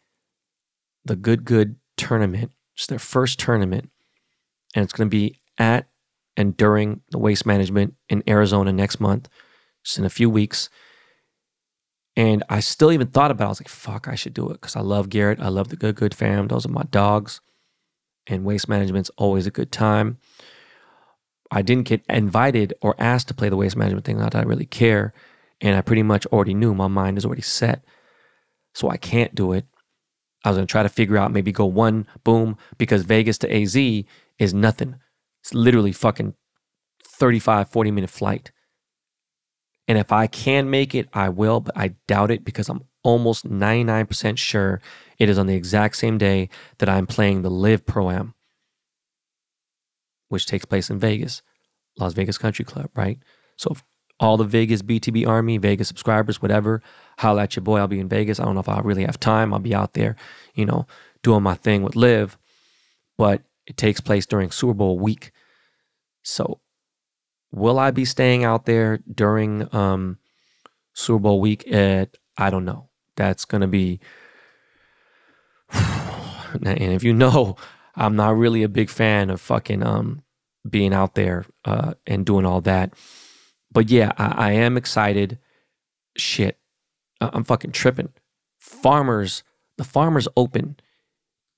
the 1.06 1.16
Good 1.16 1.46
Good 1.46 1.78
tournament. 1.96 2.52
It's 2.76 2.88
their 2.88 3.00
first 3.00 3.40
tournament. 3.40 3.90
And 4.76 4.84
it's 4.84 4.94
going 4.94 5.10
to 5.10 5.16
be 5.16 5.42
at 5.58 5.88
and 6.38 6.56
during 6.56 7.02
the 7.12 7.18
waste 7.18 7.46
management 7.46 7.96
in 8.08 8.24
Arizona 8.28 8.72
next 8.72 9.00
month, 9.00 9.28
just 9.84 9.98
in 9.98 10.06
a 10.06 10.10
few 10.10 10.30
weeks. 10.30 10.70
And 12.16 12.43
I 12.49 12.60
still 12.60 12.91
even 12.91 13.07
thought 13.07 13.32
about 13.32 13.45
it. 13.45 13.47
I 13.47 13.49
was 13.49 13.62
like, 13.62 13.70
fuck, 13.70 14.07
I 14.07 14.16
should 14.16 14.34
do 14.34 14.49
it 14.49 14.53
because 14.53 14.76
I 14.76 14.82
love 14.82 15.10
Garrett. 15.10 15.39
I 15.39 15.47
love 15.47 15.70
the 15.70 15.76
Good 15.76 15.95
Good 15.95 16.14
fam. 16.14 16.47
Those 16.47 16.66
are 16.66 16.70
my 16.70 16.84
dogs. 16.84 17.41
And 18.28 18.43
waste 18.43 18.68
management's 18.68 19.12
always 19.18 19.47
a 19.47 19.51
good 19.51 19.72
time. 19.72 20.18
I 21.51 21.62
didn't 21.62 21.88
get 21.88 22.03
invited 22.10 22.74
or 22.82 22.95
asked 22.99 23.28
to 23.30 23.34
play 23.34 23.49
the 23.49 23.57
waste 23.57 23.76
management 23.76 24.05
thing, 24.05 24.18
not 24.20 24.34
that 24.34 24.45
I 24.45 24.47
really 24.47 24.66
care. 24.66 25.14
And 25.62 25.76
I 25.76 25.82
pretty 25.82 26.03
much 26.03 26.26
already 26.28 26.53
knew 26.53 26.76
my 26.76 26.88
mind 26.88 27.18
is 27.18 27.26
already 27.26 27.41
set. 27.41 27.84
So 28.74 28.89
I 28.89 28.97
can't 28.97 29.34
do 29.34 29.53
it. 29.53 29.66
I 30.45 30.49
was 30.49 30.57
going 30.57 30.68
to 30.68 30.72
try 30.72 30.84
to 30.84 30.89
figure 30.89 31.18
out 31.18 31.34
maybe 31.34 31.51
go 31.51 31.66
one, 31.66 32.07
boom, 32.24 32.57
because 32.78 33.03
Vegas 33.03 33.38
to 33.39 33.53
AZ 33.53 33.76
is 33.76 34.53
nothing. 34.53 34.95
It's 35.41 35.53
literally 35.53 35.91
fucking 35.91 36.36
35, 37.03 37.70
40 37.70 37.91
minute 37.91 38.10
flight. 38.10 38.51
And 39.90 39.98
if 39.98 40.14
I 40.14 40.28
can 40.28 40.70
make 40.70 40.96
it, 40.96 41.10
I 41.14 41.28
will, 41.28 41.60
but 41.60 41.76
I 41.78 41.96
doubt 42.08 42.32
it 42.32 42.46
because 42.46 42.70
I'm 42.70 42.86
almost 43.04 43.46
99% 43.46 44.38
sure 44.38 44.80
it 45.18 45.28
is 45.28 45.38
on 45.38 45.48
the 45.48 45.56
exact 45.56 45.98
same 45.98 46.18
day 46.18 46.48
that 46.78 46.88
I'm 46.88 47.08
playing 47.08 47.42
the 47.42 47.50
LIV 47.50 47.86
Pro 47.86 48.10
Am 48.12 48.36
which 50.30 50.46
takes 50.46 50.66
place 50.66 50.90
in 50.90 51.00
Vegas, 51.00 51.42
Las 51.98 52.14
Vegas 52.14 52.38
Country 52.38 52.64
Club, 52.64 52.90
right? 52.96 53.20
So 53.58 53.76
all 54.20 54.38
the 54.38 54.46
Vegas 54.46 54.82
BTB 54.82 55.28
Army, 55.28 55.58
Vegas 55.58 55.88
subscribers, 55.88 56.42
whatever, 56.42 56.82
holla 57.18 57.44
at 57.44 57.56
your 57.56 57.64
boy. 57.64 57.80
I'll 57.80 57.88
be 57.88 58.00
in 58.00 58.08
Vegas. 58.10 58.40
I 58.40 58.46
don't 58.46 58.54
know 58.54 58.62
if 58.62 58.70
I 58.70 58.80
really 58.80 59.06
have 59.06 59.20
time. 59.20 59.54
I'll 59.54 59.60
be 59.60 59.76
out 59.76 59.94
there, 59.94 60.16
you 60.54 60.66
know, 60.66 60.88
doing 61.24 61.44
my 61.44 61.56
thing 61.56 61.84
with 61.84 61.96
LIV, 61.96 62.38
but 63.18 63.42
it 63.66 63.76
takes 63.76 64.00
place 64.00 64.26
during 64.26 64.52
Super 64.52 64.74
Bowl 64.74 65.00
week. 65.00 65.32
So 66.24 66.60
will 67.52 67.80
I 67.80 67.91
be 67.91 68.06
staying 68.06 68.43
out 68.43 68.66
there 68.66 69.00
during 69.14 69.74
um, 69.76 70.18
Super 70.93 71.20
Bowl 71.20 71.41
week? 71.41 71.72
At, 71.72 72.18
I 72.38 72.50
don't 72.50 72.66
know. 72.66 72.89
That's 73.16 73.45
going 73.45 73.62
to 73.62 73.68
be. 73.68 74.00
and 75.74 76.93
if 76.93 77.04
you 77.04 77.14
know 77.14 77.56
I'm 77.95 78.16
not 78.16 78.38
really 78.38 78.64
a 78.64 78.70
big 78.70 78.89
fan 78.89 79.30
of 79.30 79.41
fucking 79.41 79.84
um 79.84 80.24
being 80.68 80.93
out 80.93 81.16
there 81.16 81.45
uh 81.66 81.93
and 82.08 82.26
doing 82.26 82.45
all 82.45 82.62
that. 82.62 82.93
But 83.72 83.89
yeah, 83.89 84.14
I, 84.18 84.50
I 84.50 84.52
am 84.54 84.78
excited. 84.78 85.38
Shit. 86.18 86.58
I'm 87.22 87.43
fucking 87.43 87.74
tripping. 87.74 88.14
Farmers, 88.58 89.43
the 89.78 89.84
Farmers 89.84 90.28
Open 90.38 90.78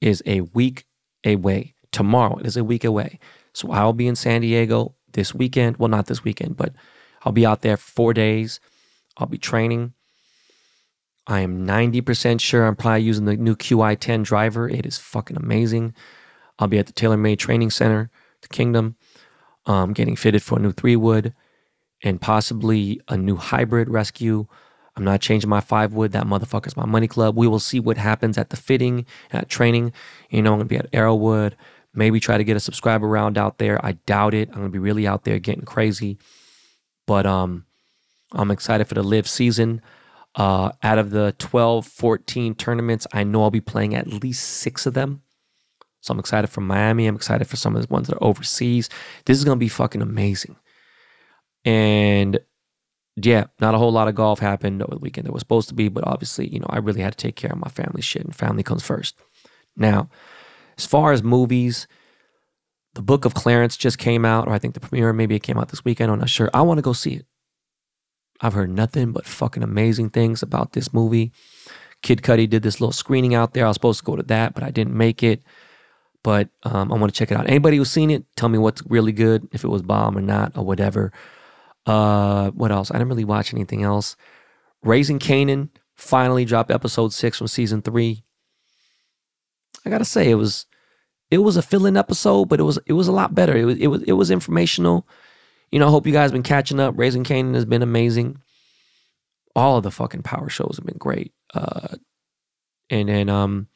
is 0.01 0.23
a 0.25 0.41
week 0.41 0.85
away. 1.25 1.75
Tomorrow 1.91 2.37
it 2.37 2.45
is 2.47 2.57
a 2.57 2.63
week 2.63 2.83
away. 2.83 3.19
So 3.53 3.71
I'll 3.71 3.93
be 3.93 4.07
in 4.07 4.15
San 4.15 4.41
Diego 4.41 4.95
this 5.13 5.33
weekend. 5.33 5.77
Well, 5.77 5.89
not 5.89 6.07
this 6.07 6.23
weekend, 6.23 6.57
but 6.57 6.73
I'll 7.23 7.31
be 7.31 7.45
out 7.45 7.61
there 7.61 7.77
for 7.77 7.91
four 7.91 8.13
days. 8.13 8.59
I'll 9.17 9.27
be 9.27 9.37
training. 9.37 9.93
I 11.27 11.41
am 11.41 11.65
90% 11.65 12.39
sure 12.39 12.65
I'm 12.65 12.75
probably 12.75 13.03
using 13.03 13.25
the 13.25 13.37
new 13.37 13.55
QI10 13.55 14.23
driver. 14.23 14.67
It 14.67 14.85
is 14.85 14.97
fucking 14.97 15.37
amazing. 15.37 15.93
I'll 16.57 16.67
be 16.67 16.79
at 16.79 16.87
the 16.87 16.93
TaylorMade 16.93 17.37
Training 17.37 17.69
Center, 17.69 18.09
the 18.41 18.47
Kingdom, 18.47 18.95
um, 19.65 19.93
getting 19.93 20.15
fitted 20.15 20.41
for 20.41 20.57
a 20.57 20.61
new 20.61 20.71
three 20.71 20.95
wood 20.95 21.33
and 22.03 22.19
possibly 22.19 22.99
a 23.07 23.17
new 23.17 23.35
hybrid 23.35 23.89
rescue. 23.89 24.47
I'm 24.95 25.03
not 25.03 25.21
changing 25.21 25.49
my 25.49 25.61
five 25.61 25.93
wood. 25.93 26.11
That 26.11 26.25
motherfucker's 26.25 26.75
my 26.75 26.85
money 26.85 27.07
club. 27.07 27.37
We 27.37 27.47
will 27.47 27.59
see 27.59 27.79
what 27.79 27.97
happens 27.97 28.37
at 28.37 28.49
the 28.49 28.57
fitting, 28.57 29.05
at 29.31 29.47
training. 29.47 29.93
You 30.29 30.41
know, 30.41 30.53
I'm 30.53 30.59
gonna 30.59 30.67
be 30.67 30.77
at 30.77 30.91
Arrowood. 30.91 31.53
Maybe 31.93 32.19
try 32.19 32.37
to 32.37 32.43
get 32.43 32.57
a 32.57 32.61
subscriber 32.61 33.07
round 33.07 33.37
out 33.37 33.57
there. 33.57 33.83
I 33.85 33.93
doubt 33.93 34.33
it. 34.33 34.49
I'm 34.49 34.55
gonna 34.55 34.69
be 34.69 34.79
really 34.79 35.07
out 35.07 35.23
there 35.23 35.39
getting 35.39 35.65
crazy. 35.65 36.17
But 37.05 37.25
um, 37.25 37.65
I'm 38.31 38.51
excited 38.51 38.85
for 38.87 38.95
the 38.95 39.03
LIV 39.03 39.27
season. 39.27 39.81
Uh, 40.35 40.71
out 40.81 40.97
of 40.97 41.09
the 41.09 41.35
12, 41.39 41.85
14 41.85 42.55
tournaments, 42.55 43.05
I 43.11 43.23
know 43.23 43.43
I'll 43.43 43.51
be 43.51 43.59
playing 43.59 43.95
at 43.95 44.07
least 44.07 44.43
six 44.43 44.85
of 44.85 44.93
them. 44.93 45.23
So 45.99 46.13
I'm 46.13 46.19
excited 46.19 46.47
for 46.47 46.61
Miami. 46.61 47.05
I'm 47.05 47.15
excited 47.15 47.47
for 47.47 47.57
some 47.57 47.75
of 47.75 47.81
the 47.81 47.93
ones 47.93 48.07
that 48.07 48.15
are 48.15 48.23
overseas. 48.23 48.89
This 49.25 49.37
is 49.37 49.43
to 49.43 49.55
be 49.55 49.67
fucking 49.67 50.01
amazing. 50.01 50.55
And 51.63 52.39
yeah, 53.17 53.45
not 53.59 53.75
a 53.75 53.77
whole 53.77 53.91
lot 53.91 54.07
of 54.07 54.15
golf 54.15 54.39
happened 54.39 54.81
over 54.81 54.95
the 54.95 54.99
weekend. 54.99 55.25
There 55.25 55.33
was 55.33 55.41
supposed 55.41 55.69
to 55.69 55.75
be, 55.75 55.89
but 55.89 56.07
obviously, 56.07 56.47
you 56.47 56.59
know, 56.59 56.67
I 56.69 56.77
really 56.77 57.01
had 57.01 57.11
to 57.11 57.17
take 57.17 57.35
care 57.35 57.51
of 57.51 57.59
my 57.59 57.69
family 57.69 58.01
shit, 58.01 58.23
and 58.23 58.35
family 58.35 58.63
comes 58.63 58.83
first. 58.83 59.15
Now, 59.75 60.09
as 60.81 60.85
far 60.85 61.11
as 61.11 61.23
movies, 61.23 61.87
the 62.95 63.01
Book 63.01 63.25
of 63.25 63.33
Clarence 63.33 63.77
just 63.77 63.97
came 63.97 64.25
out, 64.25 64.47
or 64.47 64.53
I 64.53 64.59
think 64.59 64.73
the 64.73 64.79
premiere 64.79 65.13
maybe 65.13 65.35
it 65.35 65.43
came 65.43 65.57
out 65.57 65.69
this 65.69 65.85
weekend. 65.85 66.11
I'm 66.11 66.19
not 66.19 66.29
sure. 66.29 66.49
I 66.53 66.61
want 66.61 66.77
to 66.79 66.83
go 66.83 66.93
see 66.93 67.13
it. 67.13 67.25
I've 68.41 68.53
heard 68.53 68.71
nothing 68.71 69.11
but 69.11 69.27
fucking 69.27 69.63
amazing 69.63 70.09
things 70.09 70.41
about 70.41 70.73
this 70.73 70.93
movie. 70.93 71.31
Kid 72.01 72.23
Cudi 72.23 72.49
did 72.49 72.63
this 72.63 72.81
little 72.81 72.91
screening 72.91 73.35
out 73.35 73.53
there. 73.53 73.65
I 73.65 73.67
was 73.67 73.75
supposed 73.75 73.99
to 73.99 74.05
go 74.05 74.15
to 74.15 74.23
that, 74.23 74.55
but 74.55 74.63
I 74.63 74.71
didn't 74.71 74.95
make 74.95 75.21
it 75.21 75.43
but 76.23 76.49
um, 76.63 76.91
I 76.91 76.97
want 76.97 77.13
to 77.13 77.17
check 77.17 77.31
it 77.31 77.37
out. 77.37 77.47
Anybody 77.47 77.77
who's 77.77 77.89
seen 77.89 78.11
it, 78.11 78.25
tell 78.35 78.49
me 78.49 78.57
what's 78.57 78.83
really 78.85 79.11
good, 79.11 79.47
if 79.51 79.63
it 79.63 79.69
was 79.69 79.81
bomb 79.81 80.17
or 80.17 80.21
not, 80.21 80.55
or 80.57 80.63
whatever. 80.63 81.11
Uh, 81.85 82.51
what 82.51 82.71
else? 82.71 82.91
I 82.91 82.95
didn't 82.95 83.09
really 83.09 83.25
watch 83.25 83.53
anything 83.53 83.83
else. 83.83 84.15
Raising 84.83 85.19
Kanan 85.19 85.69
finally 85.95 86.45
dropped 86.45 86.71
episode 86.71 87.13
six 87.13 87.37
from 87.37 87.47
season 87.47 87.81
three. 87.81 88.23
I 89.85 89.89
gotta 89.89 90.05
say, 90.05 90.29
it 90.29 90.35
was 90.35 90.65
it 91.31 91.39
was 91.39 91.55
a 91.55 91.61
fill-in 91.61 91.97
episode, 91.97 92.49
but 92.49 92.59
it 92.59 92.63
was 92.63 92.77
it 92.85 92.93
was 92.93 93.07
a 93.07 93.13
lot 93.13 93.33
better. 93.33 93.55
It 93.55 93.63
was 93.63 93.77
it 93.77 93.87
was 93.87 94.03
it 94.03 94.13
was 94.13 94.29
informational. 94.29 95.07
You 95.71 95.79
know, 95.79 95.87
I 95.87 95.89
hope 95.89 96.05
you 96.05 96.11
guys 96.11 96.33
been 96.33 96.43
catching 96.43 96.81
up. 96.81 96.93
Raising 96.97 97.23
Kanan 97.23 97.55
has 97.55 97.65
been 97.65 97.81
amazing. 97.81 98.41
All 99.55 99.77
of 99.77 99.83
the 99.83 99.91
fucking 99.91 100.23
power 100.23 100.49
shows 100.49 100.75
have 100.77 100.85
been 100.85 100.97
great. 100.97 101.33
Uh, 101.53 101.95
and 102.89 103.07
then 103.07 103.29
um, 103.29 103.67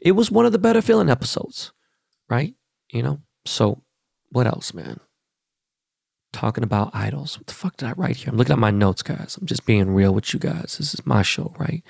it 0.00 0.12
was 0.12 0.30
one 0.30 0.46
of 0.46 0.52
the 0.52 0.58
better 0.58 0.82
feeling 0.82 1.08
episodes, 1.08 1.72
right? 2.28 2.54
You 2.92 3.04
know? 3.04 3.20
So, 3.46 3.82
what 4.30 4.46
else, 4.48 4.74
man? 4.74 4.98
Talking 6.32 6.64
about 6.64 6.94
idols. 6.94 7.38
What 7.38 7.46
the 7.46 7.54
fuck 7.54 7.76
did 7.76 7.88
I 7.88 7.92
write 7.92 8.16
here? 8.16 8.30
I'm 8.30 8.36
looking 8.36 8.52
at 8.52 8.58
my 8.58 8.70
notes, 8.70 9.02
guys. 9.02 9.36
I'm 9.40 9.46
just 9.46 9.66
being 9.66 9.94
real 9.94 10.12
with 10.12 10.32
you 10.34 10.40
guys. 10.40 10.76
This 10.78 10.94
is 10.94 11.06
my 11.06 11.22
show, 11.22 11.54
right? 11.58 11.84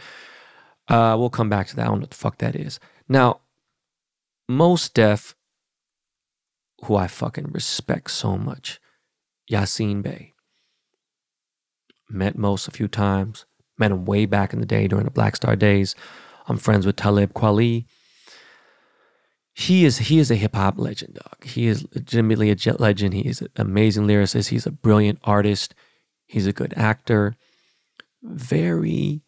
Uh, 0.88 1.16
we'll 1.18 1.30
come 1.30 1.48
back 1.48 1.68
to 1.68 1.76
that. 1.76 1.82
I 1.82 1.84
don't 1.86 1.98
know 1.98 2.02
what 2.02 2.10
the 2.10 2.16
fuck 2.16 2.38
that 2.38 2.56
is. 2.56 2.80
Now, 3.08 3.41
Mos 4.56 4.88
Def, 4.88 5.34
who 6.84 6.96
I 6.96 7.06
fucking 7.06 7.52
respect 7.52 8.10
so 8.10 8.36
much, 8.36 8.80
Yasin 9.50 10.02
Bey. 10.02 10.32
Met 12.08 12.36
Mos 12.36 12.68
a 12.68 12.72
few 12.72 12.88
times. 12.88 13.46
Met 13.78 13.90
him 13.90 14.04
way 14.04 14.26
back 14.26 14.52
in 14.52 14.60
the 14.60 14.66
day 14.66 14.86
during 14.86 15.04
the 15.04 15.10
Black 15.10 15.36
Star 15.36 15.56
days. 15.56 15.94
I'm 16.46 16.58
friends 16.58 16.84
with 16.84 16.96
Talib 16.96 17.32
Kweli 17.32 17.86
he 19.54 19.84
is 19.84 19.98
he 19.98 20.18
is 20.18 20.30
a 20.30 20.36
hip 20.36 20.54
hop 20.54 20.78
legend, 20.78 21.14
dog. 21.14 21.44
He 21.44 21.66
is 21.66 21.86
legitimately 21.94 22.50
a 22.50 22.56
legend. 22.78 23.14
He 23.14 23.28
is 23.28 23.42
an 23.42 23.50
amazing 23.56 24.06
lyricist. 24.06 24.48
He's 24.48 24.66
a 24.66 24.70
brilliant 24.70 25.18
artist. 25.24 25.74
He's 26.26 26.46
a 26.46 26.52
good 26.52 26.72
actor. 26.76 27.36
Very, 28.22 29.22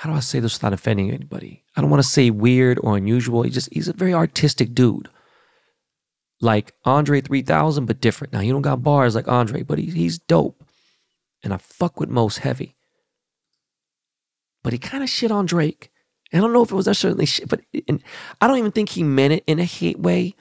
how 0.00 0.08
do 0.08 0.16
I 0.16 0.20
say 0.20 0.40
this 0.40 0.54
without 0.54 0.72
offending 0.72 1.10
anybody? 1.10 1.62
I 1.76 1.82
don't 1.82 1.90
want 1.90 2.02
to 2.02 2.08
say 2.08 2.30
weird 2.30 2.80
or 2.82 2.96
unusual. 2.96 3.42
He 3.42 3.50
just 3.50 3.68
he's 3.70 3.86
a 3.86 3.92
very 3.92 4.14
artistic 4.14 4.74
dude. 4.74 5.10
like 6.40 6.72
Andre 6.86 7.20
3000, 7.20 7.84
but 7.84 8.00
different. 8.00 8.32
Now, 8.32 8.40
he 8.40 8.50
don't 8.50 8.62
got 8.62 8.82
bars 8.82 9.14
like 9.14 9.28
Andre, 9.28 9.62
but 9.62 9.78
he, 9.78 9.90
he's 9.90 10.18
dope. 10.18 10.64
And 11.44 11.52
I 11.52 11.58
fuck 11.58 12.00
with 12.00 12.08
Mos 12.08 12.38
heavy. 12.38 12.76
But 14.62 14.72
he 14.72 14.78
kind 14.78 15.02
of 15.04 15.10
shit 15.10 15.30
on 15.30 15.44
Drake. 15.44 15.90
I 16.32 16.38
don't 16.38 16.54
know 16.54 16.62
if 16.62 16.72
it 16.72 16.76
was 16.76 16.86
certainly 16.98 17.26
shit, 17.26 17.48
but 17.48 17.60
and 17.88 18.02
I 18.40 18.46
don't 18.46 18.58
even 18.58 18.72
think 18.72 18.90
he 18.90 19.02
meant 19.02 19.34
it 19.34 19.44
in 19.46 19.58
a 19.58 19.64
hate 19.64 19.98
way. 20.00 20.34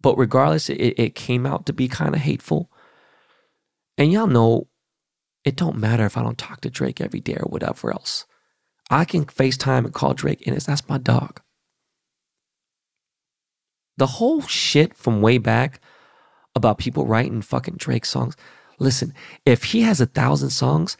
But 0.00 0.18
regardless, 0.18 0.70
it, 0.70 0.76
it 0.76 1.14
came 1.16 1.44
out 1.44 1.66
to 1.66 1.72
be 1.72 1.88
kind 1.88 2.14
of 2.14 2.20
hateful. 2.20 2.70
And 3.98 4.12
y'all 4.12 4.28
know 4.28 4.68
it 5.44 5.56
don't 5.56 5.78
matter 5.78 6.04
if 6.06 6.16
I 6.16 6.22
don't 6.22 6.38
talk 6.38 6.60
to 6.62 6.70
Drake 6.70 7.00
every 7.00 7.20
day 7.20 7.36
or 7.36 7.48
whatever 7.48 7.92
else. 7.92 8.26
I 8.90 9.04
can 9.04 9.24
FaceTime 9.24 9.84
and 9.84 9.94
call 9.94 10.14
Drake, 10.14 10.46
and 10.46 10.54
it's 10.54 10.66
that's 10.66 10.88
my 10.88 10.98
dog. 10.98 11.40
The 13.96 14.06
whole 14.06 14.42
shit 14.42 14.94
from 14.94 15.20
way 15.20 15.38
back 15.38 15.80
about 16.54 16.78
people 16.78 17.06
writing 17.06 17.42
fucking 17.42 17.76
Drake 17.76 18.04
songs. 18.04 18.36
Listen, 18.78 19.14
if 19.46 19.64
he 19.64 19.82
has 19.82 20.00
a 20.00 20.06
thousand 20.06 20.50
songs, 20.50 20.96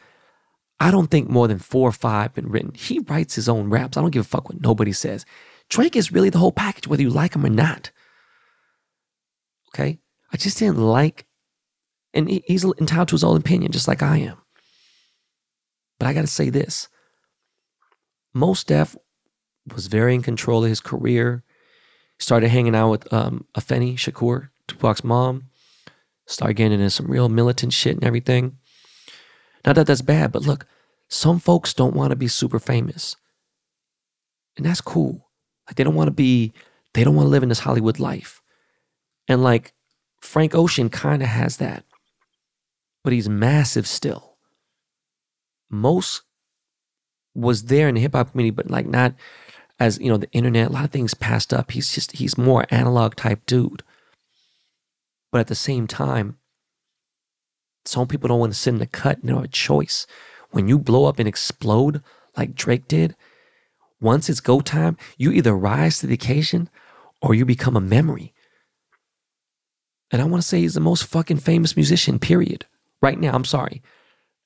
I 0.79 0.91
don't 0.91 1.07
think 1.07 1.29
more 1.29 1.47
than 1.47 1.59
four 1.59 1.89
or 1.89 1.93
five 1.93 2.33
been 2.33 2.49
written. 2.49 2.73
He 2.73 2.99
writes 2.99 3.35
his 3.35 3.47
own 3.47 3.69
raps. 3.69 3.97
I 3.97 4.01
don't 4.01 4.11
give 4.11 4.25
a 4.25 4.27
fuck 4.27 4.49
what 4.49 4.61
nobody 4.61 4.91
says. 4.91 5.25
Drake 5.69 5.95
is 5.95 6.11
really 6.11 6.29
the 6.29 6.39
whole 6.39 6.51
package, 6.51 6.87
whether 6.87 7.01
you 7.01 7.09
like 7.09 7.35
him 7.35 7.45
or 7.45 7.49
not. 7.49 7.91
Okay? 9.69 9.99
I 10.31 10.37
just 10.37 10.57
didn't 10.57 10.79
like, 10.79 11.25
and 12.13 12.29
he's 12.29 12.63
entitled 12.63 13.09
to 13.09 13.15
his 13.15 13.23
own 13.23 13.37
opinion, 13.37 13.71
just 13.71 13.87
like 13.87 14.03
I 14.03 14.17
am. 14.17 14.37
But 15.99 16.07
I 16.07 16.13
got 16.13 16.21
to 16.21 16.27
say 16.27 16.49
this 16.49 16.89
Mos 18.33 18.63
Def 18.63 18.95
was 19.73 19.87
very 19.87 20.15
in 20.15 20.21
control 20.21 20.63
of 20.63 20.69
his 20.69 20.81
career. 20.81 21.43
Started 22.19 22.49
hanging 22.49 22.75
out 22.75 22.91
with 22.91 23.13
um, 23.13 23.45
Afeni 23.55 23.95
Shakur, 23.95 24.49
Tupac's 24.67 25.03
mom. 25.03 25.45
Started 26.25 26.53
getting 26.53 26.73
into 26.73 26.89
some 26.89 27.07
real 27.07 27.27
militant 27.27 27.73
shit 27.73 27.95
and 27.95 28.03
everything. 28.03 28.57
Not 29.65 29.75
that 29.75 29.87
that's 29.87 30.01
bad, 30.01 30.31
but 30.31 30.43
look, 30.43 30.65
some 31.09 31.39
folks 31.39 31.73
don't 31.73 31.95
want 31.95 32.11
to 32.11 32.15
be 32.15 32.27
super 32.27 32.59
famous. 32.59 33.15
And 34.55 34.65
that's 34.65 34.81
cool. 34.81 35.29
Like 35.67 35.75
they 35.75 35.83
don't 35.83 35.95
want 35.95 36.07
to 36.07 36.13
be, 36.13 36.53
they 36.93 37.03
don't 37.03 37.15
want 37.15 37.25
to 37.25 37.31
live 37.31 37.43
in 37.43 37.49
this 37.49 37.59
Hollywood 37.59 37.99
life. 37.99 38.41
And 39.27 39.43
like 39.43 39.73
Frank 40.21 40.53
Ocean 40.53 40.89
kind 40.89 41.21
of 41.21 41.29
has 41.29 41.57
that, 41.57 41.83
but 43.03 43.13
he's 43.13 43.29
massive 43.29 43.87
still. 43.87 44.37
Mos 45.69 46.21
was 47.35 47.65
there 47.65 47.87
in 47.87 47.95
the 47.95 48.01
hip 48.01 48.13
hop 48.13 48.31
community, 48.31 48.51
but 48.51 48.69
like 48.69 48.85
not 48.85 49.13
as, 49.79 49.99
you 49.99 50.09
know, 50.09 50.17
the 50.17 50.31
internet, 50.31 50.69
a 50.69 50.71
lot 50.71 50.85
of 50.85 50.91
things 50.91 51.13
passed 51.13 51.53
up. 51.53 51.71
He's 51.71 51.93
just, 51.93 52.13
he's 52.13 52.37
more 52.37 52.65
analog 52.69 53.15
type 53.15 53.45
dude. 53.45 53.83
But 55.31 55.39
at 55.39 55.47
the 55.47 55.55
same 55.55 55.87
time, 55.87 56.37
some 57.85 58.07
people 58.07 58.27
don't 58.27 58.39
want 58.39 58.53
to 58.53 58.59
sit 58.59 58.73
in 58.73 58.79
the 58.79 58.85
cut 58.85 59.17
and 59.17 59.23
they 59.23 59.29
don't 59.29 59.41
have 59.41 59.45
a 59.45 59.47
choice. 59.49 60.05
When 60.51 60.67
you 60.67 60.77
blow 60.77 61.05
up 61.05 61.19
and 61.19 61.27
explode 61.27 62.01
like 62.37 62.55
Drake 62.55 62.87
did, 62.87 63.15
once 63.99 64.29
it's 64.29 64.39
go 64.39 64.61
time, 64.61 64.97
you 65.17 65.31
either 65.31 65.55
rise 65.55 65.99
to 65.99 66.07
the 66.07 66.13
occasion 66.13 66.69
or 67.21 67.33
you 67.33 67.45
become 67.45 67.75
a 67.75 67.81
memory. 67.81 68.33
And 70.11 70.21
I 70.21 70.25
want 70.25 70.43
to 70.43 70.47
say 70.47 70.59
he's 70.59 70.75
the 70.75 70.79
most 70.79 71.05
fucking 71.05 71.37
famous 71.37 71.75
musician, 71.75 72.19
period. 72.19 72.67
Right 73.03 73.19
now, 73.19 73.33
I'm 73.33 73.43
sorry. 73.43 73.83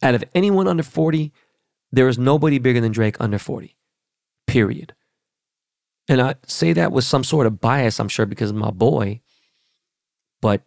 Out 0.02 0.16
of 0.16 0.24
anyone 0.34 0.68
under 0.68 0.82
40, 0.82 1.32
there 1.92 2.08
is 2.08 2.18
nobody 2.18 2.58
bigger 2.58 2.82
than 2.82 2.92
Drake 2.92 3.16
under 3.20 3.38
40, 3.38 3.78
period. 4.48 4.96
And 6.10 6.20
I 6.20 6.36
say 6.48 6.74
that 6.74 6.92
with 6.92 7.04
some 7.04 7.24
sort 7.24 7.46
of 7.46 7.62
bias, 7.62 8.00
I'm 8.00 8.10
sure, 8.10 8.26
because 8.26 8.52
my 8.52 8.72
boy. 8.72 9.22
But 10.42 10.64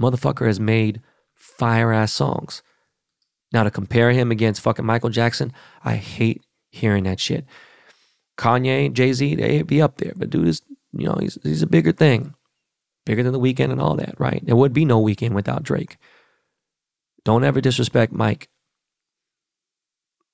motherfucker 0.00 0.46
has 0.46 0.58
made 0.58 1.00
fire 1.32 1.92
ass 1.92 2.12
songs. 2.12 2.64
Now 3.52 3.62
to 3.62 3.70
compare 3.70 4.10
him 4.10 4.32
against 4.32 4.60
fucking 4.60 4.84
Michael 4.84 5.10
Jackson, 5.10 5.52
I 5.84 5.94
hate 5.94 6.44
hearing 6.70 7.04
that 7.04 7.20
shit. 7.20 7.46
Kanye, 8.36 8.92
Jay 8.92 9.12
Z, 9.12 9.36
they 9.36 9.62
be 9.62 9.80
up 9.80 9.98
there, 9.98 10.14
but 10.16 10.30
dude 10.30 10.48
is, 10.48 10.62
you 10.92 11.06
know, 11.06 11.18
he's 11.20 11.38
he's 11.44 11.62
a 11.62 11.68
bigger 11.68 11.92
thing, 11.92 12.34
bigger 13.06 13.22
than 13.22 13.32
the 13.32 13.40
Weeknd 13.40 13.70
and 13.70 13.80
all 13.80 13.94
that, 13.94 14.14
right? 14.18 14.44
There 14.44 14.56
would 14.56 14.72
be 14.72 14.84
no 14.84 15.00
Weeknd 15.00 15.34
without 15.34 15.62
Drake. 15.62 15.96
Don't 17.24 17.44
ever 17.44 17.60
disrespect 17.60 18.12
Mike. 18.12 18.48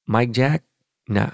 Mike 0.07 0.32
Jack, 0.32 0.62
nah. 1.09 1.30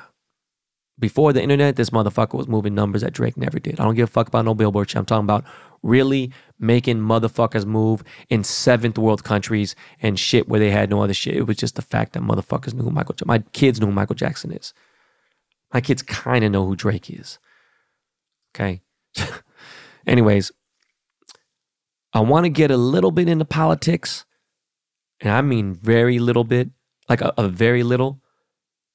Before 0.98 1.32
the 1.32 1.42
internet, 1.42 1.76
this 1.76 1.90
motherfucker 1.90 2.34
was 2.34 2.46
moving 2.46 2.74
numbers 2.74 3.03
that 3.03 3.12
Drake 3.12 3.36
never 3.36 3.59
did. 3.59 3.80
I 3.80 3.84
don't 3.84 3.94
give 3.94 4.09
a 4.09 4.12
fuck 4.12 4.28
about 4.28 4.44
no 4.44 4.55
Billboard 4.55 4.88
shit. 4.88 4.98
I'm 4.98 5.07
talking 5.07 5.24
about 5.24 5.44
really 5.82 6.30
making 6.59 6.98
motherfuckers 6.98 7.66
move 7.66 8.05
in 8.28 8.44
seventh 8.44 8.98
world 8.98 9.24
countries 9.24 9.74
and 10.00 10.18
shit 10.18 10.48
where 10.48 10.61
they 10.61 10.70
had 10.70 10.90
no 10.90 11.03
other 11.03 11.14
shit. 11.14 11.34
It 11.34 11.46
was 11.46 11.57
just 11.57 11.74
the 11.74 11.82
fact 11.82 12.12
that 12.12 12.22
motherfuckers 12.22 12.74
knew 12.74 12.84
who 12.84 12.90
Michael. 12.90 13.16
My 13.24 13.38
kids 13.53 13.80
knew 13.80 13.86
who 13.86 13.92
Michael 13.92 14.14
Jackson 14.14 14.53
is. 14.53 14.72
My 15.72 15.80
kids 15.80 16.03
kind 16.03 16.44
of 16.44 16.53
know 16.53 16.66
who 16.66 16.76
Drake 16.76 17.11
is. 17.11 17.38
Okay. 18.55 18.82
Anyways, 20.07 20.53
I 22.12 22.20
want 22.20 22.44
to 22.44 22.50
get 22.50 22.70
a 22.70 22.76
little 22.76 23.11
bit 23.11 23.28
into 23.28 23.44
politics, 23.44 24.24
and 25.23 25.33
I 25.33 25.41
mean 25.41 25.75
very 25.75 26.18
little 26.18 26.45
bit, 26.45 26.70
like 27.09 27.23
a, 27.23 27.33
a 27.39 27.49
very 27.49 27.83
little 27.83 28.20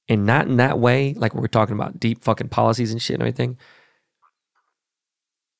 and 0.08 0.24
not 0.24 0.46
in 0.46 0.56
that 0.56 0.78
way, 0.78 1.14
like 1.14 1.34
we're 1.34 1.48
talking 1.48 1.74
about 1.74 2.00
deep 2.00 2.22
fucking 2.22 2.48
policies 2.48 2.92
and 2.92 3.02
shit 3.02 3.14
and 3.14 3.22
everything. 3.22 3.58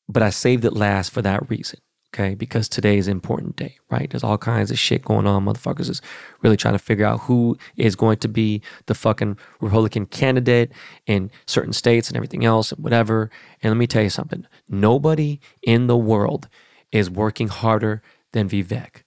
But 0.09 0.23
I 0.23 0.31
saved 0.31 0.65
it 0.65 0.73
last 0.73 1.11
for 1.11 1.21
that 1.21 1.51
reason, 1.51 1.81
okay? 2.15 2.35
Because 2.35 2.67
today 2.67 2.97
is 2.97 3.09
an 3.09 3.13
important 3.13 3.57
day, 3.57 3.77
right? 3.91 4.09
There's 4.09 4.25
all 4.25 4.39
kinds 4.39 4.71
of 4.71 4.79
shit 4.79 5.05
going 5.05 5.27
on. 5.27 5.45
Motherfuckers 5.45 5.91
is 5.91 6.01
really 6.41 6.57
trying 6.57 6.73
to 6.73 6.79
figure 6.79 7.05
out 7.05 7.21
who 7.21 7.59
is 7.77 7.95
going 7.95 8.17
to 8.19 8.29
be 8.29 8.63
the 8.87 8.95
fucking 8.95 9.37
Republican 9.61 10.07
candidate 10.07 10.73
in 11.07 11.31
certain 11.47 11.75
states 11.75 12.09
and 12.09 12.17
everything 12.17 12.47
else 12.47 12.73
and 12.73 12.83
whatever. 12.83 13.31
And 13.63 13.71
let 13.71 13.77
me 13.77 13.87
tell 13.87 14.03
you 14.03 14.11
something 14.11 14.47
nobody 14.67 15.41
in 15.63 15.89
the 15.89 15.99
world 15.99 16.49
is 16.91 17.11
working 17.11 17.49
harder 17.49 18.01
than 18.33 18.49
Vivek. 18.49 19.03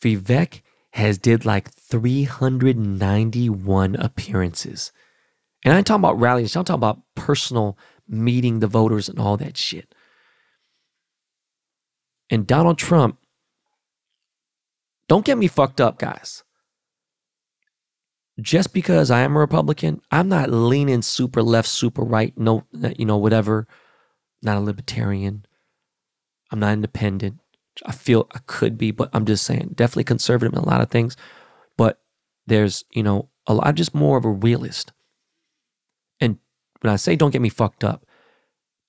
Vivek 0.00 0.60
has 0.96 1.18
did 1.18 1.44
like 1.44 1.70
391 1.70 3.96
appearances. 3.96 4.92
And 5.64 5.74
I 5.74 5.78
ain't 5.78 5.86
talking 5.86 6.00
about 6.00 6.18
rallies, 6.18 6.56
I'm 6.56 6.64
talking 6.64 6.80
about 6.80 7.02
personal 7.14 7.76
meeting 8.08 8.60
the 8.60 8.66
voters 8.66 9.08
and 9.08 9.18
all 9.18 9.36
that 9.36 9.58
shit. 9.58 9.94
And 12.30 12.46
Donald 12.46 12.78
Trump, 12.78 13.18
don't 15.08 15.24
get 15.24 15.38
me 15.38 15.48
fucked 15.48 15.80
up, 15.80 15.98
guys. 15.98 16.44
Just 18.40 18.72
because 18.72 19.10
I 19.10 19.20
am 19.20 19.36
a 19.36 19.40
Republican, 19.40 20.00
I'm 20.10 20.28
not 20.28 20.50
leaning 20.50 21.02
super 21.02 21.42
left, 21.42 21.68
super 21.68 22.02
right, 22.02 22.36
no, 22.38 22.64
you 22.96 23.04
know, 23.04 23.18
whatever. 23.18 23.66
not 24.42 24.56
a 24.56 24.60
libertarian. 24.60 25.44
I'm 26.50 26.60
not 26.60 26.72
independent. 26.72 27.40
I 27.84 27.92
feel 27.92 28.28
I 28.34 28.38
could 28.46 28.78
be, 28.78 28.90
but 28.90 29.10
I'm 29.12 29.26
just 29.26 29.44
saying, 29.44 29.72
definitely 29.74 30.04
conservative 30.04 30.52
in 30.52 30.58
a 30.58 30.66
lot 30.66 30.80
of 30.80 30.90
things. 30.90 31.16
But 31.76 32.00
there's, 32.46 32.84
you 32.92 33.02
know, 33.02 33.28
a 33.46 33.54
lot, 33.54 33.66
I'm 33.66 33.74
just 33.74 33.94
more 33.94 34.16
of 34.16 34.24
a 34.24 34.30
realist. 34.30 34.92
And 36.20 36.38
when 36.80 36.92
I 36.92 36.96
say 36.96 37.16
don't 37.16 37.32
get 37.32 37.42
me 37.42 37.48
fucked 37.48 37.84
up, 37.84 38.06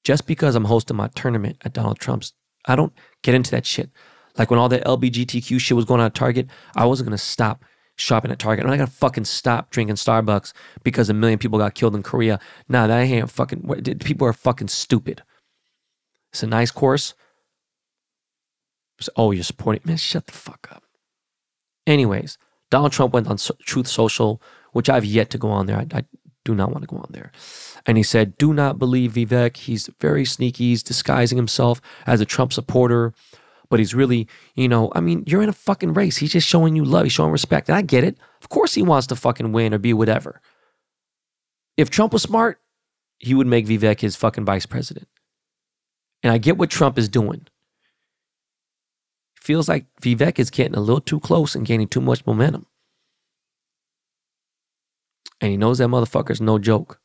just 0.04 0.26
because 0.26 0.56
I'm 0.56 0.66
hosting 0.66 0.96
my 0.96 1.10
tournament 1.10 1.58
at 1.66 1.74
Donald 1.74 2.00
Trump's, 2.00 2.34
I 2.66 2.76
don't 2.76 2.94
get 3.24 3.36
into 3.36 3.52
that 3.52 3.66
shit. 3.66 3.90
Like 4.38 4.50
when 4.50 4.60
all 4.60 4.70
the 4.70 4.80
LBGTQ 4.80 5.60
shit 5.60 5.76
was 5.76 5.86
going 5.86 6.00
on 6.00 6.08
at 6.08 6.16
Target, 6.16 6.48
I 6.76 6.86
wasn't 6.86 7.08
gonna 7.08 7.18
stop 7.18 7.66
shopping 7.96 8.32
at 8.32 8.40
Target. 8.40 8.64
I'm 8.64 8.70
not 8.70 8.78
gonna 8.78 8.88
fucking 8.88 9.26
stop 9.26 9.72
drinking 9.72 9.96
Starbucks 9.96 10.54
because 10.84 11.10
a 11.10 11.14
million 11.14 11.40
people 11.40 11.58
got 11.60 11.74
killed 11.74 11.96
in 11.96 12.04
Korea. 12.04 12.40
Nah, 12.70 12.88
that 12.88 13.00
ain't 13.02 13.32
fucking. 13.32 13.68
People 14.00 14.28
are 14.28 14.34
fucking 14.34 14.68
stupid. 14.68 15.24
It's 16.32 16.44
a 16.44 16.48
nice 16.48 16.72
course 16.72 17.16
oh, 19.16 19.32
you're 19.32 19.44
supporting, 19.44 19.82
man, 19.86 19.98
shut 19.98 20.28
the 20.28 20.34
fuck 20.34 20.68
up. 20.72 20.84
Anyways, 21.86 22.38
Donald 22.70 22.92
Trump 22.92 23.14
went 23.14 23.28
on 23.28 23.38
Truth 23.64 23.88
Social, 23.88 24.42
which 24.74 24.90
I've 24.90 25.06
yet 25.06 25.30
to 25.32 25.38
go 25.38 25.50
on 25.50 25.66
there. 25.66 25.78
I, 25.78 25.88
I 25.94 26.06
do 26.44 26.56
not 26.56 26.72
want 26.72 26.84
to 26.84 26.88
go 26.88 26.98
on 26.98 27.10
there. 27.12 27.32
And 27.86 27.98
he 27.98 28.04
said, 28.04 28.38
Do 28.38 28.54
not 28.54 28.80
believe 28.80 29.14
Vivek. 29.14 29.58
He's 29.58 29.90
very 30.00 30.26
sneaky. 30.26 30.70
He's 30.70 30.84
disguising 30.84 31.38
himself 31.38 31.82
as 32.06 32.22
a 32.22 32.26
Trump 32.26 32.54
supporter, 32.54 33.14
but 33.70 33.80
he's 33.80 33.94
really, 33.94 34.28
you 34.56 34.68
know, 34.68 34.92
I 34.96 35.02
mean, 35.02 35.24
you're 35.28 35.42
in 35.42 35.50
a 35.50 35.54
fucking 35.54 35.94
race. 35.94 36.18
He's 36.18 36.32
just 36.32 36.48
showing 36.48 36.76
you 36.76 36.84
love. 36.84 37.04
He's 37.04 37.14
showing 37.14 37.32
respect. 37.32 37.70
And 37.70 37.78
I 37.78 37.82
get 37.82 38.04
it. 38.04 38.18
Of 38.42 38.50
course 38.50 38.74
he 38.74 38.82
wants 38.82 39.08
to 39.08 39.16
fucking 39.16 39.52
win 39.52 39.74
or 39.74 39.78
be 39.78 39.94
whatever. 39.94 40.42
If 41.76 41.90
Trump 41.90 42.14
was 42.14 42.24
smart, 42.24 42.60
he 43.20 43.34
would 43.34 43.48
make 43.48 43.68
Vivek 43.68 44.02
his 44.02 44.16
fucking 44.16 44.46
vice 44.46 44.66
president. 44.66 45.08
And 46.24 46.34
I 46.34 46.38
get 46.38 46.58
what 46.58 46.70
Trump 46.70 46.98
is 46.98 47.10
doing 47.10 47.48
feels 49.48 49.70
like 49.70 49.86
Vivek 50.02 50.40
is 50.40 50.50
getting 50.50 50.76
a 50.76 50.82
little 50.82 51.00
too 51.00 51.22
close 51.22 51.56
and 51.56 51.66
gaining 51.66 51.88
too 51.88 52.02
much 52.02 52.26
momentum. 52.28 52.66
And 55.40 55.52
he 55.52 55.58
knows 55.58 55.78
that 55.78 55.88
motherfucker's 55.88 56.42
no 56.42 56.60
joke. 56.60 57.00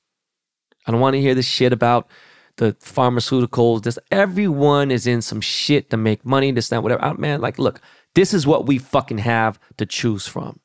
I 0.84 0.90
don't 0.90 1.00
want 1.00 1.14
to 1.14 1.20
hear 1.20 1.36
this 1.36 1.46
shit 1.46 1.72
about 1.72 2.08
the 2.56 2.72
pharmaceuticals. 2.72 3.84
This 3.84 3.96
everyone 4.10 4.90
is 4.90 5.06
in 5.06 5.22
some 5.22 5.40
shit 5.40 5.88
to 5.90 5.96
make 5.96 6.26
money. 6.26 6.50
This 6.50 6.68
that 6.70 6.82
whatever. 6.82 7.04
I, 7.04 7.12
man, 7.12 7.40
like, 7.40 7.60
look, 7.60 7.80
this 8.16 8.34
is 8.34 8.44
what 8.44 8.66
we 8.66 8.76
fucking 8.76 9.18
have 9.18 9.60
to 9.76 9.86
choose 9.86 10.26
from. 10.26 10.58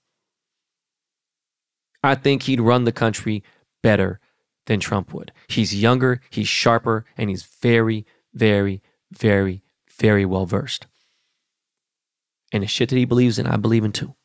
I 2.04 2.16
think 2.16 2.44
he'd 2.44 2.60
run 2.60 2.86
the 2.86 2.92
country 2.92 3.44
better 3.84 4.20
than 4.66 4.80
Trump 4.80 5.14
would. 5.14 5.32
He's 5.48 5.76
younger, 5.76 6.22
he's 6.32 6.48
sharper, 6.48 7.06
and 7.18 7.30
he's 7.30 7.44
very, 7.44 8.04
very, 8.34 8.82
very, 9.12 9.62
very 10.00 10.26
well 10.26 10.48
versed. 10.48 10.88
And 12.54 12.64
the 12.64 12.68
shit 12.68 12.90
that 12.90 12.96
he 12.96 13.06
believes 13.06 13.40
in, 13.40 13.48
I 13.48 13.58
believe 13.58 13.84
in 13.84 13.92
too. 13.92 14.16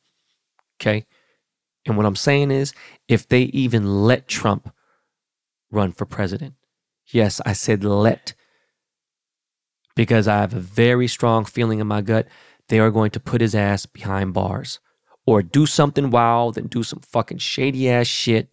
Okay? 0.80 1.06
And 1.86 1.96
what 1.96 2.06
I'm 2.06 2.16
saying 2.16 2.50
is, 2.50 2.72
if 3.08 3.26
they 3.26 3.42
even 3.42 4.04
let 4.04 4.28
Trump 4.28 4.72
run 5.70 5.92
for 5.92 6.06
president, 6.06 6.54
yes, 7.06 7.40
I 7.44 7.52
said 7.52 7.82
let, 7.82 8.34
because 9.96 10.28
I 10.28 10.38
have 10.38 10.54
a 10.54 10.60
very 10.60 11.08
strong 11.08 11.44
feeling 11.44 11.80
in 11.80 11.86
my 11.86 12.00
gut 12.00 12.28
they 12.68 12.78
are 12.78 12.90
going 12.90 13.10
to 13.10 13.20
put 13.20 13.40
his 13.40 13.54
ass 13.54 13.84
behind 13.84 14.32
bars 14.32 14.80
or 15.26 15.42
do 15.42 15.66
something 15.66 16.10
wild 16.10 16.56
and 16.56 16.70
do 16.70 16.82
some 16.82 17.00
fucking 17.00 17.38
shady 17.38 17.88
ass 17.88 18.06
shit 18.06 18.48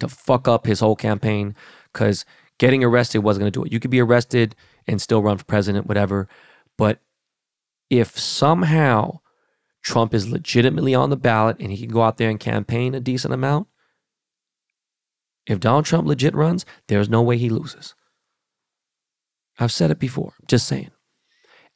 to 0.00 0.08
fuck 0.08 0.46
up 0.46 0.66
his 0.66 0.80
whole 0.80 0.96
campaign 0.96 1.54
because 1.92 2.24
getting 2.58 2.84
arrested 2.84 3.20
wasn't 3.20 3.40
going 3.40 3.52
to 3.52 3.58
do 3.58 3.64
it. 3.64 3.72
You 3.72 3.80
could 3.80 3.90
be 3.90 4.00
arrested 4.00 4.54
and 4.86 5.00
still 5.00 5.22
run 5.22 5.38
for 5.38 5.44
president, 5.44 5.86
whatever. 5.86 6.28
But 6.76 7.00
if 7.90 8.18
somehow 8.18 9.20
Trump 9.82 10.14
is 10.14 10.28
legitimately 10.28 10.94
on 10.94 11.10
the 11.10 11.16
ballot 11.16 11.58
and 11.60 11.70
he 11.70 11.78
can 11.78 11.94
go 11.94 12.02
out 12.02 12.16
there 12.16 12.30
and 12.30 12.40
campaign 12.40 12.94
a 12.94 13.00
decent 13.00 13.34
amount, 13.34 13.68
if 15.46 15.60
Donald 15.60 15.84
Trump 15.84 16.06
legit 16.06 16.34
runs, 16.34 16.64
there's 16.88 17.08
no 17.08 17.22
way 17.22 17.36
he 17.36 17.50
loses. 17.50 17.94
I've 19.58 19.72
said 19.72 19.90
it 19.90 19.98
before, 19.98 20.34
just 20.48 20.66
saying. 20.66 20.90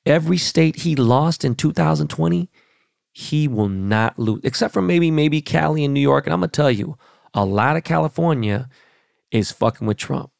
Every 0.07 0.39
state 0.39 0.77
he 0.77 0.97
lost 0.97 1.45
in 1.45 1.55
2020, 1.55 2.49
he 3.13 3.49
will 3.49 3.69
not 3.69 4.19
lose, 4.19 4.41
except 4.43 4.73
for 4.73 4.81
maybe, 4.81 5.11
maybe 5.11 5.43
Cali 5.43 5.85
and 5.85 5.93
New 5.93 6.01
York. 6.01 6.27
And 6.27 6.33
I'm 6.33 6.41
going 6.41 6.51
to 6.51 6.57
tell 6.57 6.71
you, 6.71 6.97
a 7.35 7.45
lot 7.45 7.77
of 7.77 7.85
California 7.85 8.69
is 9.31 9.53
fucking 9.53 9.87
with 9.87 9.99
Trump. 9.99 10.31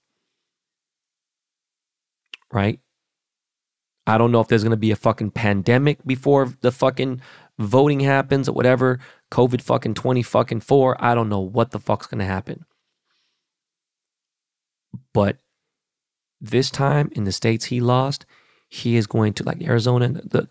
Right? 2.51 2.81
I 4.09 4.19
don't 4.19 4.33
know 4.33 4.41
if 4.41 4.49
there's 4.49 4.63
going 4.63 4.71
to 4.71 4.77
be 4.77 4.91
a 4.91 4.97
fucking 4.97 5.33
pandemic 5.33 6.05
before 6.05 6.53
the 6.63 6.73
fucking 6.73 7.21
voting 7.59 8.01
happens 8.01 8.49
or 8.49 8.53
whatever. 8.53 8.99
COVID 9.31 9.61
fucking 9.61 9.95
20 9.95 10.23
fucking 10.23 10.61
4. 10.61 10.97
I 10.99 11.15
don't 11.15 11.29
know 11.29 11.41
what 11.41 11.71
the 11.71 11.79
fuck's 11.79 12.07
going 12.07 12.21
to 12.21 12.25
happen. 12.25 12.65
But 15.13 15.37
this 16.41 16.71
time 16.71 17.11
in 17.13 17.25
the 17.25 17.33
states 17.33 17.67
he 17.67 17.81
lost, 17.81 18.25
he 18.69 18.97
is 18.97 19.07
going 19.07 19.35
to 19.35 19.45
like 19.45 19.63
Arizona, 19.63 20.09
the 20.09 20.49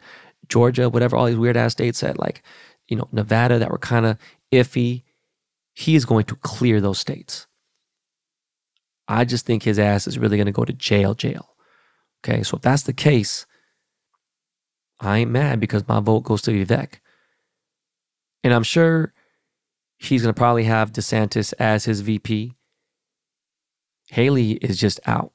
Georgia, 0.48 0.90
whatever, 0.90 1.16
all 1.16 1.26
these 1.26 1.36
weird 1.36 1.58
ass 1.58 1.72
states 1.72 2.02
that 2.02 2.20
like, 2.20 2.44
you 2.88 2.96
know, 2.96 3.08
Nevada 3.12 3.60
that 3.60 3.72
were 3.72 3.78
kind 3.78 4.06
of 4.06 4.18
iffy 4.52 5.04
he 5.74 5.96
is 5.96 6.06
going 6.06 6.26
to 6.26 6.36
clear 6.38 6.82
those 6.82 6.98
states. 6.98 7.46
I 9.08 9.26
just 9.26 9.46
think 9.46 9.62
his 9.62 9.78
ass 9.78 10.08
is 10.08 10.18
really 10.18 10.36
going 10.36 10.48
to 10.48 10.52
go 10.52 10.66
to 10.66 10.74
jail, 10.74 11.14
jail. 11.14 11.56
Okay, 12.24 12.44
so 12.44 12.58
if 12.58 12.62
that's 12.62 12.84
the 12.84 12.94
case, 12.94 13.46
I 15.00 15.20
ain't 15.20 15.32
mad 15.32 15.60
because 15.60 15.88
my 15.88 16.00
vote 16.00 16.22
goes 16.22 16.42
to 16.44 16.52
Vivek. 16.52 16.96
And 18.44 18.54
I'm 18.54 18.64
sure 18.64 19.14
he's 19.98 20.24
going 20.24 20.34
to 20.34 20.38
probably 20.38 20.64
have 20.64 20.92
DeSantis 20.92 21.54
as 21.60 21.86
his 21.86 22.02
VP. 22.02 22.54
Haley 24.10 24.54
is 24.54 24.80
just 24.80 25.00
out, 25.06 25.34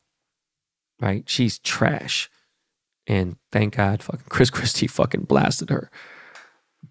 right? 1.00 1.28
She's 1.28 1.58
trash. 1.58 2.30
And 3.06 3.36
thank 3.50 3.76
God 3.76 4.02
fucking 4.02 4.26
Chris 4.28 4.50
Christie 4.50 4.86
fucking 4.88 5.24
blasted 5.24 5.70
her. 5.70 5.90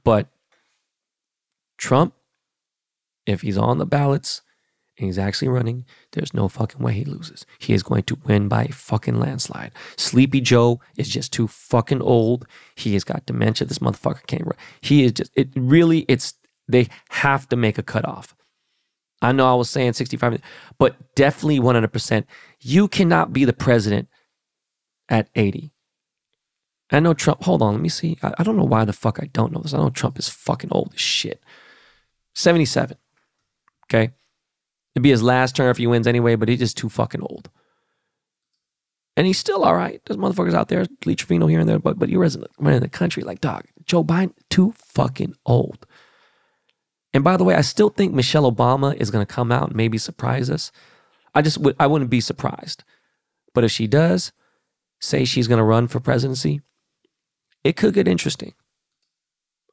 But 0.04 0.28
Trump 1.78 2.14
if 3.26 3.42
he's 3.42 3.58
on 3.58 3.78
the 3.78 3.86
ballots 3.86 4.42
and 5.02 5.08
he's 5.08 5.18
actually 5.18 5.48
running, 5.48 5.84
there's 6.12 6.34
no 6.34 6.48
fucking 6.48 6.80
way 6.80 6.94
he 6.94 7.06
loses. 7.06 7.46
He 7.58 7.74
is 7.74 7.82
going 7.82 8.04
to 8.04 8.20
win 8.24 8.48
by 8.48 8.66
a 8.66 8.72
fucking 8.72 9.20
landslide. 9.20 9.72
Sleepy 9.98 10.42
Joe 10.42 10.80
is 10.96 11.10
just 11.10 11.34
too 11.34 11.48
fucking 11.48 12.04
old. 12.04 12.46
He 12.76 12.94
has 12.94 13.04
got 13.04 13.26
dementia. 13.26 13.68
This 13.68 13.80
motherfucker 13.80 14.26
can't 14.28 14.46
run. 14.46 14.56
He 14.80 15.04
is 15.04 15.14
just, 15.14 15.32
it 15.36 15.50
really, 15.56 16.06
it's, 16.08 16.36
they 16.68 16.88
have 17.10 17.50
to 17.50 17.56
make 17.56 17.80
a 17.80 17.84
cutoff. 17.84 18.36
I 19.24 19.32
know 19.32 19.52
I 19.52 19.56
was 19.56 19.72
saying 19.72 19.94
65, 19.94 20.40
but 20.78 20.96
definitely 21.16 21.60
100%. 21.60 22.26
You 22.60 22.88
cannot 22.88 23.34
be 23.34 23.44
the 23.44 23.54
president 23.54 24.08
at 25.10 25.30
80. 25.36 25.72
I 26.92 27.00
know 27.00 27.16
Trump, 27.16 27.42
hold 27.44 27.64
on, 27.64 27.74
let 27.74 27.82
me 27.82 27.90
see. 27.90 28.20
I, 28.22 28.34
I 28.38 28.44
don't 28.44 28.58
know 28.58 28.66
why 28.66 28.86
the 28.86 28.94
fuck 28.94 29.20
I 29.20 29.30
don't 29.34 29.52
know 29.52 29.62
this. 29.62 29.74
I 29.74 29.78
know 29.78 29.90
Trump 29.90 30.20
is 30.20 30.30
fucking 30.30 30.72
old 30.72 30.92
as 30.94 31.00
shit. 31.00 31.42
77. 32.36 32.98
Okay. 33.86 34.12
It'd 34.96 35.04
be 35.04 35.10
his 35.10 35.24
last 35.24 35.56
term 35.56 35.70
if 35.70 35.78
he 35.78 35.88
wins 35.88 36.08
anyway, 36.08 36.36
but 36.36 36.50
he's 36.50 36.60
just 36.60 36.78
too 36.78 36.90
fucking 36.90 37.22
old. 37.22 37.50
And 39.18 39.28
he's 39.28 39.40
still 39.40 39.64
all 39.64 39.76
right. 39.76 40.02
There's 40.06 40.18
motherfuckers 40.18 40.54
out 40.54 40.70
there, 40.70 40.86
Lee 41.06 41.16
Trevino 41.16 41.48
here 41.48 41.60
and 41.60 41.70
there, 41.70 41.80
but 41.80 42.00
but 42.00 42.10
you're 42.10 42.28
running 42.60 42.80
the 42.80 42.90
country 42.90 43.24
like 43.24 43.42
dog. 43.42 43.66
Joe 43.86 44.04
Biden, 44.04 44.34
too 44.50 44.74
fucking 44.78 45.36
old. 45.46 45.86
And 47.14 47.24
by 47.24 47.36
the 47.38 47.44
way, 47.44 47.56
I 47.56 47.62
still 47.62 47.90
think 47.90 48.14
Michelle 48.14 48.50
Obama 48.50 48.96
is 48.96 49.12
going 49.12 49.26
to 49.26 49.34
come 49.34 49.52
out 49.52 49.68
and 49.68 49.76
maybe 49.76 49.98
surprise 49.98 50.50
us. 50.50 50.72
I 51.36 51.42
just 51.42 51.58
would 51.58 51.76
I 51.80 51.88
wouldn't 51.88 52.10
be 52.10 52.22
surprised. 52.22 52.84
But 53.54 53.64
if 53.64 53.72
she 53.72 53.88
does 53.88 54.32
say 55.00 55.26
she's 55.26 55.48
going 55.48 55.58
to 55.58 55.64
run 55.64 55.88
for 55.88 56.00
presidency, 56.00 56.62
it 57.64 57.76
could 57.76 57.94
get 57.94 58.08
interesting. 58.08 58.54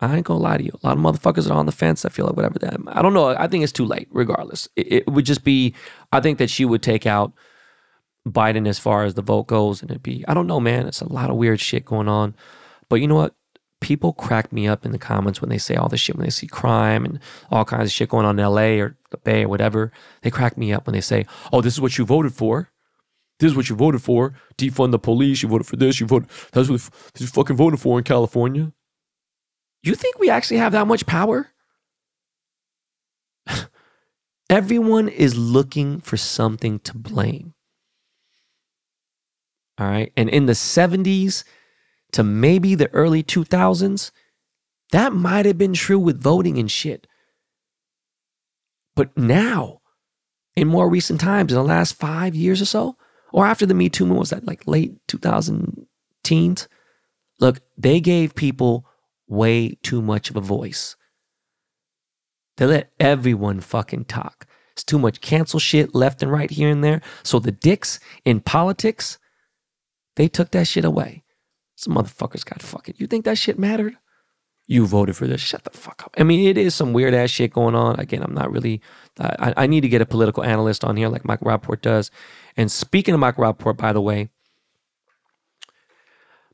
I 0.00 0.16
ain't 0.16 0.26
gonna 0.26 0.40
lie 0.40 0.58
to 0.58 0.64
you. 0.64 0.78
A 0.82 0.86
lot 0.86 0.96
of 0.96 1.02
motherfuckers 1.02 1.50
are 1.50 1.54
on 1.54 1.66
the 1.66 1.72
fence. 1.72 2.04
I 2.04 2.08
feel 2.08 2.26
like 2.26 2.36
whatever 2.36 2.58
that. 2.60 2.76
I 2.88 3.02
don't 3.02 3.14
know. 3.14 3.28
I 3.28 3.48
think 3.48 3.64
it's 3.64 3.72
too 3.72 3.84
late. 3.84 4.08
Regardless, 4.10 4.68
it, 4.76 4.92
it, 4.92 5.06
would 5.08 5.26
just 5.26 5.42
be. 5.42 5.74
I 6.12 6.20
think 6.20 6.38
that 6.38 6.50
she 6.50 6.64
would 6.64 6.82
take 6.82 7.04
out 7.04 7.32
Biden 8.26 8.68
as 8.68 8.78
far 8.78 9.04
as 9.04 9.14
the 9.14 9.22
vote 9.22 9.48
goes, 9.48 9.82
and 9.82 9.90
it'd 9.90 10.02
be. 10.02 10.24
I 10.28 10.34
don't 10.34 10.46
know, 10.46 10.60
man. 10.60 10.86
It's 10.86 11.00
a 11.00 11.12
lot 11.12 11.30
of 11.30 11.36
weird 11.36 11.60
shit 11.60 11.84
going 11.84 12.08
on. 12.08 12.36
But 12.88 12.96
you 12.96 13.08
know 13.08 13.16
what? 13.16 13.34
People 13.80 14.12
crack 14.12 14.52
me 14.52 14.66
up 14.66 14.84
in 14.84 14.92
the 14.92 14.98
comments 14.98 15.40
when 15.40 15.50
they 15.50 15.58
say 15.58 15.76
all 15.76 15.88
this 15.88 16.00
shit 16.00 16.16
when 16.16 16.24
they 16.24 16.30
see 16.30 16.48
crime 16.48 17.04
and 17.04 17.20
all 17.50 17.64
kinds 17.64 17.86
of 17.86 17.92
shit 17.92 18.08
going 18.08 18.26
on 18.26 18.38
in 18.38 18.44
L.A. 18.44 18.80
or 18.80 18.96
the 19.10 19.18
Bay 19.18 19.44
or 19.44 19.48
whatever. 19.48 19.92
They 20.22 20.30
crack 20.30 20.56
me 20.56 20.72
up 20.72 20.86
when 20.86 20.94
they 20.94 21.00
say, 21.00 21.26
"Oh, 21.52 21.60
this 21.60 21.74
is 21.74 21.80
what 21.80 21.98
you 21.98 22.04
voted 22.04 22.34
for." 22.34 22.70
This 23.40 23.52
is 23.52 23.56
what 23.56 23.68
you 23.68 23.76
voted 23.76 24.02
for. 24.02 24.34
Defund 24.56 24.90
the 24.90 24.98
police. 24.98 25.42
You 25.42 25.48
voted 25.48 25.66
for 25.66 25.76
this. 25.76 26.00
You 26.00 26.06
voted. 26.06 26.28
That's 26.52 26.68
what 26.68 26.82
you 27.18 27.26
fucking 27.26 27.56
voted 27.56 27.80
for 27.80 27.98
in 27.98 28.04
California. 28.04 28.72
You 29.82 29.94
think 29.94 30.18
we 30.18 30.30
actually 30.30 30.58
have 30.58 30.72
that 30.72 30.86
much 30.86 31.06
power? 31.06 31.48
Everyone 34.50 35.08
is 35.08 35.36
looking 35.36 36.00
for 36.00 36.16
something 36.16 36.78
to 36.80 36.96
blame. 36.96 37.54
All 39.78 39.86
right. 39.86 40.12
And 40.16 40.28
in 40.28 40.46
the 40.46 40.54
70s 40.54 41.44
to 42.12 42.22
maybe 42.22 42.74
the 42.74 42.92
early 42.92 43.22
2000s, 43.22 44.10
that 44.90 45.12
might 45.12 45.46
have 45.46 45.58
been 45.58 45.74
true 45.74 45.98
with 45.98 46.20
voting 46.20 46.58
and 46.58 46.70
shit. 46.70 47.06
But 48.96 49.16
now, 49.16 49.80
in 50.56 50.66
more 50.66 50.88
recent 50.88 51.20
times, 51.20 51.52
in 51.52 51.56
the 51.56 51.62
last 51.62 51.94
five 51.94 52.34
years 52.34 52.60
or 52.60 52.64
so, 52.64 52.96
or 53.32 53.46
after 53.46 53.66
the 53.66 53.74
Me 53.74 53.88
Too 53.88 54.04
movement, 54.04 54.20
was 54.20 54.30
that 54.30 54.46
like 54.46 54.66
late 54.66 54.96
2000 55.06 55.86
teens? 56.24 56.66
Look, 57.38 57.60
they 57.76 58.00
gave 58.00 58.34
people 58.34 58.86
way 59.28 59.76
too 59.82 60.02
much 60.02 60.30
of 60.30 60.36
a 60.36 60.40
voice. 60.40 60.96
They 62.56 62.66
let 62.66 62.90
everyone 62.98 63.60
fucking 63.60 64.06
talk. 64.06 64.46
It's 64.72 64.84
too 64.84 64.98
much 64.98 65.20
cancel 65.20 65.60
shit 65.60 65.94
left 65.94 66.22
and 66.22 66.30
right 66.30 66.50
here 66.50 66.68
and 66.68 66.82
there. 66.82 67.00
So 67.22 67.38
the 67.38 67.52
dicks 67.52 68.00
in 68.24 68.40
politics, 68.40 69.18
they 70.16 70.28
took 70.28 70.50
that 70.52 70.66
shit 70.66 70.84
away. 70.84 71.24
Some 71.76 71.94
motherfuckers 71.94 72.44
got 72.44 72.62
fucking. 72.62 72.94
You 72.98 73.06
think 73.06 73.24
that 73.24 73.38
shit 73.38 73.58
mattered? 73.58 73.96
You 74.66 74.86
voted 74.86 75.16
for 75.16 75.26
this. 75.26 75.40
Shut 75.40 75.64
the 75.64 75.70
fuck 75.70 76.02
up. 76.04 76.14
I 76.18 76.24
mean, 76.24 76.46
it 76.46 76.58
is 76.58 76.74
some 76.74 76.92
weird 76.92 77.14
ass 77.14 77.30
shit 77.30 77.52
going 77.52 77.74
on. 77.74 77.98
Again, 77.98 78.22
I'm 78.22 78.34
not 78.34 78.52
really. 78.52 78.82
I, 79.18 79.54
I 79.56 79.66
need 79.66 79.80
to 79.80 79.88
get 79.88 80.02
a 80.02 80.06
political 80.06 80.44
analyst 80.44 80.84
on 80.84 80.96
here 80.96 81.08
like 81.08 81.24
Mike 81.24 81.40
Rapaport 81.40 81.80
does. 81.80 82.10
And 82.56 82.70
speaking 82.70 83.14
of 83.14 83.20
Mike 83.20 83.36
Rapaport, 83.36 83.76
by 83.76 83.92
the 83.92 84.00
way, 84.00 84.28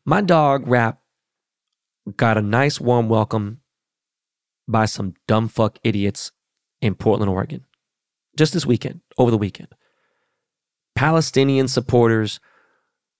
my 0.04 0.20
dog 0.20 0.68
Rap 0.68 1.00
got 2.16 2.38
a 2.38 2.42
nice 2.42 2.80
warm 2.80 3.08
welcome 3.08 3.60
by 4.68 4.86
some 4.86 5.14
dumb 5.26 5.48
fuck 5.48 5.78
idiots 5.84 6.32
in 6.80 6.94
Portland, 6.94 7.30
Oregon. 7.30 7.64
Just 8.36 8.52
this 8.52 8.66
weekend, 8.66 9.00
over 9.18 9.30
the 9.30 9.38
weekend. 9.38 9.68
Palestinian 10.94 11.68
supporters 11.68 12.40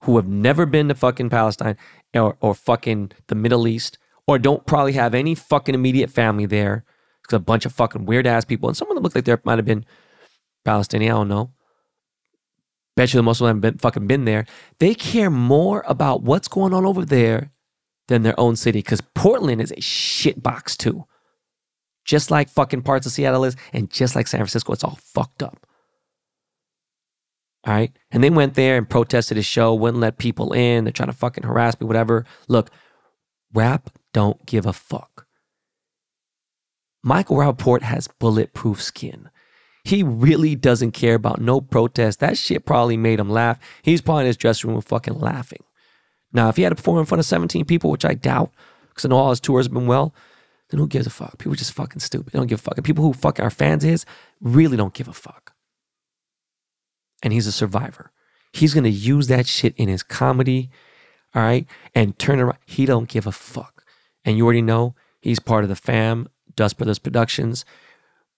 who 0.03 0.17
have 0.17 0.29
never 0.29 0.67
been 0.67 0.89
to 0.89 0.95
fucking 0.95 1.31
Palestine 1.31 1.77
or, 2.15 2.37
or 2.41 2.55
fucking 2.55 3.13
the 3.29 3.35
Middle 3.35 3.67
East 3.67 3.99
or 4.27 4.39
don't 4.39 4.67
probably 4.67 4.93
have 4.93 5.15
any 5.15 5.35
fucking 5.35 5.75
immediate 5.75 6.11
family 6.11 6.47
there. 6.47 6.85
It's 7.25 7.33
a 7.33 7.39
bunch 7.39 7.65
of 7.65 7.73
fucking 7.73 8.05
weird 8.05 8.27
ass 8.27 8.45
people. 8.45 8.69
And 8.69 8.77
some 8.77 8.91
of 8.91 8.95
them 8.95 9.03
look 9.03 9.15
like 9.15 9.25
they 9.25 9.37
might 9.45 9.59
have 9.59 9.65
been 9.65 9.87
Palestinian. 10.65 11.13
I 11.13 11.15
don't 11.17 11.29
know. 11.29 11.53
Bet 12.97 13.13
you 13.13 13.19
the 13.19 13.23
most 13.23 13.41
of 13.41 13.47
them 13.47 13.57
haven't 13.57 13.61
been, 13.73 13.79
fucking 13.79 14.07
been 14.07 14.25
there. 14.25 14.47
They 14.79 14.95
care 14.95 15.31
more 15.31 15.85
about 15.87 16.23
what's 16.23 16.49
going 16.49 16.73
on 16.73 16.85
over 16.87 17.05
there 17.05 17.51
than 18.09 18.23
their 18.23 18.39
own 18.39 18.57
city 18.57 18.81
because 18.81 19.01
Portland 19.15 19.61
is 19.61 19.73
a 19.73 19.81
shit 19.81 20.43
box 20.43 20.77
too. 20.77 21.05
Just 22.05 22.31
like 22.31 22.51
fucking 22.51 22.83
parts 22.83 23.07
of 23.07 23.13
Seattle 23.13 23.45
is, 23.45 23.57
and 23.73 23.91
just 23.91 24.15
like 24.15 24.27
San 24.27 24.39
Francisco, 24.39 24.73
it's 24.73 24.85
all 24.85 24.99
fucked 25.01 25.43
up. 25.43 25.67
All 27.67 27.73
right. 27.73 27.97
And 28.11 28.23
they 28.23 28.29
went 28.29 28.55
there 28.55 28.77
and 28.77 28.89
protested 28.89 29.39
his 29.39 29.47
show, 29.47 29.75
wouldn't 29.75 30.01
let 30.01 30.19
people 30.19 30.53
in. 30.53 30.85
They're 30.85 30.93
trying 30.93 31.09
to 31.09 31.15
fucking 31.15 31.45
harass 31.45 31.81
me, 31.81 31.87
whatever. 31.87 32.27
Look, 32.47 32.71
rap 33.55 33.91
don't 34.13 34.45
give 34.45 34.67
a 34.67 34.73
fuck. 34.75 35.27
Michael 37.03 37.37
Rapaport 37.37 37.83
has 37.83 38.09
bulletproof 38.09 38.83
skin. 38.83 39.31
He 39.85 40.03
really 40.03 40.57
doesn't 40.57 40.93
care 40.93 41.15
about 41.15 41.41
no 41.41 41.61
protest. 41.61 42.21
That 42.21 42.39
shit 42.39 42.65
probably 42.65 42.97
made 42.97 43.21
him 43.21 43.29
laugh. 43.29 43.59
He's 43.83 44.01
probably 44.01 44.23
in 44.23 44.29
his 44.29 44.39
dressing 44.39 44.71
room 44.71 44.81
fucking 44.81 45.19
laughing. 45.19 45.63
Now, 46.35 46.49
if 46.49 46.57
he 46.57 46.63
had 46.63 46.71
to 46.71 46.75
perform 46.75 46.99
in 46.99 47.07
front 47.07 47.21
of 47.21 47.27
17 47.27 47.65
people, 47.65 47.91
which 47.91 48.05
I 48.05 48.13
doubt, 48.13 48.51
because 48.89 49.05
I 49.05 49.09
know 49.09 49.17
all 49.17 49.31
his 49.31 49.41
tours 49.41 49.67
have 49.67 49.73
been 49.73 49.87
well, 49.87 50.13
then 50.69 50.81
who 50.81 50.89
gives 50.89 51.07
a 51.07 51.11
fuck? 51.11 51.39
People 51.39 51.55
just 51.55 51.73
fucking 51.73 52.01
stupid. 52.01 52.33
They 52.33 52.39
don't 52.39 52.49
give 52.49 52.59
a 52.59 52.63
fuck. 52.63 52.77
And 52.77 52.85
people 52.85 53.05
who 53.05 53.13
fucking 53.13 53.45
are 53.45 53.51
fans 53.51 53.85
his 53.85 54.05
really 54.41 54.77
don't 54.77 54.93
give 54.93 55.09
a 55.09 55.13
fuck. 55.13 55.53
And 57.23 57.33
he's 57.33 57.47
a 57.47 57.53
survivor. 57.53 58.11
He's 58.53 58.75
gonna 58.75 58.89
use 58.89 59.29
that 59.29 59.47
shit 59.47 59.75
in 59.77 59.89
his 59.89 60.03
comedy, 60.03 60.71
all 61.35 61.43
right, 61.43 61.67
and 61.95 62.19
turn 62.19 62.41
around. 62.41 62.59
He 62.67 62.87
don't 62.87 63.09
give 63.09 63.27
a 63.27 63.33
fuck. 63.33 63.85
And 64.25 64.37
you 64.37 64.45
already 64.45 64.63
know 64.63 64.95
he's 65.21 65.41
part 65.41 65.65
of 65.65 65.71
the 65.71 65.77
fam, 65.77 66.29
Dust 66.55 66.77
Brothers 66.79 66.99
Productions. 66.99 67.65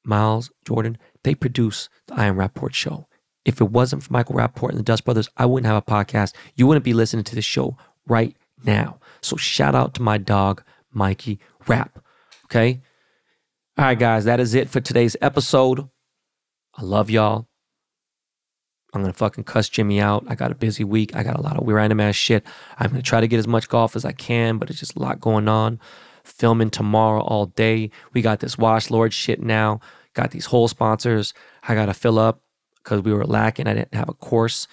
Miles, 0.05 0.51
Jordan, 0.65 0.99
they 1.25 1.35
produce 1.35 1.89
the 2.07 2.15
I 2.15 2.27
Am 2.27 2.37
Rapaport 2.37 2.75
show. 2.75 3.09
If 3.47 3.61
it 3.61 3.71
wasn't 3.71 4.03
for 4.03 4.13
Michael 4.13 4.35
Rapaport 4.35 4.71
and 4.71 4.79
the 4.79 4.83
Dust 4.83 5.05
Brothers, 5.05 5.31
I 5.37 5.47
wouldn't 5.47 5.73
have 5.73 5.77
a 5.77 5.91
podcast. 5.91 6.35
You 6.57 6.67
wouldn't 6.67 6.85
be 6.85 6.93
listening 6.93 7.25
to 7.25 7.37
the 7.37 7.41
show 7.41 7.77
right 8.09 8.37
now. 8.65 8.99
So 9.23 9.37
shout 9.37 9.77
out 9.77 9.95
to 9.95 10.03
my 10.03 10.19
dog, 10.19 10.65
Mikey 10.93 11.39
Rap. 11.69 12.01
Okay. 12.47 12.83
All 13.79 13.85
right, 13.85 13.99
guys, 13.99 14.25
that 14.25 14.41
is 14.41 14.55
it 14.55 14.69
for 14.69 14.81
today's 14.81 15.17
episode. 15.23 15.89
I 16.75 16.83
love 16.83 17.09
y'all. 17.09 17.47
I'm 18.93 19.03
gonna 19.03 19.13
fucking 19.13 19.45
cuss 19.45 19.69
Jimmy 19.69 20.01
out. 20.01 20.25
I 20.27 20.35
got 20.35 20.51
a 20.51 20.57
busy 20.57 20.83
week. 20.83 21.15
I 21.15 21.23
got 21.23 21.39
a 21.39 21.43
lot 21.43 21.57
of 21.57 21.69
random 21.69 22.01
ass 22.01 22.17
shit. 22.17 22.45
I'm 22.79 22.91
gonna 22.91 23.03
try 23.03 23.21
to 23.21 23.29
get 23.29 23.39
as 23.39 23.47
much 23.47 23.69
golf 23.69 23.95
as 23.95 24.05
I 24.05 24.13
can, 24.13 24.59
but 24.59 24.71
it's 24.71 24.81
just 24.81 24.97
a 24.97 24.99
lot 24.99 25.21
going 25.21 25.47
on. 25.47 25.79
Filming 26.25 26.71
tomorrow 26.71 27.21
all 27.21 27.47
day. 27.47 27.91
We 28.13 28.23
got 28.23 28.41
this 28.41 28.59
Wash 28.59 28.91
Lord 28.91 29.13
shit 29.13 29.41
now. 29.41 29.81
Got 30.15 30.33
these 30.33 30.47
whole 30.47 30.67
sponsors. 30.67 31.33
I 31.63 31.75
gotta 31.77 31.95
fill 31.95 32.19
up 32.19 32.41
because 32.87 33.03
we 33.03 33.13
were 33.13 33.27
lacking. 33.27 33.67
I 33.67 33.75
didn't 33.75 33.95
have 33.95 34.09
a 34.09 34.15
course. 34.15 34.69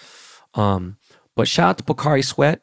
Um, 0.54 0.98
but 1.36 1.48
shout 1.48 1.70
out 1.70 1.78
to 1.80 1.84
Pocari 1.84 2.24
Sweat. 2.24 2.62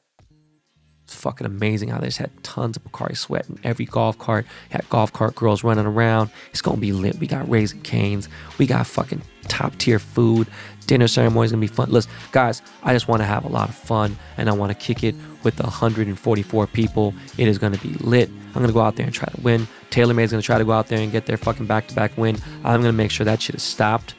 It's 1.02 1.14
fucking 1.16 1.44
amazing 1.44 1.88
how 1.88 1.98
they 1.98 2.06
just 2.06 2.18
had 2.18 2.30
tons 2.44 2.76
of 2.76 2.84
Pocari 2.84 3.16
Sweat 3.16 3.48
in 3.48 3.58
every 3.64 3.84
golf 3.84 4.16
cart. 4.16 4.46
Had 4.68 4.88
golf 4.90 5.12
cart 5.12 5.34
girls 5.34 5.64
running 5.64 5.86
around. 5.86 6.30
It's 6.50 6.62
gonna 6.62 6.76
be 6.76 6.92
lit. 6.92 7.16
We 7.18 7.26
got 7.26 7.50
Raising 7.50 7.80
Cane's. 7.80 8.28
We 8.58 8.66
got 8.68 8.86
fucking 8.86 9.22
top 9.48 9.76
tier 9.78 9.98
food. 9.98 10.46
Dinner 10.86 11.08
ceremony 11.08 11.46
is 11.46 11.50
gonna 11.50 11.60
be 11.60 11.66
fun. 11.66 11.90
Listen, 11.90 12.12
guys, 12.30 12.62
I 12.84 12.92
just 12.92 13.08
want 13.08 13.22
to 13.22 13.26
have 13.26 13.44
a 13.44 13.48
lot 13.48 13.68
of 13.68 13.74
fun 13.74 14.16
and 14.36 14.48
I 14.48 14.52
want 14.52 14.70
to 14.70 14.78
kick 14.78 15.02
it 15.02 15.16
with 15.42 15.58
144 15.58 16.66
people. 16.68 17.12
It 17.38 17.48
is 17.48 17.58
gonna 17.58 17.78
be 17.78 17.94
lit. 17.94 18.30
I'm 18.54 18.60
gonna 18.60 18.72
go 18.72 18.80
out 18.80 18.94
there 18.94 19.06
and 19.06 19.14
try 19.14 19.28
to 19.28 19.40
win. 19.40 19.66
TaylorMade's 19.90 20.30
gonna 20.30 20.42
try 20.42 20.58
to 20.58 20.64
go 20.64 20.72
out 20.72 20.86
there 20.86 21.00
and 21.00 21.10
get 21.10 21.26
their 21.26 21.36
fucking 21.36 21.66
back-to-back 21.66 22.16
win. 22.16 22.38
I'm 22.62 22.82
gonna 22.82 22.92
make 22.92 23.10
sure 23.10 23.24
that 23.24 23.42
shit 23.42 23.56
is 23.56 23.64
stopped. 23.64 24.14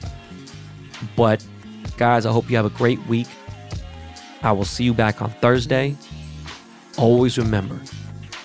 But 1.15 1.45
guys, 1.97 2.25
I 2.25 2.31
hope 2.31 2.49
you 2.49 2.55
have 2.57 2.65
a 2.65 2.69
great 2.69 2.99
week. 3.07 3.27
I 4.43 4.51
will 4.51 4.65
see 4.65 4.83
you 4.83 4.93
back 4.93 5.21
on 5.21 5.29
Thursday. 5.29 5.95
Always 6.97 7.37
remember, 7.37 7.79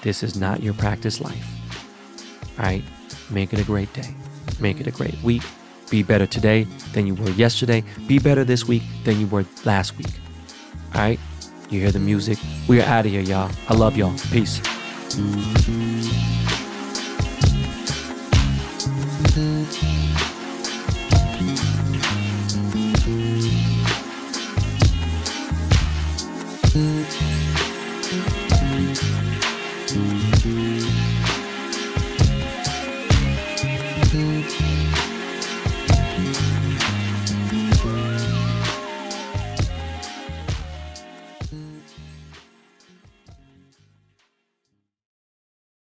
this 0.02 0.22
is 0.22 0.36
not 0.36 0.62
your 0.62 0.74
practice 0.74 1.20
life. 1.20 1.46
All 2.58 2.64
right? 2.64 2.84
Make 3.30 3.52
it 3.52 3.60
a 3.60 3.64
great 3.64 3.92
day. 3.92 4.14
Make 4.60 4.80
it 4.80 4.86
a 4.86 4.90
great 4.90 5.20
week. 5.22 5.42
Be 5.90 6.02
better 6.02 6.26
today 6.26 6.64
than 6.92 7.06
you 7.06 7.14
were 7.14 7.30
yesterday. 7.30 7.84
Be 8.06 8.18
better 8.18 8.44
this 8.44 8.66
week 8.66 8.82
than 9.04 9.20
you 9.20 9.26
were 9.26 9.44
last 9.64 9.96
week. 9.96 10.12
All 10.94 11.00
right? 11.00 11.20
You 11.70 11.80
hear 11.80 11.90
the 11.90 11.98
music. 11.98 12.38
We 12.68 12.80
are 12.80 12.84
out 12.84 13.06
of 13.06 13.12
here, 13.12 13.22
y'all. 13.22 13.50
I 13.68 13.74
love 13.74 13.96
y'all. 13.96 14.14
Peace. 14.30 14.60
You. 19.36 19.95